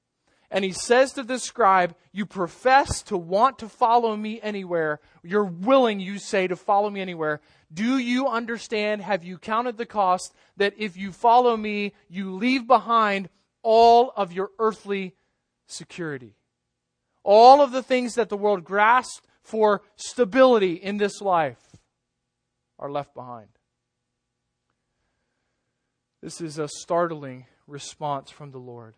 And 0.51 0.65
he 0.65 0.73
says 0.73 1.13
to 1.13 1.23
the 1.23 1.39
scribe, 1.39 1.95
You 2.13 2.25
profess 2.25 3.03
to 3.03 3.17
want 3.17 3.59
to 3.59 3.69
follow 3.69 4.17
me 4.17 4.41
anywhere. 4.43 5.01
You're 5.23 5.45
willing, 5.45 6.01
you 6.01 6.19
say, 6.19 6.47
to 6.47 6.57
follow 6.57 6.89
me 6.89 7.01
anywhere. 7.01 7.41
Do 7.73 7.99
you 7.99 8.29
understand? 8.29 9.03
Have 9.03 9.25
you 9.25 9.37
counted 9.39 9.77
the 9.77 9.87
cost 9.87 10.35
that 10.57 10.75
if 10.79 10.97
you 10.97 11.13
follow 11.13 11.57
me, 11.57 11.93
you 12.09 12.35
leave 12.35 12.67
behind 12.67 13.29
all 13.63 14.13
of 14.17 14.33
your 14.33 14.51
earthly 14.59 15.15
security? 15.67 16.39
all 17.29 17.61
of 17.61 17.73
the 17.73 17.83
things 17.83 18.15
that 18.15 18.31
the 18.31 18.37
world 18.39 18.65
grasps 18.65 19.21
for 19.43 19.83
stability 19.97 20.73
in 20.73 20.97
this 20.97 21.21
life 21.21 21.77
are 22.79 22.91
left 22.91 23.15
behind. 23.15 23.49
This 26.23 26.41
is 26.41 26.59
a 26.59 26.69
startling 26.69 27.45
response 27.67 28.31
from 28.31 28.51
the 28.51 28.59
Lord. 28.59 28.95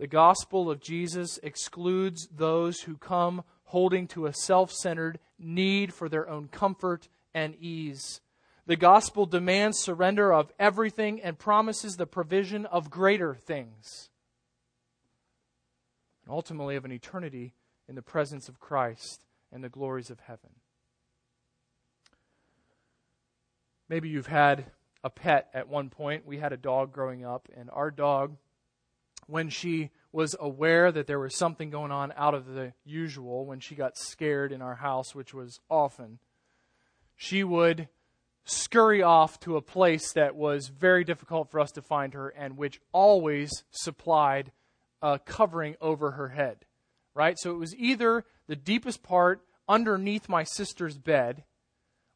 The 0.00 0.06
gospel 0.06 0.70
of 0.70 0.80
Jesus 0.80 1.38
excludes 1.42 2.26
those 2.34 2.80
who 2.80 2.96
come 2.96 3.44
holding 3.64 4.06
to 4.08 4.24
a 4.24 4.32
self 4.32 4.72
centered 4.72 5.18
need 5.38 5.92
for 5.92 6.08
their 6.08 6.26
own 6.26 6.48
comfort 6.48 7.10
and 7.34 7.54
ease. 7.60 8.22
The 8.64 8.76
gospel 8.76 9.26
demands 9.26 9.78
surrender 9.78 10.32
of 10.32 10.54
everything 10.58 11.20
and 11.20 11.38
promises 11.38 11.96
the 11.96 12.06
provision 12.06 12.64
of 12.64 12.88
greater 12.88 13.34
things 13.34 14.08
and 16.24 16.32
ultimately 16.32 16.76
of 16.76 16.86
an 16.86 16.92
eternity 16.92 17.52
in 17.86 17.94
the 17.94 18.00
presence 18.00 18.48
of 18.48 18.58
Christ 18.58 19.26
and 19.52 19.62
the 19.62 19.68
glories 19.68 20.08
of 20.08 20.20
heaven. 20.20 20.50
Maybe 23.86 24.08
you've 24.08 24.28
had 24.28 24.64
a 25.04 25.10
pet 25.10 25.50
at 25.52 25.68
one 25.68 25.90
point. 25.90 26.24
We 26.24 26.38
had 26.38 26.54
a 26.54 26.56
dog 26.56 26.90
growing 26.90 27.22
up, 27.22 27.50
and 27.54 27.68
our 27.70 27.90
dog, 27.90 28.38
when 29.30 29.48
she 29.48 29.90
was 30.12 30.34
aware 30.40 30.90
that 30.90 31.06
there 31.06 31.20
was 31.20 31.36
something 31.36 31.70
going 31.70 31.92
on 31.92 32.12
out 32.16 32.34
of 32.34 32.46
the 32.46 32.72
usual, 32.84 33.46
when 33.46 33.60
she 33.60 33.74
got 33.74 33.96
scared 33.96 34.52
in 34.52 34.60
our 34.60 34.74
house, 34.74 35.14
which 35.14 35.32
was 35.32 35.60
often, 35.70 36.18
she 37.16 37.44
would 37.44 37.88
scurry 38.44 39.02
off 39.02 39.38
to 39.40 39.56
a 39.56 39.62
place 39.62 40.12
that 40.12 40.34
was 40.34 40.68
very 40.68 41.04
difficult 41.04 41.50
for 41.50 41.60
us 41.60 41.70
to 41.72 41.82
find 41.82 42.14
her 42.14 42.28
and 42.30 42.56
which 42.56 42.80
always 42.92 43.64
supplied 43.70 44.50
a 45.02 45.18
covering 45.18 45.76
over 45.80 46.12
her 46.12 46.28
head, 46.28 46.64
right? 47.14 47.38
So 47.38 47.52
it 47.52 47.58
was 47.58 47.76
either 47.76 48.24
the 48.48 48.56
deepest 48.56 49.02
part 49.02 49.42
underneath 49.68 50.28
my 50.28 50.42
sister's 50.42 50.98
bed, 50.98 51.44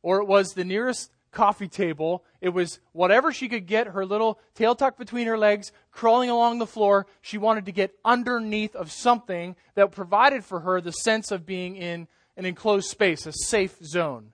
or 0.03 0.19
it 0.21 0.27
was 0.27 0.55
the 0.55 0.65
nearest 0.65 1.11
coffee 1.35 1.68
table. 1.68 2.24
It 2.41 2.51
was 2.51 2.80
whatever 2.93 3.32
she 3.32 3.49
could 3.49 3.66
get, 3.66 3.89
her 3.89 4.07
little 4.07 4.39
tail 4.55 4.74
tucked 4.74 4.99
between 4.99 5.26
her 5.26 5.37
legs, 5.37 5.72
crawling 5.91 6.30
along 6.30 6.59
the 6.59 6.66
floor. 6.66 7.07
She 7.20 7.37
wanted 7.37 7.66
to 7.66 7.72
get 7.72 7.95
underneath 8.05 8.74
of 8.74 8.91
something 8.91 9.57
that 9.74 9.91
provided 9.91 10.45
for 10.45 10.61
her 10.61 10.80
the 10.80 10.93
sense 10.93 11.30
of 11.30 11.45
being 11.45 11.76
in 11.76 12.09
an 12.37 12.47
enclosed 12.47 12.89
space, 12.89 13.26
a 13.26 13.32
safe 13.32 13.76
zone. 13.85 14.32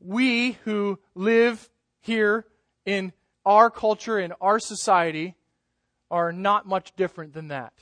We 0.00 0.52
who 0.64 0.98
live 1.14 1.70
here 2.00 2.46
in 2.84 3.12
our 3.44 3.70
culture, 3.70 4.18
in 4.18 4.32
our 4.40 4.58
society, 4.58 5.34
are 6.10 6.32
not 6.32 6.66
much 6.66 6.94
different 6.96 7.34
than 7.34 7.48
that. 7.48 7.72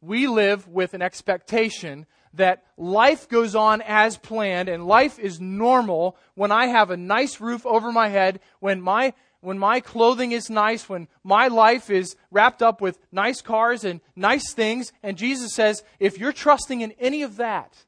We 0.00 0.26
live 0.26 0.68
with 0.68 0.94
an 0.94 1.02
expectation 1.02 2.06
that 2.36 2.64
life 2.76 3.28
goes 3.28 3.54
on 3.54 3.82
as 3.82 4.16
planned 4.16 4.68
and 4.68 4.86
life 4.86 5.18
is 5.18 5.40
normal 5.40 6.16
when 6.34 6.52
I 6.52 6.66
have 6.66 6.90
a 6.90 6.96
nice 6.96 7.40
roof 7.40 7.64
over 7.66 7.92
my 7.92 8.08
head, 8.08 8.40
when 8.60 8.80
my 8.80 9.14
when 9.40 9.58
my 9.58 9.78
clothing 9.78 10.32
is 10.32 10.48
nice, 10.48 10.88
when 10.88 11.06
my 11.22 11.48
life 11.48 11.90
is 11.90 12.16
wrapped 12.30 12.62
up 12.62 12.80
with 12.80 12.98
nice 13.12 13.42
cars 13.42 13.84
and 13.84 14.00
nice 14.16 14.54
things, 14.54 14.90
and 15.02 15.18
Jesus 15.18 15.52
says, 15.52 15.82
if 16.00 16.18
you're 16.18 16.32
trusting 16.32 16.80
in 16.80 16.92
any 16.92 17.22
of 17.22 17.36
that, 17.36 17.84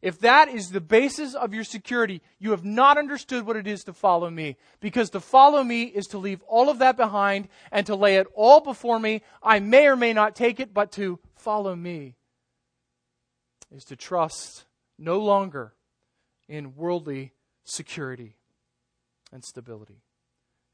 if 0.00 0.18
that 0.20 0.48
is 0.48 0.70
the 0.70 0.80
basis 0.80 1.34
of 1.34 1.52
your 1.52 1.64
security, 1.64 2.22
you 2.38 2.52
have 2.52 2.64
not 2.64 2.96
understood 2.96 3.44
what 3.44 3.56
it 3.56 3.66
is 3.66 3.84
to 3.84 3.92
follow 3.92 4.30
me. 4.30 4.56
Because 4.80 5.10
to 5.10 5.20
follow 5.20 5.62
me 5.62 5.82
is 5.84 6.06
to 6.06 6.18
leave 6.18 6.42
all 6.44 6.70
of 6.70 6.78
that 6.78 6.96
behind 6.96 7.48
and 7.70 7.84
to 7.86 7.94
lay 7.94 8.16
it 8.16 8.26
all 8.34 8.60
before 8.60 8.98
me. 8.98 9.20
I 9.42 9.60
may 9.60 9.88
or 9.88 9.96
may 9.96 10.14
not 10.14 10.34
take 10.34 10.60
it, 10.60 10.72
but 10.72 10.92
to 10.92 11.18
follow 11.34 11.76
me 11.76 12.15
is 13.74 13.84
to 13.84 13.96
trust 13.96 14.64
no 14.98 15.18
longer 15.18 15.74
in 16.48 16.74
worldly 16.76 17.32
security 17.64 18.36
and 19.32 19.44
stability. 19.44 20.02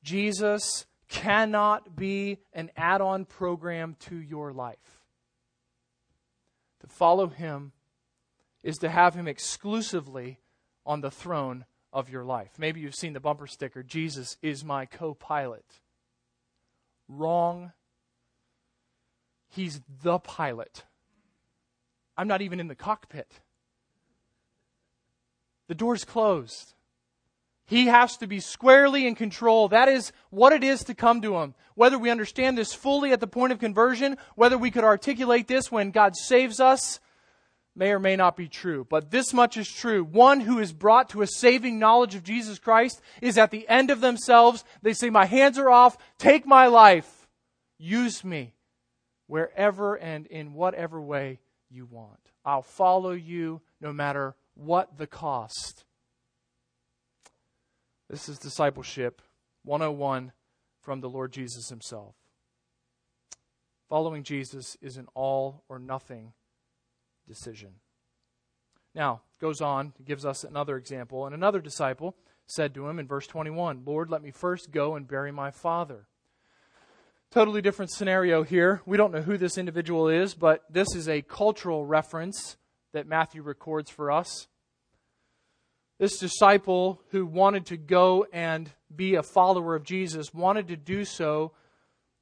Jesus 0.02 0.86
cannot 1.08 1.96
be 1.96 2.38
an 2.52 2.70
add 2.76 3.00
on 3.00 3.24
program 3.24 3.96
to 4.00 4.16
your 4.16 4.52
life. 4.52 5.00
To 6.80 6.86
follow 6.86 7.28
him 7.28 7.72
is 8.62 8.78
to 8.78 8.88
have 8.88 9.14
him 9.14 9.28
exclusively 9.28 10.40
on 10.84 11.00
the 11.00 11.10
throne 11.10 11.64
of 11.92 12.08
your 12.08 12.24
life. 12.24 12.52
Maybe 12.58 12.80
you've 12.80 12.94
seen 12.94 13.12
the 13.12 13.20
bumper 13.20 13.46
sticker 13.46 13.82
Jesus 13.82 14.36
is 14.42 14.64
my 14.64 14.86
co 14.86 15.14
pilot. 15.14 15.64
Wrong. 17.08 17.72
He's 19.48 19.80
the 20.02 20.18
pilot. 20.18 20.84
I'm 22.16 22.28
not 22.28 22.42
even 22.42 22.60
in 22.60 22.68
the 22.68 22.74
cockpit. 22.74 23.30
The 25.68 25.74
door's 25.74 26.04
closed. 26.04 26.74
He 27.64 27.86
has 27.86 28.16
to 28.18 28.26
be 28.26 28.40
squarely 28.40 29.06
in 29.06 29.14
control. 29.14 29.68
That 29.68 29.88
is 29.88 30.12
what 30.30 30.52
it 30.52 30.62
is 30.62 30.84
to 30.84 30.94
come 30.94 31.22
to 31.22 31.36
Him. 31.36 31.54
Whether 31.74 31.98
we 31.98 32.10
understand 32.10 32.58
this 32.58 32.74
fully 32.74 33.12
at 33.12 33.20
the 33.20 33.26
point 33.26 33.52
of 33.52 33.58
conversion, 33.58 34.18
whether 34.34 34.58
we 34.58 34.70
could 34.70 34.84
articulate 34.84 35.48
this 35.48 35.72
when 35.72 35.90
God 35.90 36.14
saves 36.16 36.60
us, 36.60 37.00
may 37.74 37.92
or 37.92 37.98
may 37.98 38.16
not 38.16 38.36
be 38.36 38.48
true. 38.48 38.86
But 38.90 39.10
this 39.10 39.32
much 39.32 39.56
is 39.56 39.70
true. 39.70 40.04
One 40.04 40.40
who 40.40 40.58
is 40.58 40.72
brought 40.72 41.08
to 41.10 41.22
a 41.22 41.26
saving 41.26 41.78
knowledge 41.78 42.14
of 42.14 42.24
Jesus 42.24 42.58
Christ 42.58 43.00
is 43.22 43.38
at 43.38 43.50
the 43.50 43.66
end 43.68 43.90
of 43.90 44.02
themselves. 44.02 44.64
They 44.82 44.92
say, 44.92 45.08
My 45.08 45.24
hands 45.24 45.56
are 45.58 45.70
off. 45.70 45.96
Take 46.18 46.44
my 46.44 46.66
life. 46.66 47.26
Use 47.78 48.22
me 48.22 48.52
wherever 49.26 49.94
and 49.94 50.26
in 50.26 50.52
whatever 50.52 51.00
way 51.00 51.38
you 51.72 51.86
want. 51.86 52.30
I'll 52.44 52.62
follow 52.62 53.12
you 53.12 53.62
no 53.80 53.92
matter 53.92 54.36
what 54.54 54.98
the 54.98 55.06
cost. 55.06 55.84
This 58.10 58.28
is 58.28 58.38
discipleship 58.38 59.22
101 59.64 60.32
from 60.80 61.00
the 61.00 61.08
Lord 61.08 61.32
Jesus 61.32 61.68
himself. 61.68 62.14
Following 63.88 64.22
Jesus 64.22 64.76
is 64.80 64.96
an 64.96 65.06
all 65.14 65.64
or 65.68 65.78
nothing 65.78 66.32
decision. 67.26 67.74
Now, 68.94 69.22
goes 69.40 69.60
on, 69.60 69.92
gives 70.04 70.24
us 70.24 70.44
another 70.44 70.76
example. 70.76 71.26
And 71.26 71.34
another 71.34 71.60
disciple 71.60 72.16
said 72.46 72.74
to 72.74 72.88
him 72.88 72.98
in 72.98 73.06
verse 73.06 73.26
21 73.26 73.82
Lord, 73.84 74.10
let 74.10 74.22
me 74.22 74.30
first 74.30 74.70
go 74.70 74.94
and 74.94 75.08
bury 75.08 75.32
my 75.32 75.50
father. 75.50 76.08
Totally 77.32 77.62
different 77.62 77.90
scenario 77.90 78.42
here. 78.42 78.82
We 78.84 78.98
don't 78.98 79.10
know 79.10 79.22
who 79.22 79.38
this 79.38 79.56
individual 79.56 80.08
is, 80.08 80.34
but 80.34 80.64
this 80.70 80.94
is 80.94 81.08
a 81.08 81.22
cultural 81.22 81.84
reference 81.84 82.58
that 82.92 83.06
Matthew 83.06 83.40
records 83.42 83.90
for 83.90 84.12
us 84.12 84.48
this 86.02 86.18
disciple 86.18 87.00
who 87.10 87.24
wanted 87.24 87.64
to 87.64 87.76
go 87.76 88.26
and 88.32 88.68
be 88.94 89.14
a 89.14 89.22
follower 89.22 89.76
of 89.76 89.84
Jesus 89.84 90.34
wanted 90.34 90.66
to 90.66 90.76
do 90.76 91.04
so 91.04 91.52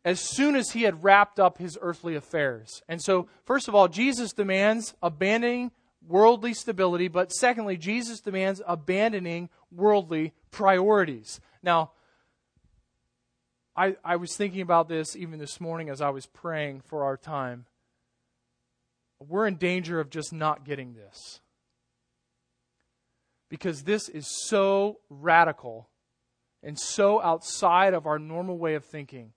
as 0.05 0.21
soon 0.21 0.55
as 0.55 0.73
he 0.73 0.83
had 0.83 1.03
wrapped 1.03 1.41
up 1.41 1.57
his 1.57 1.79
earthly 1.81 2.15
affairs. 2.15 2.83
And 2.89 3.01
so, 3.01 3.27
first 3.47 3.69
of 3.69 3.75
all, 3.75 3.89
Jesus 3.89 4.35
demands 4.35 4.95
abandoning 5.03 5.71
worldly 6.07 6.53
stability, 6.53 7.09
but 7.09 7.33
secondly, 7.33 7.79
Jesus 7.79 8.21
demands 8.21 8.61
abandoning 8.67 9.49
worldly 9.73 10.35
priorities. 10.51 11.41
Now, 11.63 11.93
I, 13.77 13.97
I 14.05 14.17
was 14.17 14.37
thinking 14.37 14.61
about 14.61 14.89
this 14.89 15.17
even 15.17 15.39
this 15.39 15.61
morning 15.61 15.89
as 15.89 16.01
I 16.01 16.11
was 16.11 16.27
praying 16.27 16.83
for 16.87 17.05
our 17.05 17.17
time. 17.17 17.67
We're 19.21 19.47
in 19.47 19.57
danger 19.57 20.01
of 20.01 20.11
just 20.11 20.33
not 20.33 20.65
getting 20.65 20.95
this 20.95 21.41
because 23.49 23.83
this 23.83 24.09
is 24.09 24.27
so 24.49 25.01
radical 25.11 25.89
and 26.63 26.79
so 26.79 27.21
outside 27.21 27.93
of 27.95 28.07
our 28.07 28.19
normal 28.19 28.57
way 28.57 28.75
of 28.75 28.85
thinking. 28.85 29.33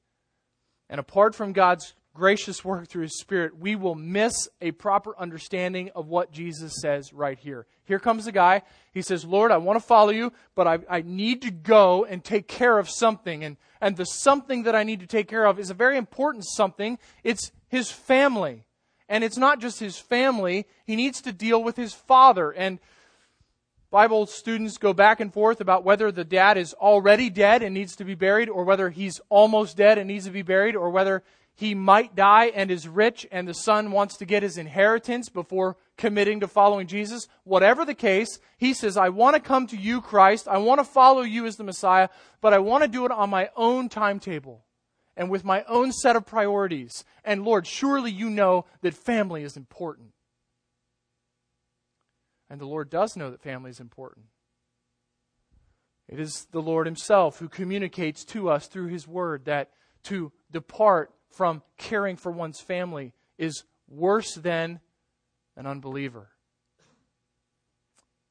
And 0.90 1.00
apart 1.00 1.36
from 1.36 1.52
God's 1.52 1.96
gracious 2.14 2.64
work 2.64 2.88
through 2.88 3.04
His 3.04 3.20
Spirit, 3.20 3.58
we 3.58 3.76
will 3.76 3.96
miss 3.96 4.48
a 4.62 4.72
proper 4.72 5.18
understanding 5.18 5.90
of 5.96 6.08
what 6.08 6.32
Jesus 6.32 6.74
says 6.82 7.12
right 7.14 7.38
here. 7.40 7.66
Here 7.86 8.00
comes 8.00 8.26
the 8.26 8.32
guy. 8.32 8.62
He 8.94 9.02
says, 9.02 9.26
Lord, 9.26 9.52
I 9.52 9.58
want 9.58 9.80
to 9.80 9.86
follow 9.86 10.12
you, 10.12 10.32
but 10.56 10.68
I, 10.68 10.80
I 10.90 11.02
need 11.02 11.42
to 11.42 11.52
go 11.52 12.06
and 12.06 12.24
take 12.24 12.48
care 12.48 12.78
of 12.78 12.90
something. 12.90 13.44
And, 13.44 13.58
and 13.82 13.98
the 13.98 14.06
something 14.06 14.64
that 14.64 14.76
I 14.76 14.84
need 14.84 15.00
to 15.02 15.08
take 15.08 15.28
care 15.28 15.46
of 15.46 15.60
is 15.60 15.70
a 15.70 15.76
very 15.76 15.98
important 15.98 16.46
something. 16.46 17.00
It's 17.24 17.52
his 17.68 17.92
family. 17.92 18.66
And 19.10 19.24
it's 19.24 19.38
not 19.38 19.60
just 19.60 19.80
his 19.80 19.98
family, 19.98 20.66
he 20.86 20.96
needs 20.96 21.22
to 21.22 21.34
deal 21.34 21.62
with 21.62 21.76
his 21.76 21.94
father. 21.94 22.52
And 22.52 22.80
Bible 23.92 24.26
students 24.26 24.78
go 24.78 24.92
back 24.92 25.20
and 25.20 25.32
forth 25.32 25.62
about 25.62 25.84
whether 25.84 26.12
the 26.12 26.24
dad 26.24 26.58
is 26.58 26.74
already 26.74 27.30
dead 27.30 27.62
and 27.62 27.76
needs 27.76 27.96
to 27.98 28.06
be 28.06 28.16
buried, 28.16 28.50
or 28.50 28.64
whether 28.64 28.90
he's 28.90 29.22
almost 29.30 29.78
dead 29.78 30.00
and 30.00 30.08
needs 30.08 30.26
to 30.26 30.32
be 30.32 30.42
buried, 30.42 30.76
or 30.76 30.90
whether 30.90 31.22
he 31.56 31.76
might 31.76 32.16
die 32.16 32.46
and 32.46 32.72
is 32.72 32.88
rich 32.88 33.28
and 33.32 33.48
the 33.48 33.54
son 33.54 33.92
wants 33.92 34.18
to 34.18 34.26
get 34.26 34.44
his 34.44 34.58
inheritance 34.58 35.30
before 35.30 35.78
committing 35.98 36.40
to 36.40 36.48
following 36.48 36.88
Jesus. 36.88 37.28
Whatever 37.44 37.86
the 37.86 37.94
case, 37.94 38.40
he 38.58 38.74
says, 38.74 38.98
I 38.98 39.10
want 39.10 39.36
to 39.36 39.42
come 39.42 39.68
to 39.68 39.78
you, 39.78 40.02
Christ. 40.02 40.48
I 40.48 40.58
want 40.58 40.80
to 40.80 40.84
follow 40.84 41.22
you 41.22 41.46
as 41.46 41.58
the 41.58 41.64
Messiah, 41.64 42.10
but 42.42 42.54
I 42.54 42.60
want 42.60 42.84
to 42.84 42.88
do 42.88 43.06
it 43.06 43.12
on 43.12 43.30
my 43.30 43.50
own 43.56 43.88
timetable 43.88 44.66
and 45.16 45.30
with 45.30 45.46
my 45.46 45.64
own 45.68 45.92
set 45.92 46.16
of 46.16 46.26
priorities. 46.26 47.06
And 47.24 47.44
Lord, 47.44 47.68
surely 47.68 48.10
you 48.10 48.32
know 48.32 48.66
that 48.82 48.96
family 48.96 49.44
is 49.44 49.56
important. 49.56 50.10
And 52.50 52.60
the 52.60 52.66
Lord 52.66 52.90
does 52.90 53.16
know 53.16 53.30
that 53.30 53.42
family 53.42 53.70
is 53.70 53.80
important. 53.80 54.26
It 56.10 56.20
is 56.20 56.48
the 56.52 56.62
Lord 56.62 56.88
Himself 56.88 57.40
who 57.40 57.48
communicates 57.48 58.26
to 58.26 58.50
us 58.50 58.68
through 58.68 58.88
His 58.88 59.08
Word 59.08 59.46
that 59.46 59.70
to 60.04 60.32
depart 60.52 61.12
from 61.34 61.62
caring 61.78 62.16
for 62.16 62.32
one's 62.32 62.60
family 62.60 63.14
is 63.38 63.64
worse 63.88 64.36
than 64.36 64.80
an 65.56 65.66
unbeliever. 65.66 66.30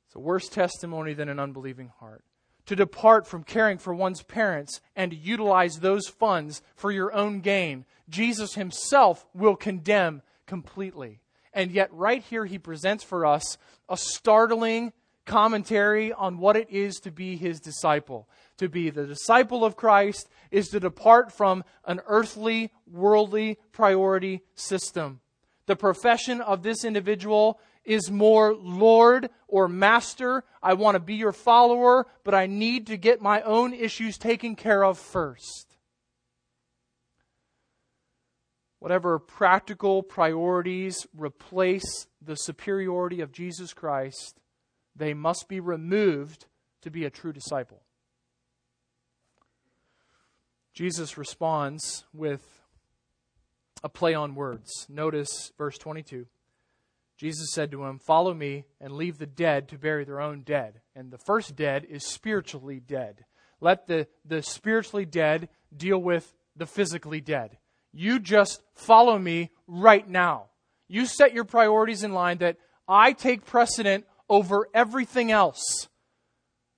It's 0.06 0.16
a 0.16 0.20
worse 0.20 0.48
testimony 0.48 1.14
than 1.14 1.28
an 1.28 1.38
unbelieving 1.38 1.90
heart. 2.00 2.24
To 2.66 2.76
depart 2.76 3.26
from 3.26 3.42
caring 3.42 3.78
for 3.78 3.92
one's 3.92 4.22
parents 4.22 4.80
and 4.94 5.12
utilize 5.12 5.80
those 5.80 6.06
funds 6.06 6.62
for 6.76 6.92
your 6.92 7.12
own 7.12 7.40
gain, 7.40 7.86
Jesus 8.08 8.54
Himself 8.54 9.26
will 9.34 9.56
condemn 9.56 10.22
completely. 10.46 11.20
And 11.52 11.70
yet, 11.70 11.92
right 11.92 12.22
here, 12.22 12.46
he 12.46 12.58
presents 12.58 13.04
for 13.04 13.26
us 13.26 13.58
a 13.88 13.96
startling 13.96 14.92
commentary 15.26 16.12
on 16.12 16.38
what 16.38 16.56
it 16.56 16.70
is 16.70 16.96
to 17.00 17.10
be 17.10 17.36
his 17.36 17.60
disciple. 17.60 18.28
To 18.58 18.68
be 18.68 18.90
the 18.90 19.06
disciple 19.06 19.64
of 19.64 19.76
Christ 19.76 20.28
is 20.50 20.68
to 20.68 20.80
depart 20.80 21.32
from 21.32 21.64
an 21.84 22.00
earthly, 22.06 22.72
worldly 22.86 23.58
priority 23.72 24.42
system. 24.54 25.20
The 25.66 25.76
profession 25.76 26.40
of 26.40 26.62
this 26.62 26.84
individual 26.84 27.60
is 27.84 28.10
more 28.10 28.54
Lord 28.54 29.30
or 29.48 29.68
Master. 29.68 30.44
I 30.62 30.74
want 30.74 30.94
to 30.96 31.00
be 31.00 31.14
your 31.14 31.32
follower, 31.32 32.06
but 32.24 32.34
I 32.34 32.46
need 32.46 32.86
to 32.88 32.96
get 32.96 33.20
my 33.20 33.42
own 33.42 33.72
issues 33.74 34.18
taken 34.18 34.54
care 34.56 34.84
of 34.84 34.98
first. 34.98 35.72
whatever 38.82 39.16
practical 39.20 40.02
priorities 40.02 41.06
replace 41.16 42.08
the 42.20 42.34
superiority 42.34 43.20
of 43.20 43.30
Jesus 43.30 43.72
Christ, 43.72 44.40
they 44.94 45.14
must 45.14 45.48
be 45.48 45.60
removed 45.60 46.46
to 46.82 46.90
be 46.90 47.04
a 47.04 47.10
true 47.10 47.32
disciple. 47.32 47.82
Jesus 50.74 51.18
responds 51.18 52.04
with 52.14 52.42
a 53.84 53.88
play 53.88 54.14
on 54.14 54.34
words. 54.34 54.86
Notice 54.88 55.52
verse 55.58 55.76
22. 55.78 56.26
Jesus 57.18 57.52
said 57.52 57.70
to 57.70 57.84
him, 57.84 57.98
Follow 57.98 58.34
me 58.34 58.64
and 58.80 58.94
leave 58.94 59.18
the 59.18 59.26
dead 59.26 59.68
to 59.68 59.78
bury 59.78 60.04
their 60.04 60.20
own 60.20 60.42
dead. 60.42 60.80
And 60.96 61.10
the 61.10 61.18
first 61.18 61.54
dead 61.54 61.84
is 61.88 62.06
spiritually 62.06 62.80
dead. 62.80 63.24
Let 63.60 63.86
the, 63.86 64.08
the 64.24 64.42
spiritually 64.42 65.04
dead 65.04 65.48
deal 65.74 65.98
with 65.98 66.34
the 66.56 66.66
physically 66.66 67.20
dead. 67.20 67.58
You 67.92 68.18
just 68.18 68.62
follow 68.74 69.18
me 69.18 69.50
right 69.66 70.08
now. 70.08 70.46
You 70.88 71.06
set 71.06 71.32
your 71.32 71.44
priorities 71.44 72.02
in 72.02 72.12
line 72.12 72.38
that 72.38 72.56
I 72.88 73.12
take 73.12 73.44
precedent 73.44 74.04
over 74.28 74.68
everything 74.74 75.30
else. 75.30 75.88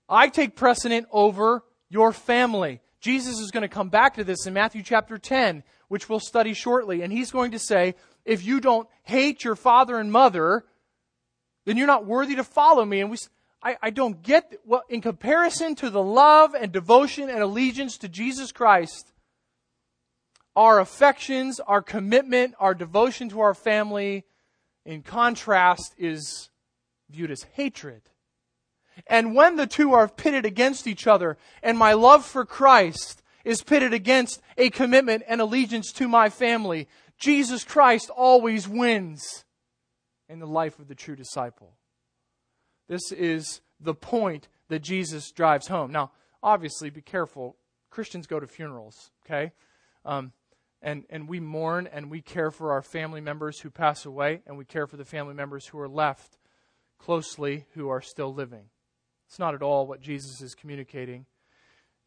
I 0.09 0.29
take 0.29 0.57
precedent 0.57 1.07
over 1.11 1.65
your 1.89 2.13
family. 2.13 2.81
Jesus 3.01 3.39
is 3.39 3.51
going 3.51 3.63
to 3.63 3.69
come 3.69 3.89
back 3.89 4.15
to 4.15 4.25
this 4.25 4.47
in 4.47 4.55
Matthew 4.55 4.83
chapter 4.83 5.19
10, 5.19 5.63
which 5.89 6.09
we'll 6.09 6.21
study 6.21 6.55
shortly. 6.55 7.03
And 7.03 7.13
he's 7.13 7.31
going 7.31 7.53
to 7.53 7.59
say, 7.59 7.95
if 8.25 8.45
you 8.45 8.61
don't 8.61 8.89
hate 9.03 9.45
your 9.45 9.57
father 9.57 9.99
and 9.99 10.11
mother, 10.11 10.65
then 11.65 11.77
you're 11.77 11.87
not 11.87 12.07
worthy 12.07 12.37
to 12.37 12.45
follow 12.45 12.85
me. 12.85 13.01
And 13.01 13.11
we, 13.11 13.19
I, 13.63 13.77
I 13.83 13.91
don't 13.91 14.23
get, 14.23 14.61
well, 14.65 14.83
in 14.89 15.01
comparison 15.01 15.75
to 15.77 15.91
the 15.91 16.03
love 16.03 16.55
and 16.55 16.73
devotion 16.73 17.31
and 17.31 17.41
allegiance 17.41 17.99
to 17.99 18.09
Jesus 18.09 18.53
Christ, 18.53 19.13
our 20.57 20.79
affections, 20.79 21.61
our 21.61 21.83
commitment, 21.83 22.55
our 22.61 22.75
devotion 22.75 23.29
to 23.31 23.41
our 23.41 23.55
family, 23.55 24.25
in 24.85 25.03
contrast, 25.03 25.95
is 25.99 26.51
viewed 27.11 27.31
as 27.31 27.45
hatred. 27.55 28.03
And 29.07 29.35
when 29.35 29.57
the 29.57 29.67
two 29.67 29.93
are 29.93 30.09
pitted 30.09 30.45
against 30.45 30.87
each 30.87 31.07
other, 31.07 31.37
and 31.63 31.77
my 31.77 31.93
love 31.95 32.25
for 32.25 32.45
Christ 32.45 33.23
is 33.45 33.63
pitted 33.63 33.93
against 33.93 34.41
a 34.57 34.71
commitment 34.71 35.23
and 35.29 35.41
allegiance 35.41 35.93
to 35.93 36.09
my 36.09 36.31
family, 36.31 36.89
Jesus 37.19 37.65
Christ 37.65 38.11
always 38.11 38.69
wins 38.69 39.45
in 40.29 40.39
the 40.39 40.47
life 40.47 40.79
of 40.79 40.89
the 40.89 40.95
true 40.95 41.17
disciple. 41.17 41.77
This 42.89 43.13
is 43.13 43.61
the 43.81 43.95
point 43.95 44.49
that 44.69 44.81
Jesus 44.81 45.31
drives 45.31 45.69
home. 45.69 45.93
Now, 45.93 46.13
obviously, 46.43 46.91
be 46.91 47.03
careful. 47.03 47.57
Christians 47.91 48.27
go 48.27 48.41
to 48.41 48.47
funerals, 48.47 49.11
okay? 49.25 49.53
Um, 50.05 50.33
and, 50.83 51.05
and 51.11 51.29
we 51.29 51.41
mourn 51.41 51.87
and 51.87 52.11
we 52.11 52.21
care 52.21 52.51
for 52.51 52.73
our 52.73 52.83
family 52.83 53.21
members 53.21 53.61
who 53.61 53.71
pass 53.71 54.05
away, 54.05 54.43
and 54.47 54.59
we 54.59 54.65
care 54.65 54.87
for 54.87 54.97
the 54.97 55.05
family 55.05 55.35
members 55.35 55.67
who 55.67 55.79
are 55.79 55.89
left 55.89 56.39
closely 57.05 57.67
who 57.75 57.91
are 57.91 58.01
still 58.01 58.33
living. 58.33 58.65
It's 59.29 59.39
not 59.39 59.55
at 59.55 59.63
all 59.63 59.87
what 59.87 60.01
Jesus 60.01 60.41
is 60.41 60.55
communicating. 60.55 61.27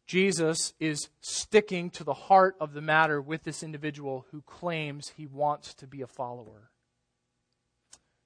Jesus 0.07 0.73
is 0.79 1.09
sticking 1.21 1.91
to 1.91 2.03
the 2.03 2.13
heart 2.13 2.55
of 2.59 2.73
the 2.73 2.81
matter 2.81 3.21
with 3.21 3.43
this 3.43 3.61
individual 3.61 4.25
who 4.31 4.41
claims 4.41 5.11
he 5.15 5.27
wants 5.27 5.75
to 5.75 5.87
be 5.87 6.01
a 6.01 6.07
follower. 6.07 6.71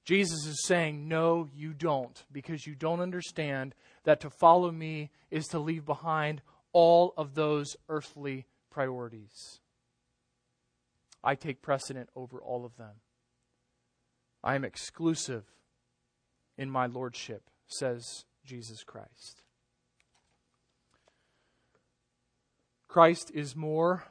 Jesus 0.05 0.45
is 0.45 0.63
saying, 0.65 1.07
No, 1.07 1.49
you 1.53 1.73
don't, 1.73 2.23
because 2.31 2.65
you 2.65 2.75
don't 2.75 3.01
understand 3.01 3.75
that 4.03 4.21
to 4.21 4.29
follow 4.29 4.71
me 4.71 5.09
is 5.29 5.47
to 5.47 5.59
leave 5.59 5.85
behind 5.85 6.41
all 6.71 7.13
of 7.17 7.35
those 7.35 7.75
earthly 7.89 8.45
priorities. 8.69 9.59
I 11.23 11.35
take 11.35 11.61
precedent 11.61 12.09
over 12.15 12.39
all 12.39 12.65
of 12.65 12.77
them. 12.77 13.01
I 14.43 14.55
am 14.55 14.63
exclusive 14.63 15.43
in 16.61 16.69
my 16.69 16.85
lordship, 16.85 17.41
says 17.67 18.23
Jesus 18.45 18.83
Christ. 18.83 19.41
Christ 22.87 23.31
is 23.33 23.55
more, 23.55 24.03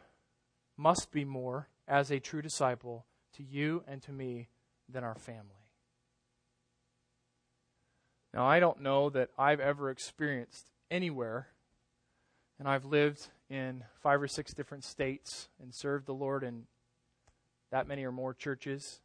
must 0.77 1.13
be 1.13 1.25
more, 1.25 1.69
as 1.87 2.11
a 2.11 2.19
true 2.19 2.43
disciple 2.43 3.07
to 3.37 3.45
you 3.45 3.85
and 3.87 4.03
to 4.03 4.11
me 4.11 4.49
than 4.89 5.05
our 5.05 5.15
family. 5.15 5.63
Now, 8.35 8.49
I 8.49 8.59
don't 8.59 8.81
know 8.81 9.11
that 9.11 9.31
I've 9.39 9.61
ever 9.61 9.89
experienced 9.89 10.73
anywhere, 10.91 11.47
and 12.59 12.67
I've 12.67 12.85
lived 12.85 13.29
in 13.49 13.85
five 14.03 14.21
or 14.21 14.27
six 14.27 14.53
different 14.53 14.83
states 14.83 15.49
and 15.63 15.73
served 15.73 16.07
the 16.07 16.15
Lord 16.15 16.43
in 16.43 16.65
that 17.71 17.87
many 17.87 18.03
or 18.03 18.11
more 18.11 18.35
churches. 18.35 18.99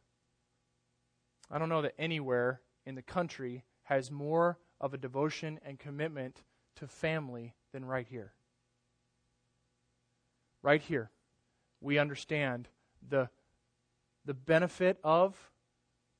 I 1.48 1.60
don't 1.60 1.68
know 1.68 1.82
that 1.82 1.94
anywhere 1.96 2.60
in 2.86 2.94
the 2.94 3.02
country 3.02 3.64
has 3.82 4.10
more 4.10 4.58
of 4.80 4.94
a 4.94 4.98
devotion 4.98 5.60
and 5.64 5.78
commitment 5.78 6.42
to 6.76 6.86
family 6.86 7.54
than 7.72 7.84
right 7.84 8.06
here. 8.08 8.32
Right 10.62 10.80
here, 10.80 11.10
we 11.80 11.98
understand 11.98 12.68
the, 13.08 13.28
the 14.24 14.34
benefit 14.34 14.98
of 15.04 15.34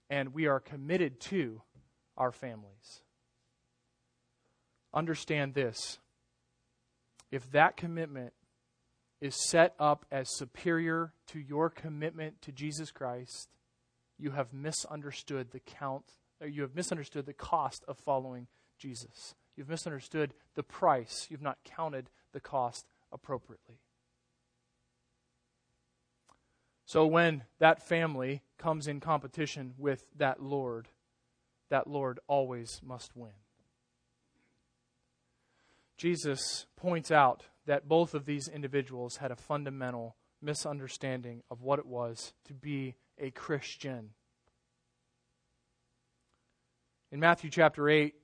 and 0.09 0.35
we 0.35 0.47
are 0.47 0.61
committed 0.61 1.21
to 1.21 1.63
our 2.17 2.31
families. 2.31 3.01
Understand 4.95 5.55
this 5.55 5.99
if 7.31 7.51
that 7.53 7.77
commitment 7.77 8.33
is 9.21 9.35
set 9.49 9.75
up 9.79 10.07
as 10.13 10.29
superior 10.37 11.13
to 11.27 11.39
your 11.39 11.71
commitment 11.71 12.41
to 12.43 12.53
Jesus 12.53 12.91
Christ, 12.91 13.49
you 14.19 14.31
have 14.31 14.53
misunderstood 14.53 15.51
the 15.51 15.61
count, 15.61 16.05
you 16.45 16.63
have 16.63 16.75
misunderstood 16.75 17.27
the 17.27 17.33
cost 17.33 17.85
of 17.89 17.99
following 17.99 18.47
Jesus. 18.79 19.35
You've 19.57 19.69
misunderstood 19.69 20.35
the 20.55 20.63
price. 20.63 21.27
You've 21.31 21.43
not 21.43 21.59
counted 21.65 22.11
the 22.33 22.41
cost 22.41 22.87
appropriately. 23.11 23.81
So 26.85 27.07
when 27.07 27.45
that 27.59 27.83
family 27.83 28.43
comes 28.59 28.87
in 28.87 29.01
competition 29.01 29.75
with 29.77 30.05
that 30.17 30.43
Lord, 30.43 30.89
that 31.69 31.89
Lord 31.89 32.21
always 32.29 32.81
must 32.85 33.17
win. 33.17 33.33
Jesus 35.97 36.67
points 36.77 37.11
out 37.11 37.45
that 37.65 37.89
both 37.89 38.15
of 38.15 38.27
these 38.27 38.49
individuals 38.49 39.17
had 39.17 39.33
a 39.33 39.37
fundamental 39.37 40.17
misunderstanding 40.43 41.43
of 41.51 41.63
what 41.63 41.79
it 41.79 41.87
was 41.87 42.35
to 42.45 42.55
be 42.55 42.95
a 43.19 43.31
Christian. 43.31 44.11
In 47.13 47.21
Matthew 47.21 47.51
chapter 47.51 47.89
8, 47.89 48.15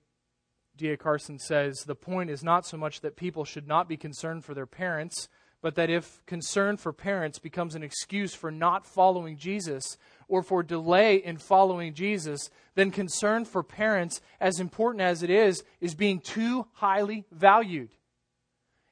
D.A. 0.77 0.97
Carson 0.97 1.39
says 1.39 1.85
the 1.85 1.95
point 1.95 2.31
is 2.31 2.43
not 2.43 2.67
so 2.67 2.77
much 2.77 3.01
that 3.03 3.15
people 3.15 3.45
should 3.45 3.69
not 3.69 3.89
be 3.89 3.97
concerned 3.97 4.45
for 4.45 4.55
their 4.55 4.67
parents, 4.67 5.29
but 5.61 5.77
that 5.77 5.89
if 5.89 6.21
concern 6.27 6.77
for 6.77 6.93
parents 6.93 7.39
becomes 7.39 7.77
an 7.77 7.85
excuse 7.85 8.35
for 8.35 8.51
not 8.51 8.85
following 8.85 9.37
Jesus 9.37 9.97
or 10.27 10.43
for 10.43 10.65
delay 10.65 11.17
in 11.17 11.37
following 11.37 11.95
Jesus, 11.95 12.51
then 12.75 12.91
concern 12.91 13.45
for 13.45 13.63
parents, 13.63 14.21
as 14.41 14.59
important 14.59 15.03
as 15.03 15.23
it 15.23 15.31
is, 15.31 15.63
is 15.81 15.95
being 15.95 16.19
too 16.19 16.67
highly 16.73 17.25
valued. 17.31 17.91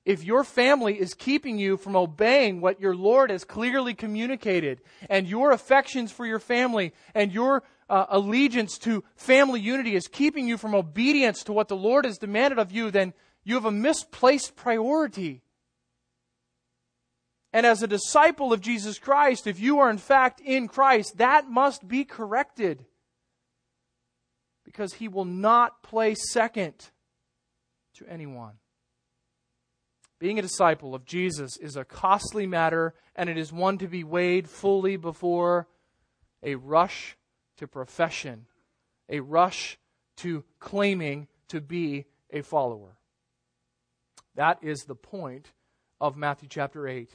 If 0.05 0.25
your 0.25 0.45
family 0.45 1.01
is 1.01 1.15
keeping 1.15 1.59
you 1.59 1.77
from 1.77 1.97
obeying 1.97 2.61
what 2.61 2.81
your 2.81 2.95
Lord 2.95 3.31
has 3.31 3.45
clearly 3.45 3.95
communicated, 3.95 4.81
and 5.09 5.27
your 5.27 5.51
affections 5.51 6.13
for 6.13 6.25
your 6.25 6.39
family 6.39 6.93
and 7.15 7.33
your 7.33 7.65
uh, 7.91 8.07
allegiance 8.09 8.79
to 8.79 9.03
family 9.17 9.61
unity 9.61 9.97
is 9.97 10.07
keeping 10.07 10.47
you 10.47 10.57
from 10.57 10.75
obedience 10.75 11.43
to 11.43 11.53
what 11.53 11.67
the 11.69 11.77
Lord 11.77 12.05
has 12.05 12.19
demanded 12.19 12.59
of 12.59 12.71
you, 12.71 12.91
then 12.91 13.13
you 13.43 13.57
have 13.57 13.65
a 13.65 13.73
misplaced 13.73 14.55
priority. 14.55 15.43
And 17.53 17.67
as 17.67 17.83
a 17.83 17.89
disciple 17.89 18.53
of 18.53 18.61
Jesus 18.61 19.01
Christ, 19.01 19.49
if 19.49 19.59
you 19.59 19.81
are 19.81 19.91
in 19.91 19.99
fact 19.99 20.41
in 20.41 20.69
Christ, 20.69 21.19
that 21.19 21.51
must 21.51 21.87
be 21.89 22.05
corrected. 22.05 22.87
Because 24.65 24.95
he 24.95 25.09
will 25.09 25.25
not 25.25 25.83
play 25.83 26.15
second 26.15 26.75
to 27.95 28.07
anyone. 28.07 28.53
Being 30.21 30.39
a 30.39 30.43
disciple 30.43 30.95
of 30.95 31.05
Jesus 31.05 31.57
is 31.57 31.77
a 31.77 31.85
costly 31.85 32.47
matter, 32.47 32.95
and 33.17 33.29
it 33.29 33.37
is 33.37 33.53
one 33.53 33.79
to 33.79 33.89
be 33.89 34.05
weighed 34.05 34.49
fully 34.49 34.97
before 34.97 35.67
a 36.41 36.55
rush 36.55 37.17
to 37.61 37.69
profession, 37.69 38.47
a 39.09 39.21
rush 39.21 39.79
to 40.17 40.45
claiming 40.59 41.29
to 41.49 41.61
be 41.61 42.07
a 42.31 42.41
follower. 42.43 42.97
That 44.35 44.59
is 44.63 44.85
the 44.85 44.95
point 44.95 45.53
of 46.01 46.17
Matthew 46.17 46.49
chapter 46.49 46.89
8. 46.89 47.11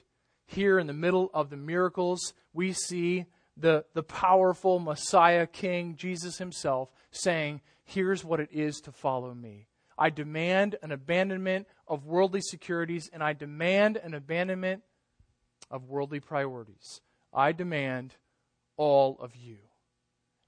Here 0.45 0.77
in 0.77 0.85
the 0.85 0.93
middle 0.93 1.31
of 1.33 1.49
the 1.49 1.57
miracles, 1.57 2.33
we 2.53 2.73
see 2.73 3.25
the, 3.57 3.85
the 3.95 4.03
powerful 4.03 4.77
Messiah 4.77 5.47
King, 5.47 5.95
Jesus 5.95 6.37
himself, 6.37 6.91
saying, 7.09 7.61
Here's 7.83 8.23
what 8.23 8.39
it 8.39 8.49
is 8.51 8.79
to 8.81 8.91
follow 8.91 9.33
me. 9.33 9.67
I 9.97 10.11
demand 10.11 10.75
an 10.83 10.91
abandonment 10.91 11.67
of 11.87 12.05
worldly 12.05 12.41
securities, 12.41 13.09
and 13.11 13.23
I 13.23 13.33
demand 13.33 13.97
an 13.97 14.13
abandonment 14.13 14.83
of 15.71 15.85
worldly 15.85 16.19
priorities. 16.19 17.01
I 17.33 17.51
demand 17.51 18.15
all 18.77 19.17
of 19.19 19.35
you 19.35 19.57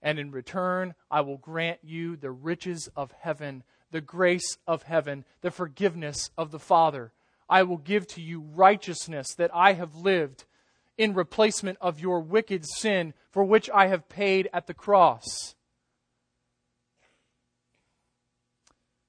and 0.08 0.20
in 0.20 0.32
return 0.32 0.96
I 1.12 1.20
will 1.20 1.36
grant 1.36 1.80
you 1.84 2.16
the 2.16 2.32
riches 2.32 2.88
of 2.96 3.12
heaven, 3.12 3.64
the 3.92 4.00
grace 4.00 4.58
of 4.66 4.84
heaven, 4.84 5.26
the 5.42 5.52
forgiveness 5.52 6.30
of 6.38 6.52
the 6.52 6.60
Father. 6.60 7.12
I 7.50 7.64
will 7.64 7.78
give 7.78 8.08
to 8.08 8.22
you 8.22 8.40
righteousness 8.40 9.36
that 9.36 9.52
I 9.54 9.74
have 9.74 9.96
lived 9.96 10.46
in 10.98 11.14
replacement 11.14 11.78
of 11.82 12.00
your 12.00 12.22
wicked 12.22 12.66
sin 12.66 13.14
for 13.32 13.44
which 13.44 13.70
I 13.70 13.88
have 13.88 14.08
paid 14.08 14.50
at 14.54 14.66
the 14.66 14.74
cross. 14.74 15.56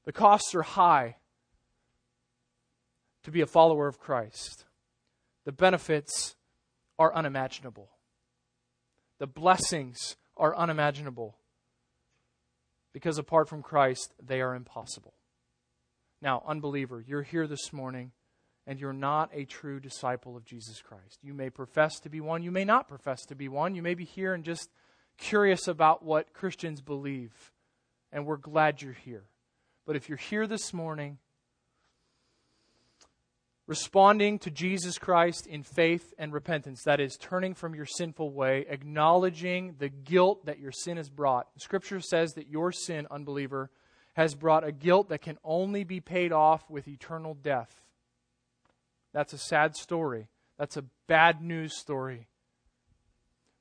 The 0.05 0.13
costs 0.13 0.53
are 0.53 0.63
high 0.63 1.19
to 3.23 3.31
be 3.31 3.41
a 3.41 3.47
follower 3.47 3.87
of 3.87 4.01
Christ. 4.01 4.65
The 5.45 5.53
benefits 5.53 6.35
are 6.99 7.15
unimaginable. 7.15 7.91
The 9.19 9.29
blessings 9.29 10.17
are 10.39 10.57
unimaginable 10.57 11.37
because 12.93 13.19
apart 13.19 13.49
from 13.49 13.63
Christ, 13.63 14.15
they 14.25 14.41
are 14.41 14.55
impossible. 14.55 15.15
Now, 16.21 16.43
unbeliever, 16.47 17.05
you're 17.07 17.23
here 17.23 17.47
this 17.47 17.73
morning 17.73 18.13
and 18.67 18.81
you're 18.81 18.93
not 18.93 19.31
a 19.33 19.45
true 19.45 19.81
disciple 19.81 20.37
of 20.37 20.45
Jesus 20.45 20.83
Christ. 20.83 21.19
You 21.23 21.33
may 21.33 21.49
profess 21.49 22.01
to 22.01 22.11
be 22.11 22.21
one, 22.21 22.43
you 22.43 22.51
may 22.51 22.65
not 22.65 22.89
profess 22.89 23.25
to 23.27 23.35
be 23.35 23.49
one. 23.49 23.75
You 23.75 23.83
may 23.83 23.95
be 23.95 24.05
here 24.05 24.35
and 24.35 24.45
just 24.45 24.71
curious 25.17 25.69
about 25.69 26.05
what 26.05 26.33
Christians 26.33 26.81
believe, 26.81 27.33
and 28.13 28.25
we're 28.25 28.37
glad 28.37 28.83
you're 28.83 28.93
here. 28.93 29.25
But 29.87 29.97
if 29.97 30.09
you're 30.09 30.19
here 30.19 30.47
this 30.47 30.73
morning 30.73 31.19
responding 33.69 34.39
to 34.41 34.51
Jesus 34.51 34.99
Christ 34.99 35.47
in 35.47 35.63
faith 35.63 36.15
and 36.19 36.33
repentance. 36.33 36.83
That 36.85 37.01
is, 37.01 37.19
turning 37.19 37.55
from 37.55 37.75
your 37.75 37.85
sinful 37.87 38.33
way, 38.33 38.65
acknowledging 38.69 39.77
the 39.79 39.91
guilt 39.91 40.47
that 40.47 40.59
your 40.59 40.73
sin 40.73 40.97
has 40.97 41.11
brought. 41.11 41.49
Scripture 41.59 42.01
says 42.01 42.33
that 42.33 42.49
your 42.49 42.73
sin, 42.73 43.07
unbeliever, 43.11 43.71
has 44.15 44.35
brought 44.35 44.67
a 44.67 44.73
guilt 44.73 45.11
that 45.11 45.21
can 45.21 45.39
only 45.45 45.85
be 45.85 46.01
paid 46.01 46.33
off 46.33 46.69
with 46.71 46.89
eternal 46.89 47.35
death. 47.35 47.83
That's 49.13 49.35
a 49.35 49.39
sad 49.39 49.77
story. 49.77 50.29
That's 50.59 50.79
a 50.79 50.85
bad 51.07 51.43
news 51.43 51.79
story. 51.79 52.27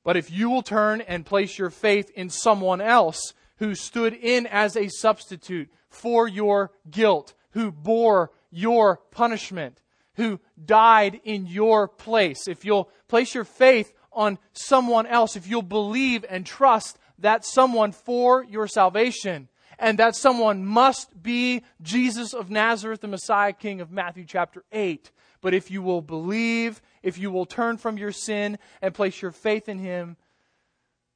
But 0.04 0.16
if 0.16 0.30
you 0.30 0.48
will 0.48 0.62
turn 0.62 1.02
and 1.02 1.26
place 1.26 1.58
your 1.58 1.70
faith 1.70 2.10
in 2.14 2.30
someone 2.30 2.80
else 2.80 3.34
who 3.58 3.74
stood 3.74 4.14
in 4.14 4.46
as 4.46 4.74
a 4.74 4.88
substitute 4.88 5.68
for 5.90 6.26
your 6.26 6.72
guilt, 6.90 7.34
who 7.50 7.70
bore 7.70 8.30
your 8.50 8.96
punishment, 9.10 9.82
who 10.18 10.40
died 10.62 11.20
in 11.24 11.46
your 11.46 11.88
place, 11.88 12.48
if 12.48 12.64
you'll 12.64 12.90
place 13.06 13.34
your 13.34 13.44
faith 13.44 13.92
on 14.12 14.36
someone 14.52 15.06
else, 15.06 15.36
if 15.36 15.46
you'll 15.46 15.62
believe 15.62 16.24
and 16.28 16.44
trust 16.44 16.98
that 17.20 17.44
someone 17.44 17.92
for 17.92 18.44
your 18.44 18.66
salvation, 18.66 19.48
and 19.78 19.96
that 19.98 20.16
someone 20.16 20.64
must 20.64 21.22
be 21.22 21.62
Jesus 21.80 22.34
of 22.34 22.50
Nazareth, 22.50 23.00
the 23.00 23.06
Messiah 23.06 23.52
King 23.52 23.80
of 23.80 23.92
Matthew 23.92 24.24
chapter 24.26 24.64
8. 24.72 25.12
But 25.40 25.54
if 25.54 25.70
you 25.70 25.82
will 25.82 26.02
believe, 26.02 26.82
if 27.00 27.16
you 27.16 27.30
will 27.30 27.46
turn 27.46 27.76
from 27.76 27.96
your 27.96 28.10
sin 28.10 28.58
and 28.82 28.92
place 28.92 29.22
your 29.22 29.30
faith 29.30 29.68
in 29.68 29.78
Him, 29.78 30.16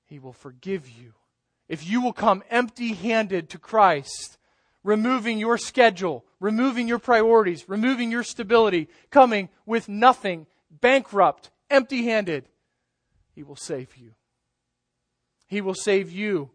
He 0.05 0.20
will 0.20 0.32
forgive 0.32 0.88
you. 0.88 1.14
If 1.68 1.88
you 1.88 2.00
will 2.00 2.12
come 2.12 2.44
empty 2.50 2.92
handed 2.94 3.50
to 3.50 3.59
Christ, 3.59 4.38
removing 4.83 5.39
your 5.39 5.59
schedule, 5.59 6.24
removing 6.41 6.89
your 6.89 6.99
priorities, 6.99 7.68
removing 7.68 8.11
your 8.11 8.22
stability, 8.22 8.89
coming 9.11 9.49
with 9.66 9.89
nothing, 9.89 10.47
bankrupt, 10.70 11.51
empty 11.70 12.05
handed, 12.05 12.49
He 13.35 13.43
will 13.43 13.57
save 13.57 13.97
you. 13.97 14.12
He 15.47 15.61
will 15.61 15.74
save 15.74 16.11
you 16.11 16.51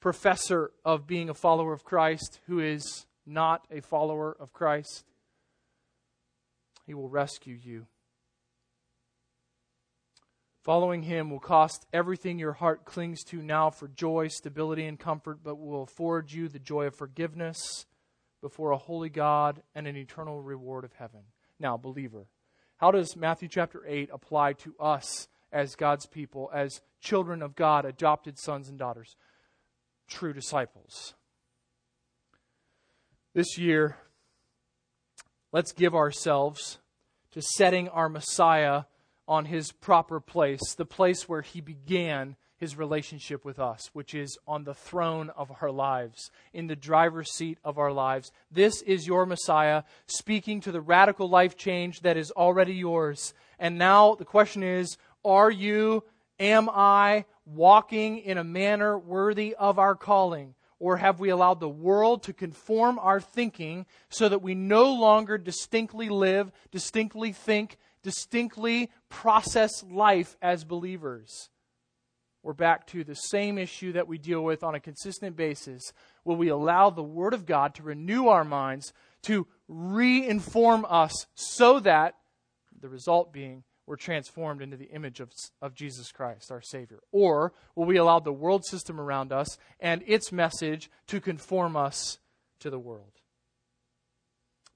professor 0.00 0.72
of 0.84 1.06
being 1.06 1.30
a 1.30 1.34
follower 1.34 1.72
of 1.72 1.84
Christ 1.84 2.40
who 2.46 2.58
is 2.58 3.06
not 3.24 3.64
a 3.70 3.80
follower 3.80 4.36
of 4.38 4.52
Christ. 4.52 5.04
He 6.86 6.92
will 6.92 7.08
rescue 7.08 7.58
you. 7.62 7.86
Following 10.62 11.02
him 11.02 11.30
will 11.30 11.40
cost 11.40 11.86
everything 11.92 12.38
your 12.38 12.52
heart 12.52 12.84
clings 12.84 13.24
to 13.24 13.42
now 13.42 13.70
for 13.70 13.88
joy, 13.88 14.28
stability, 14.28 14.86
and 14.86 14.98
comfort, 14.98 15.40
but 15.42 15.58
will 15.58 15.82
afford 15.82 16.30
you 16.32 16.48
the 16.48 16.58
joy 16.58 16.86
of 16.86 16.94
forgiveness 16.94 17.86
before 18.40 18.70
a 18.70 18.78
holy 18.78 19.08
God 19.08 19.62
and 19.74 19.86
an 19.86 19.96
eternal 19.96 20.40
reward 20.40 20.84
of 20.84 20.92
heaven. 20.94 21.22
Now, 21.58 21.76
believer, 21.76 22.26
how 22.76 22.90
does 22.90 23.16
Matthew 23.16 23.48
chapter 23.48 23.82
8 23.86 24.10
apply 24.12 24.54
to 24.54 24.74
us 24.78 25.28
as 25.52 25.74
God's 25.74 26.06
people, 26.06 26.50
as 26.54 26.80
children 27.00 27.42
of 27.42 27.56
God, 27.56 27.84
adopted 27.84 28.38
sons 28.38 28.68
and 28.68 28.78
daughters? 28.78 29.16
true 30.12 30.32
disciples. 30.32 31.14
This 33.34 33.56
year, 33.56 33.96
let's 35.52 35.72
give 35.72 35.94
ourselves 35.94 36.78
to 37.32 37.40
setting 37.40 37.88
our 37.88 38.08
Messiah 38.08 38.82
on 39.26 39.46
his 39.46 39.72
proper 39.72 40.20
place, 40.20 40.74
the 40.74 40.84
place 40.84 41.28
where 41.28 41.42
he 41.42 41.60
began 41.60 42.36
his 42.62 42.76
relationship 42.76 43.44
with 43.44 43.58
us, 43.58 43.90
which 43.92 44.14
is 44.14 44.38
on 44.46 44.62
the 44.62 44.72
throne 44.72 45.30
of 45.30 45.50
our 45.60 45.70
lives, 45.72 46.30
in 46.52 46.68
the 46.68 46.76
driver's 46.76 47.32
seat 47.32 47.58
of 47.64 47.76
our 47.76 47.90
lives. 47.90 48.30
This 48.52 48.82
is 48.82 49.04
your 49.04 49.26
Messiah 49.26 49.82
speaking 50.06 50.60
to 50.60 50.70
the 50.70 50.80
radical 50.80 51.28
life 51.28 51.56
change 51.56 52.02
that 52.02 52.16
is 52.16 52.30
already 52.30 52.74
yours. 52.74 53.34
And 53.58 53.78
now 53.78 54.14
the 54.14 54.24
question 54.24 54.62
is 54.62 54.96
are 55.24 55.50
you, 55.50 56.04
am 56.38 56.68
I, 56.68 57.24
walking 57.44 58.18
in 58.18 58.38
a 58.38 58.44
manner 58.44 58.96
worthy 58.96 59.56
of 59.56 59.80
our 59.80 59.96
calling? 59.96 60.54
Or 60.78 60.96
have 60.96 61.20
we 61.20 61.30
allowed 61.30 61.58
the 61.58 61.68
world 61.68 62.24
to 62.24 62.32
conform 62.32 62.98
our 63.00 63.20
thinking 63.20 63.86
so 64.08 64.28
that 64.28 64.42
we 64.42 64.54
no 64.54 64.92
longer 64.92 65.38
distinctly 65.38 66.08
live, 66.08 66.50
distinctly 66.70 67.32
think, 67.32 67.76
distinctly 68.02 68.90
process 69.08 69.82
life 69.84 70.36
as 70.42 70.64
believers? 70.64 71.50
We're 72.42 72.52
back 72.54 72.86
to 72.88 73.04
the 73.04 73.14
same 73.14 73.56
issue 73.56 73.92
that 73.92 74.08
we 74.08 74.18
deal 74.18 74.42
with 74.42 74.64
on 74.64 74.74
a 74.74 74.80
consistent 74.80 75.36
basis. 75.36 75.92
Will 76.24 76.36
we 76.36 76.48
allow 76.48 76.90
the 76.90 77.02
Word 77.02 77.34
of 77.34 77.46
God 77.46 77.74
to 77.76 77.84
renew 77.84 78.26
our 78.26 78.44
minds, 78.44 78.92
to 79.22 79.46
re-inform 79.68 80.84
us 80.88 81.26
so 81.34 81.78
that 81.80 82.16
the 82.80 82.88
result 82.88 83.32
being 83.32 83.62
we're 83.86 83.96
transformed 83.96 84.62
into 84.62 84.76
the 84.76 84.86
image 84.86 85.20
of, 85.20 85.32
of 85.60 85.74
Jesus 85.74 86.12
Christ, 86.12 86.50
our 86.50 86.62
Savior? 86.62 87.00
Or 87.10 87.52
will 87.74 87.84
we 87.84 87.96
allow 87.96 88.20
the 88.20 88.32
world 88.32 88.64
system 88.64 89.00
around 89.00 89.32
us 89.32 89.58
and 89.80 90.02
its 90.06 90.30
message 90.30 90.90
to 91.08 91.20
conform 91.20 91.76
us 91.76 92.18
to 92.60 92.70
the 92.70 92.78
world? 92.78 93.21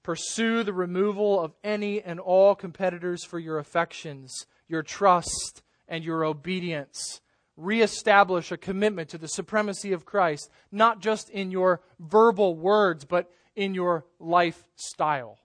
Pursue 0.06 0.62
the 0.62 0.72
removal 0.72 1.40
of 1.40 1.52
any 1.64 2.00
and 2.00 2.20
all 2.20 2.54
competitors 2.54 3.24
for 3.24 3.40
your 3.40 3.58
affections, 3.58 4.46
your 4.68 4.84
trust, 4.84 5.64
and 5.88 6.04
your 6.04 6.24
obedience. 6.24 7.20
Reestablish 7.56 8.52
a 8.52 8.56
commitment 8.56 9.08
to 9.08 9.18
the 9.18 9.26
supremacy 9.26 9.92
of 9.92 10.04
Christ, 10.04 10.48
not 10.70 11.00
just 11.00 11.28
in 11.30 11.50
your 11.50 11.80
verbal 11.98 12.54
words, 12.54 13.04
but 13.04 13.32
in 13.56 13.74
your 13.74 14.04
lifestyle 14.20 15.38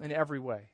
in 0.00 0.10
every 0.10 0.38
way 0.38 0.70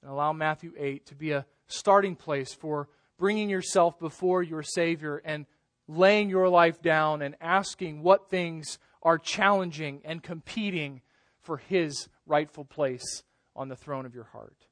and 0.00 0.10
allow 0.10 0.32
Matthew 0.32 0.72
8 0.74 1.04
to 1.04 1.14
be 1.14 1.32
a 1.32 1.44
starting 1.66 2.16
place 2.16 2.54
for 2.54 2.88
bringing 3.18 3.50
yourself 3.50 3.98
before 3.98 4.42
your 4.42 4.62
Savior 4.62 5.20
and 5.22 5.44
laying 5.86 6.30
your 6.30 6.48
life 6.48 6.80
down 6.80 7.20
and 7.20 7.36
asking 7.42 8.02
what 8.02 8.30
things 8.30 8.78
are 9.02 9.18
challenging 9.18 10.00
and 10.06 10.22
competing 10.22 11.02
for 11.42 11.58
His 11.58 12.08
rightful 12.26 12.64
place 12.64 13.22
on 13.56 13.68
the 13.68 13.76
throne 13.76 14.06
of 14.06 14.14
your 14.14 14.24
heart. 14.24 14.66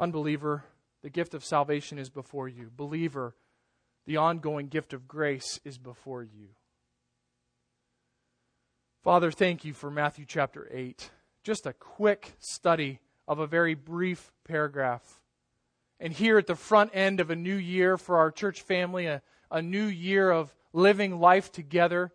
Unbeliever, 0.00 0.64
the 1.02 1.10
gift 1.10 1.34
of 1.34 1.44
salvation 1.44 1.98
is 1.98 2.10
before 2.10 2.48
you. 2.48 2.70
Believer, 2.74 3.34
the 4.06 4.16
ongoing 4.16 4.68
gift 4.68 4.92
of 4.92 5.08
grace 5.08 5.60
is 5.64 5.78
before 5.78 6.22
you. 6.22 6.48
Father, 9.02 9.30
thank 9.30 9.64
you 9.64 9.72
for 9.72 9.90
Matthew 9.90 10.24
chapter 10.26 10.68
8 10.72 11.10
just 11.48 11.66
a 11.66 11.72
quick 11.72 12.34
study 12.38 13.00
of 13.26 13.38
a 13.38 13.46
very 13.46 13.74
brief 13.74 14.32
paragraph. 14.46 15.22
And 15.98 16.12
here 16.12 16.36
at 16.36 16.46
the 16.46 16.54
front 16.54 16.90
end 16.92 17.20
of 17.20 17.30
a 17.30 17.36
new 17.36 17.54
year 17.54 17.96
for 17.96 18.18
our 18.18 18.30
church 18.30 18.60
family, 18.60 19.06
a, 19.06 19.22
a 19.50 19.62
new 19.62 19.86
year 19.86 20.30
of 20.30 20.54
living 20.74 21.20
life 21.20 21.50
together, 21.50 22.12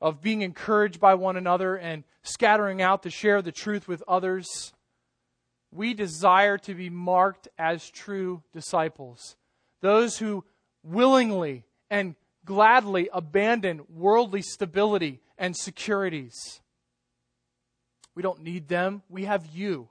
of 0.00 0.20
being 0.20 0.42
encouraged 0.42 1.00
by 1.00 1.14
one 1.14 1.36
another 1.36 1.76
and 1.76 2.04
scattering 2.22 2.80
out 2.80 3.02
to 3.02 3.10
share 3.10 3.42
the 3.42 3.52
truth 3.52 3.86
with 3.86 4.02
others, 4.08 4.72
we 5.72 5.94
desire 5.94 6.58
to 6.58 6.74
be 6.74 6.90
marked 6.90 7.48
as 7.58 7.90
true 7.90 8.42
disciples. 8.52 9.36
Those 9.80 10.18
who 10.18 10.44
willingly 10.82 11.64
and 11.90 12.14
gladly 12.44 13.08
abandon 13.12 13.82
worldly 13.88 14.42
stability 14.42 15.20
and 15.38 15.56
securities 15.56 16.60
we 18.14 18.22
don't 18.22 18.42
need 18.42 18.68
them. 18.68 19.02
We 19.08 19.24
have 19.24 19.46
you. 19.46 19.88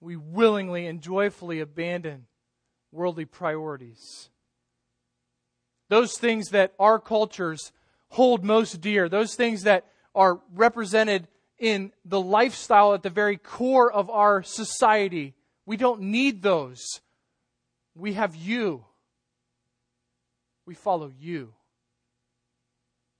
We 0.00 0.16
willingly 0.16 0.86
and 0.88 1.00
joyfully 1.00 1.60
abandon 1.60 2.26
worldly 2.90 3.24
priorities. 3.24 4.30
Those 5.92 6.16
things 6.16 6.52
that 6.52 6.72
our 6.78 6.98
cultures 6.98 7.70
hold 8.08 8.46
most 8.46 8.80
dear, 8.80 9.10
those 9.10 9.34
things 9.34 9.64
that 9.64 9.84
are 10.14 10.40
represented 10.54 11.28
in 11.58 11.92
the 12.02 12.18
lifestyle 12.18 12.94
at 12.94 13.02
the 13.02 13.10
very 13.10 13.36
core 13.36 13.92
of 13.92 14.08
our 14.08 14.42
society, 14.42 15.34
we 15.66 15.76
don't 15.76 16.00
need 16.00 16.40
those. 16.40 17.02
We 17.94 18.14
have 18.14 18.34
you. 18.34 18.86
We 20.64 20.72
follow 20.72 21.12
you. 21.20 21.52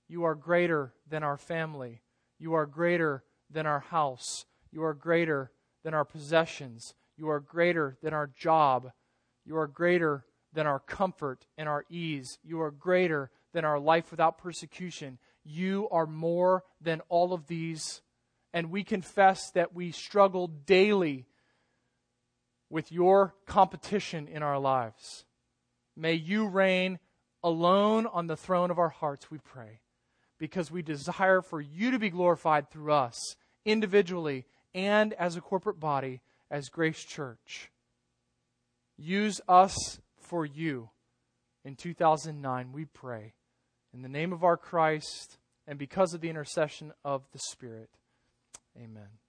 You 0.07 0.23
are 0.23 0.33
greater 0.33 0.95
than 1.07 1.21
our 1.21 1.37
family. 1.37 2.01
You 2.39 2.55
are 2.55 2.65
greater 2.65 3.23
than 3.51 3.67
our 3.67 3.81
house. 3.81 4.45
You 4.71 4.83
are 4.83 4.95
greater 4.95 5.51
than 5.83 5.93
our 5.93 6.05
possessions. 6.05 6.95
You 7.17 7.29
are 7.29 7.39
greater 7.39 7.99
than 8.01 8.15
our 8.15 8.31
job. 8.35 8.89
You 9.45 9.57
are 9.57 9.67
greater 9.67 10.25
than 10.53 10.67
our 10.67 10.79
comfort 10.79 11.45
and 11.57 11.67
our 11.67 11.85
ease. 11.89 12.37
You 12.43 12.61
are 12.61 12.71
greater 12.71 13.31
than 13.53 13.65
our 13.65 13.79
life 13.79 14.11
without 14.11 14.37
persecution. 14.37 15.17
You 15.43 15.87
are 15.91 16.05
more 16.05 16.63
than 16.81 17.01
all 17.09 17.33
of 17.33 17.47
these. 17.47 18.01
And 18.53 18.69
we 18.69 18.83
confess 18.83 19.49
that 19.51 19.73
we 19.73 19.91
struggle 19.91 20.47
daily 20.47 21.25
with 22.69 22.91
your 22.91 23.35
competition 23.45 24.27
in 24.27 24.43
our 24.43 24.59
lives. 24.59 25.25
May 25.95 26.13
you 26.13 26.47
reign 26.47 26.99
alone 27.43 28.07
on 28.07 28.27
the 28.27 28.37
throne 28.37 28.71
of 28.71 28.79
our 28.79 28.89
hearts, 28.89 29.29
we 29.29 29.37
pray 29.37 29.79
because 30.39 30.71
we 30.71 30.81
desire 30.81 31.41
for 31.41 31.61
you 31.61 31.91
to 31.91 31.99
be 31.99 32.09
glorified 32.09 32.69
through 32.69 32.91
us, 32.91 33.35
individually 33.65 34.45
and 34.73 35.13
as 35.13 35.35
a 35.35 35.41
corporate 35.41 35.79
body, 35.79 36.21
as 36.49 36.69
Grace 36.69 37.03
Church. 37.03 37.71
Use 38.97 39.39
us 39.47 39.99
for 40.23 40.45
you. 40.45 40.89
In 41.65 41.75
2009, 41.75 42.71
we 42.73 42.85
pray. 42.85 43.33
In 43.93 44.01
the 44.01 44.09
name 44.09 44.33
of 44.33 44.43
our 44.43 44.57
Christ, 44.57 45.37
and 45.67 45.77
because 45.77 46.13
of 46.13 46.21
the 46.21 46.29
intercession 46.29 46.91
of 47.05 47.23
the 47.31 47.39
Spirit. 47.39 47.89
Amen. 48.77 49.19